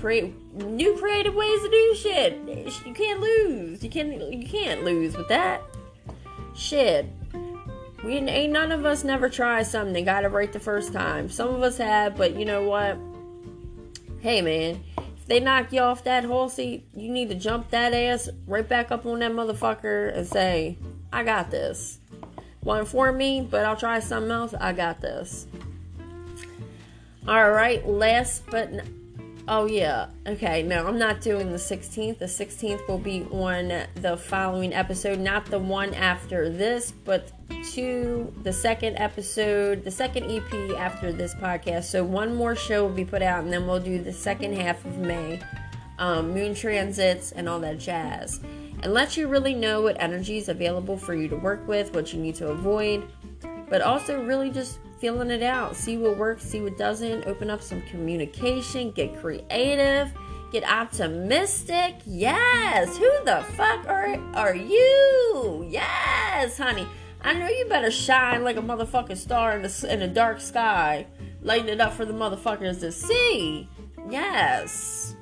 create 0.00 0.34
new 0.54 0.96
creative 0.96 1.34
ways 1.34 1.62
to 1.62 1.70
do 1.70 1.94
shit. 1.94 2.38
You 2.86 2.94
can't 2.94 3.20
lose. 3.20 3.82
You 3.82 3.90
can't. 3.90 4.32
You 4.32 4.46
can't 4.46 4.84
lose 4.84 5.16
with 5.16 5.28
that. 5.28 5.62
Shit. 6.54 7.06
We 8.02 8.14
ain't 8.16 8.52
none 8.52 8.72
of 8.72 8.86
us 8.86 9.04
never 9.04 9.28
tried 9.28 9.64
something 9.64 9.94
and 9.94 10.06
got 10.06 10.24
it 10.24 10.28
right 10.28 10.50
the 10.50 10.60
first 10.60 10.92
time. 10.92 11.28
Some 11.28 11.54
of 11.54 11.62
us 11.62 11.76
have, 11.76 12.16
but 12.16 12.34
you 12.34 12.46
know 12.46 12.66
what? 12.66 12.96
Hey 14.20 14.40
man, 14.40 14.82
if 14.96 15.26
they 15.26 15.38
knock 15.38 15.72
you 15.72 15.80
off 15.80 16.04
that 16.04 16.24
horse 16.24 16.54
seat, 16.54 16.86
you 16.94 17.10
need 17.10 17.28
to 17.28 17.34
jump 17.34 17.70
that 17.70 17.92
ass 17.92 18.30
right 18.46 18.66
back 18.66 18.90
up 18.90 19.04
on 19.04 19.18
that 19.18 19.32
motherfucker 19.32 20.16
and 20.16 20.26
say, 20.26 20.78
I 21.12 21.24
got 21.24 21.50
this. 21.50 21.98
One 22.60 22.86
for 22.86 23.12
me, 23.12 23.46
but 23.48 23.64
I'll 23.64 23.76
try 23.76 24.00
something 24.00 24.30
else. 24.30 24.54
I 24.54 24.72
got 24.72 25.00
this. 25.00 25.46
All 27.28 27.50
right, 27.50 27.86
last 27.86 28.44
but 28.50 28.72
n- 28.72 29.42
oh 29.46 29.66
yeah, 29.66 30.06
okay. 30.26 30.62
No, 30.62 30.86
I'm 30.86 30.98
not 30.98 31.20
doing 31.20 31.50
the 31.50 31.58
16th. 31.58 32.18
The 32.18 32.24
16th 32.24 32.88
will 32.88 32.98
be 32.98 33.24
on 33.30 33.84
the 33.96 34.16
following 34.16 34.72
episode, 34.72 35.18
not 35.18 35.44
the 35.44 35.58
one 35.58 35.92
after 35.92 36.48
this, 36.48 36.92
but 37.04 37.30
to 37.72 38.32
the 38.42 38.52
second 38.52 38.96
episode, 38.96 39.84
the 39.84 39.90
second 39.90 40.30
EP 40.30 40.76
after 40.78 41.12
this 41.12 41.34
podcast. 41.34 41.84
So 41.84 42.02
one 42.04 42.34
more 42.34 42.56
show 42.56 42.86
will 42.86 42.94
be 42.94 43.04
put 43.04 43.20
out, 43.20 43.44
and 43.44 43.52
then 43.52 43.66
we'll 43.66 43.80
do 43.80 44.02
the 44.02 44.14
second 44.14 44.54
half 44.54 44.82
of 44.86 44.96
May, 44.96 45.40
um, 45.98 46.32
moon 46.32 46.54
transits, 46.54 47.32
and 47.32 47.50
all 47.50 47.60
that 47.60 47.78
jazz, 47.78 48.40
and 48.82 48.94
let 48.94 49.18
you 49.18 49.28
really 49.28 49.54
know 49.54 49.82
what 49.82 50.00
energy 50.00 50.38
is 50.38 50.48
available 50.48 50.96
for 50.96 51.14
you 51.14 51.28
to 51.28 51.36
work 51.36 51.68
with, 51.68 51.94
what 51.94 52.14
you 52.14 52.18
need 52.18 52.36
to 52.36 52.48
avoid, 52.48 53.06
but 53.68 53.82
also 53.82 54.24
really 54.24 54.50
just 54.50 54.78
feeling 55.00 55.30
it 55.30 55.42
out. 55.42 55.74
See 55.74 55.96
what 55.96 56.16
works, 56.16 56.44
see 56.44 56.60
what 56.60 56.76
doesn't. 56.76 57.26
Open 57.26 57.50
up 57.50 57.62
some 57.62 57.82
communication, 57.82 58.90
get 58.90 59.18
creative, 59.20 60.12
get 60.52 60.64
optimistic. 60.64 61.96
Yes. 62.06 62.96
Who 62.98 63.10
the 63.24 63.44
fuck 63.56 63.86
are 63.88 64.16
are 64.34 64.54
you? 64.54 65.66
Yes, 65.68 66.58
honey. 66.58 66.86
I 67.22 67.34
know 67.34 67.48
you 67.48 67.66
better 67.66 67.90
shine 67.90 68.44
like 68.44 68.56
a 68.56 68.62
motherfucking 68.62 69.16
star 69.16 69.56
in 69.56 69.62
the 69.62 69.86
in 69.92 70.02
a 70.02 70.08
dark 70.08 70.40
sky, 70.40 71.06
lighting 71.42 71.68
it 71.68 71.80
up 71.80 71.94
for 71.94 72.04
the 72.04 72.14
motherfuckers 72.14 72.80
to 72.80 72.92
see. 72.92 73.68
Yes. 74.08 75.16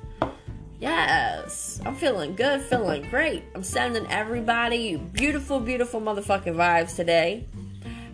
Yes, 0.79 1.81
I'm 1.85 1.93
feeling 1.93 2.35
good, 2.35 2.61
feeling 2.61 3.09
great. 3.09 3.43
I'm 3.53 3.63
sending 3.63 4.07
everybody 4.07 4.95
beautiful, 4.95 5.59
beautiful 5.59 5.99
motherfucking 5.99 6.55
vibes 6.55 6.95
today. 6.95 7.45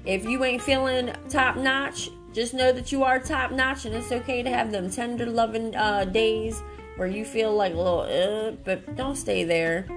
If 0.05 0.25
you 0.25 0.43
ain't 0.43 0.61
feeling 0.61 1.11
top 1.29 1.57
notch, 1.57 2.11
just 2.31 2.53
know 2.53 2.71
that 2.71 2.91
you 2.91 3.03
are 3.03 3.19
top 3.19 3.51
notch, 3.51 3.85
and 3.85 3.95
it's 3.95 4.11
okay 4.11 4.43
to 4.43 4.49
have 4.49 4.71
them 4.71 4.89
tender, 4.89 5.25
loving 5.25 5.75
uh, 5.75 6.05
days 6.05 6.61
where 6.97 7.07
you 7.07 7.25
feel 7.25 7.55
like 7.55 7.73
a 7.73 7.77
little, 7.77 8.01
uh, 8.01 8.51
but 8.63 8.95
don't 8.95 9.15
stay 9.15 9.43
there. 9.43 9.87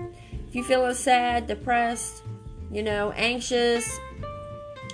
If 0.49 0.55
you 0.55 0.65
feeling 0.65 0.95
sad, 0.95 1.47
depressed, 1.47 2.23
you 2.71 2.83
know, 2.83 3.13
anxious, 3.13 3.99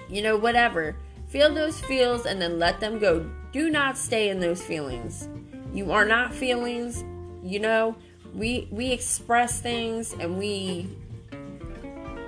you 0.09 0.21
know, 0.23 0.37
whatever, 0.37 0.97
feel 1.29 1.53
those 1.55 1.81
feels 1.81 2.27
and 2.27 2.43
then 2.43 2.59
let 2.59 2.81
them 2.81 2.99
go. 2.99 3.31
Do 3.53 3.71
not 3.71 3.97
stay 3.97 4.31
in 4.31 4.41
those 4.41 4.63
feelings. 4.63 5.29
You 5.73 5.93
are 5.93 6.05
not 6.05 6.35
feelings. 6.35 7.05
You 7.43 7.61
know, 7.61 7.97
we 8.35 8.69
we 8.71 8.91
express 8.91 9.61
things 9.61 10.13
and 10.15 10.39
we 10.39 10.89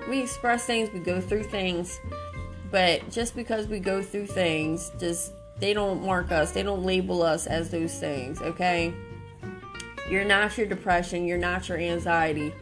we 0.09 0.23
express 0.23 0.65
things. 0.65 0.89
We 0.93 1.01
go 1.01 1.21
through 1.21 1.45
things 1.45 1.99
but 2.71 3.09
just 3.11 3.37
because 3.37 3.67
we 3.67 3.79
go 3.79 4.03
through 4.03 4.27
things 4.27 4.91
just 4.99 5.33
they 5.59 5.73
don't 5.73 6.05
mark 6.05 6.31
us 6.33 6.53
they 6.53 6.63
don't 6.63 6.83
label 6.83 7.23
us 7.23 7.47
as 7.47 7.71
those 7.71 7.99
things 7.99 8.41
okay? 8.43 8.93
You're 10.11 10.25
not 10.25 10.57
your 10.57 10.67
depression 10.67 11.27
you're 11.27 11.39
not 11.39 11.69
your 11.69 11.79
anxiety. 11.79 12.53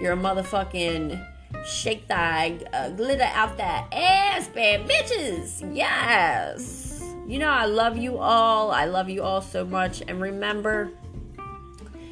You're 0.00 0.12
a 0.12 0.16
motherfucking 0.16 1.28
shake 1.64 2.08
that 2.08 2.50
uh, 2.74 2.90
glitter 2.90 3.28
out 3.34 3.56
that 3.56 3.92
ass 3.92 4.48
bad 4.48 4.88
bitches. 4.88 5.74
Yes. 5.74 7.04
You 7.26 7.38
know 7.38 7.50
i 7.50 7.66
love 7.66 7.96
you 7.96 8.18
all. 8.18 8.72
I 8.72 8.86
love 8.86 9.08
you 9.08 9.22
all 9.22 9.40
so 9.40 9.64
much. 9.64 10.02
And 10.06 10.20
remember 10.20 10.90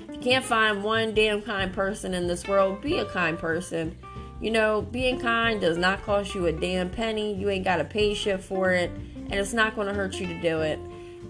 if 0.09 0.14
you 0.14 0.20
can't 0.20 0.44
find 0.44 0.84
one 0.84 1.14
damn 1.14 1.42
kind 1.42 1.72
person 1.72 2.14
in 2.14 2.26
this 2.26 2.46
world. 2.46 2.80
Be 2.80 2.98
a 2.98 3.05
kind 3.07 3.38
person 3.38 3.96
you 4.41 4.51
know, 4.51 4.82
being 4.82 5.20
kind 5.20 5.61
does 5.61 5.76
not 5.76 6.03
cost 6.03 6.34
you 6.34 6.47
a 6.47 6.53
damn 6.53 6.91
penny. 6.91 7.34
You 7.34 7.51
ain't 7.51 7.64
got 7.64 7.76
to 7.76 7.84
pay 7.84 8.14
shit 8.14 8.41
for 8.41 8.70
it, 8.70 8.91
and 8.91 9.34
it's 9.34 9.53
not 9.53 9.74
going 9.74 9.86
to 9.86 9.95
hurt 9.95 10.18
you 10.18 10.26
to 10.26 10.41
do 10.41 10.61
it. 10.62 10.78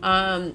Um, 0.02 0.54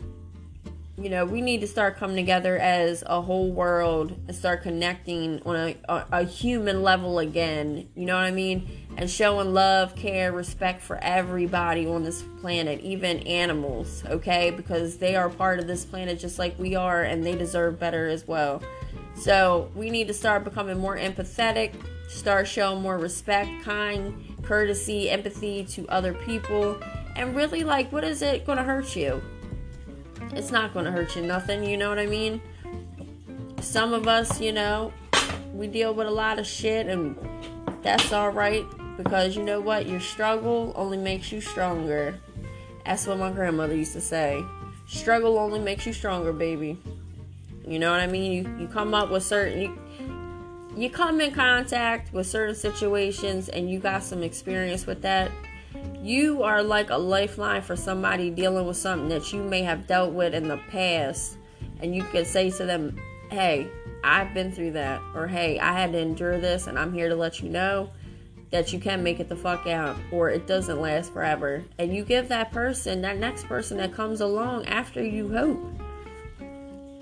you 0.98 1.10
know, 1.10 1.26
we 1.26 1.42
need 1.42 1.60
to 1.60 1.68
start 1.68 1.98
coming 1.98 2.16
together 2.16 2.58
as 2.58 3.04
a 3.06 3.22
whole 3.22 3.52
world 3.52 4.18
and 4.28 4.36
start 4.36 4.64
connecting 4.64 5.42
on 5.46 5.56
a, 5.58 5.76
a, 5.90 6.06
a 6.12 6.24
human 6.24 6.84
level 6.84 7.20
again. 7.20 7.90
You 7.96 8.06
know 8.06 8.16
what 8.16 8.24
I 8.24 8.32
mean? 8.32 8.70
And 8.96 9.12
showing 9.12 9.54
love, 9.54 9.98
care, 9.98 10.32
respect 10.32 10.82
for 10.82 10.96
everybody 11.04 11.86
on 11.86 12.04
this 12.04 12.24
planet, 12.40 12.80
even 12.80 13.20
animals, 13.28 14.06
okay? 14.06 14.52
Because 14.52 14.98
they 14.98 15.18
are 15.18 15.30
part 15.30 15.60
of 15.60 15.68
this 15.68 15.84
planet 15.84 16.18
just 16.18 16.40
like 16.40 16.58
we 16.58 16.76
are, 16.76 17.04
and 17.04 17.26
they 17.26 17.36
deserve 17.36 17.78
better 17.78 18.08
as 18.08 18.26
well. 18.26 18.64
So 19.16 19.70
we 19.76 19.90
need 19.90 20.08
to 20.08 20.14
start 20.14 20.46
becoming 20.46 20.78
more 20.78 20.98
empathetic 20.98 21.74
Start 22.08 22.48
showing 22.48 22.82
more 22.82 22.98
respect, 22.98 23.50
kind, 23.64 24.36
courtesy, 24.44 25.10
empathy 25.10 25.66
to 25.66 25.88
other 25.90 26.14
people. 26.14 26.80
And 27.16 27.36
really, 27.36 27.64
like, 27.64 27.92
what 27.92 28.04
is 28.04 28.22
it 28.22 28.46
going 28.46 28.58
to 28.58 28.64
hurt 28.64 28.96
you? 28.96 29.22
It's 30.32 30.52
not 30.52 30.74
going 30.74 30.86
to 30.86 30.92
hurt 30.92 31.16
you 31.16 31.22
nothing, 31.22 31.64
you 31.64 31.78
know 31.78 31.90
what 31.90 32.00
I 32.00 32.08
mean? 32.08 32.42
Some 33.62 33.94
of 33.94 34.08
us, 34.08 34.40
you 34.40 34.52
know, 34.52 34.94
we 35.54 35.68
deal 35.68 35.94
with 35.94 36.08
a 36.08 36.12
lot 36.12 36.40
of 36.40 36.46
shit, 36.46 36.88
and 36.88 37.16
that's 37.82 38.12
all 38.12 38.30
right 38.30 38.66
because 38.98 39.36
you 39.36 39.44
know 39.44 39.60
what? 39.60 39.88
Your 39.88 40.00
struggle 40.00 40.74
only 40.76 40.98
makes 40.98 41.32
you 41.32 41.42
stronger. 41.42 42.20
That's 42.86 43.08
what 43.08 43.18
my 43.18 43.32
grandmother 43.32 43.76
used 43.76 43.94
to 43.94 44.02
say. 44.02 44.44
Struggle 44.88 45.38
only 45.38 45.60
makes 45.60 45.86
you 45.86 45.94
stronger, 45.94 46.32
baby. 46.32 46.78
You 47.68 47.80
know 47.80 47.92
what 47.92 48.00
I 48.00 48.08
mean? 48.08 48.32
You, 48.32 48.58
you 48.60 48.68
come 48.68 48.94
up 48.94 49.10
with 49.10 49.24
certain. 49.24 49.60
You, 49.60 49.80
you 50.76 50.90
come 50.90 51.22
in 51.22 51.32
contact 51.32 52.14
with 52.14 52.28
certain 52.28 52.56
situations 52.56 53.50
and 53.50 53.70
you 53.70 53.80
got 53.80 54.04
some 54.04 54.24
experience 54.24 54.86
with 54.86 55.02
that, 55.04 55.32
you 56.02 56.44
are 56.44 56.62
like 56.62 56.90
a 56.90 56.98
lifeline 56.98 57.62
for 57.62 57.76
somebody 57.76 58.30
dealing 58.30 58.66
with 58.66 58.78
something 58.78 59.10
that 59.10 59.32
you 59.32 59.42
may 59.42 59.62
have 59.62 59.88
dealt 59.88 60.14
with 60.14 60.34
in 60.34 60.48
the 60.48 60.60
past. 60.70 61.38
And 61.82 61.96
you 61.96 62.04
can 62.04 62.26
say 62.26 62.50
to 62.52 62.66
them, 62.66 63.00
hey, 63.30 63.68
I've 64.04 64.34
been 64.34 64.52
through 64.52 64.72
that. 64.72 65.02
Or 65.16 65.28
hey, 65.28 65.60
I 65.60 65.74
had 65.74 65.94
to 65.94 66.00
endure 66.00 66.40
this 66.40 66.68
and 66.68 66.78
I'm 66.78 66.94
here 66.94 67.10
to 67.10 67.16
let 67.16 67.42
you 67.42 67.50
know 67.50 67.90
that 68.52 68.72
you 68.72 68.80
can 68.80 69.04
make 69.04 69.20
it 69.20 69.28
the 69.30 69.36
fuck 69.36 69.68
out 69.68 69.98
or 70.12 70.30
it 70.30 70.48
doesn't 70.48 70.80
last 70.80 71.12
forever. 71.12 71.64
And 71.78 71.96
you 71.96 72.04
give 72.04 72.28
that 72.30 72.52
person, 72.52 73.02
that 73.02 73.18
next 73.18 73.46
person 73.46 73.78
that 73.78 73.94
comes 73.94 74.22
along 74.22 74.66
after 74.68 75.04
you 75.04 75.30
hope. 75.30 75.85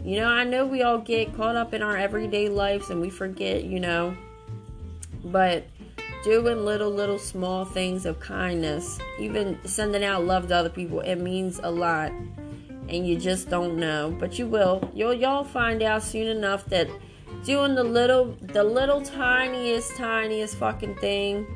You 0.04 0.18
know, 0.18 0.28
I 0.28 0.44
know 0.44 0.66
we 0.66 0.82
all 0.82 0.98
get 0.98 1.34
caught 1.34 1.56
up 1.56 1.74
in 1.74 1.82
our 1.82 1.96
everyday 1.96 2.50
lives 2.50 2.90
and 2.90 3.00
we 3.00 3.10
forget, 3.10 3.64
you 3.64 3.80
know, 3.80 4.18
but 5.24 5.66
doing 6.26 6.66
little, 6.66 6.90
little 6.90 7.18
small 7.18 7.64
things 7.64 8.06
of 8.06 8.20
kindness, 8.20 9.00
even 9.18 9.58
sending 9.64 10.04
out 10.04 10.26
love 10.26 10.50
to 10.50 10.56
other 10.56 10.70
people, 10.70 11.00
it 11.00 11.16
means 11.16 11.60
a 11.64 11.72
lot. 11.72 12.12
And 12.90 13.08
you 13.08 13.18
just 13.18 13.50
don't 13.50 13.78
know, 13.78 14.14
but 14.20 14.38
you 14.38 14.46
will. 14.46 14.92
You'll 14.94 15.14
y'all 15.14 15.46
find 15.46 15.82
out 15.82 16.04
soon 16.04 16.28
enough 16.28 16.66
that 16.66 16.90
doing 17.46 17.74
the 17.74 17.84
little, 17.84 18.36
the 18.42 18.64
little 18.64 19.02
tiniest, 19.02 19.96
tiniest 19.96 20.58
fucking 20.58 20.96
thing. 20.98 21.48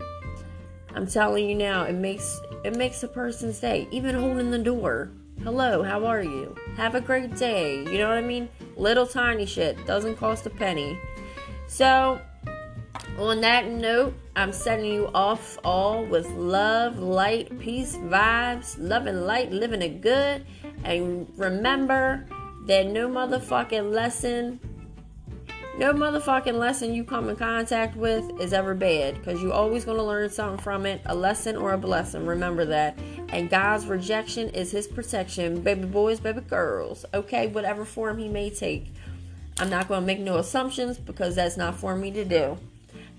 I'm 0.96 1.06
telling 1.06 1.50
you 1.50 1.56
now, 1.56 1.84
it 1.84 1.96
makes 1.96 2.40
it 2.64 2.78
makes 2.78 3.04
a 3.04 3.10
person's 3.10 3.60
day. 3.60 3.90
Even 3.92 4.16
holding 4.16 4.52
the 4.52 4.58
door. 4.58 5.12
Hello, 5.44 5.84
how 5.84 6.04
are 6.06 6.24
you? 6.24 6.56
Have 6.78 6.96
a 6.96 7.00
great 7.00 7.36
day. 7.36 7.84
You 7.84 8.00
know 8.00 8.10
what 8.10 8.18
I 8.18 8.22
mean? 8.22 8.50
Little 8.76 9.06
tiny 9.06 9.46
shit 9.46 9.86
doesn't 9.86 10.18
cost 10.18 10.48
a 10.48 10.50
penny. 10.50 11.00
So, 11.68 12.20
on 13.20 13.42
that 13.42 13.70
note, 13.70 14.16
I'm 14.36 14.52
sending 14.52 14.92
you 14.92 15.10
off 15.14 15.60
all 15.64 16.04
with 16.04 16.28
love, 16.32 16.98
light, 16.98 17.58
peace, 17.60 17.96
vibes, 17.96 18.76
love 18.80 19.06
and 19.06 19.28
light, 19.28 19.52
living 19.52 19.84
it 19.84 20.02
good. 20.02 20.44
And 20.84 21.32
remember 21.38 22.26
that 22.66 22.88
no 22.88 23.08
motherfucking 23.08 23.94
lesson, 23.94 24.60
no 25.78 25.94
motherfucking 25.94 26.58
lesson 26.58 26.94
you 26.94 27.04
come 27.04 27.30
in 27.30 27.36
contact 27.36 27.96
with 27.96 28.40
is 28.42 28.52
ever 28.52 28.74
bad 28.74 29.16
because 29.16 29.42
you're 29.42 29.54
always 29.54 29.86
going 29.86 29.98
to 29.98 30.04
learn 30.04 30.30
something 30.30 30.62
from 30.62 30.86
it 30.88 31.02
a 31.06 31.14
lesson 31.14 31.56
or 31.56 31.74
a 31.74 31.78
blessing. 31.78 32.26
Remember 32.26 32.66
that. 32.66 32.98
And 33.30 33.50
God's 33.50 33.86
rejection 33.86 34.50
is 34.50 34.72
his 34.72 34.88
protection, 34.88 35.62
baby 35.62 35.86
boys, 35.86 36.20
baby 36.20 36.42
girls. 36.42 37.06
Okay, 37.14 37.48
whatever 37.48 37.86
form 37.86 38.18
he 38.18 38.28
may 38.28 38.50
take. 38.50 38.88
I'm 39.60 39.70
not 39.70 39.88
going 39.88 40.02
to 40.02 40.08
make 40.08 40.20
no 40.20 40.38
assumptions 40.38 40.98
because 40.98 41.36
that's 41.36 41.58
not 41.58 41.76
for 41.76 41.96
me 41.96 42.12
to 42.12 42.26
do. 42.26 42.58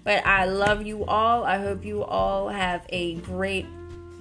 But 0.03 0.27
I 0.27 0.47
love 0.47 0.87
you 0.87 1.05
all. 1.05 1.45
I 1.45 1.59
hope 1.59 1.85
you 1.85 2.03
all 2.03 2.49
have 2.49 2.87
a 2.89 3.17
great 3.17 3.67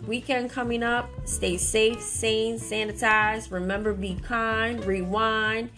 weekend 0.06 0.52
coming 0.52 0.84
up. 0.84 1.10
Stay 1.26 1.58
safe, 1.58 2.02
sane, 2.02 2.60
sanitize. 2.60 3.52
Remember, 3.52 3.94
be 3.94 4.16
kind, 4.16 4.84
rewind. 4.86 5.70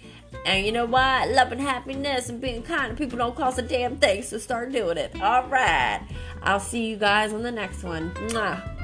And 0.45 0.65
you 0.65 0.71
know 0.71 0.85
what? 0.85 1.29
Love 1.29 1.51
and 1.51 1.61
happiness 1.61 2.29
and 2.29 2.41
being 2.41 2.63
kind 2.63 2.91
to 2.91 2.95
people 2.95 3.17
don't 3.17 3.35
cost 3.35 3.59
a 3.59 3.61
damn 3.61 3.97
thing, 3.97 4.23
so 4.23 4.37
start 4.37 4.71
doing 4.71 4.97
it. 4.97 5.19
All 5.21 5.47
right. 5.47 6.01
I'll 6.41 6.59
see 6.59 6.87
you 6.87 6.97
guys 6.97 7.33
on 7.33 7.43
the 7.43 7.51
next 7.51 7.83
one. 7.83 8.11
Mwah. 8.11 8.79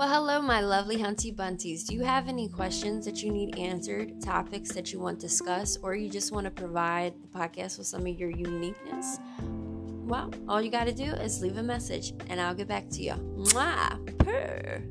Well, 0.00 0.08
hello, 0.08 0.40
my 0.40 0.62
lovely 0.62 0.96
Hunty 0.96 1.36
Bunties. 1.36 1.84
Do 1.86 1.94
you 1.94 2.02
have 2.04 2.26
any 2.26 2.48
questions 2.48 3.04
that 3.04 3.22
you 3.22 3.30
need 3.30 3.58
answered, 3.58 4.22
topics 4.22 4.72
that 4.72 4.94
you 4.94 4.98
want 4.98 5.18
discussed, 5.18 5.80
or 5.82 5.94
you 5.94 6.08
just 6.08 6.32
want 6.32 6.46
to 6.46 6.50
provide 6.50 7.12
the 7.20 7.38
podcast 7.38 7.76
with 7.76 7.86
some 7.86 8.06
of 8.06 8.18
your 8.18 8.30
uniqueness? 8.30 9.18
Well, 10.10 10.34
all 10.48 10.60
you 10.60 10.72
got 10.72 10.86
to 10.86 10.92
do 10.92 11.04
is 11.04 11.40
leave 11.40 11.56
a 11.56 11.62
message 11.62 12.14
and 12.28 12.40
I'll 12.40 12.52
get 12.52 12.66
back 12.66 12.88
to 12.90 13.02
you. 13.02 13.12
Mwah! 13.12 14.18
Purr. 14.18 14.82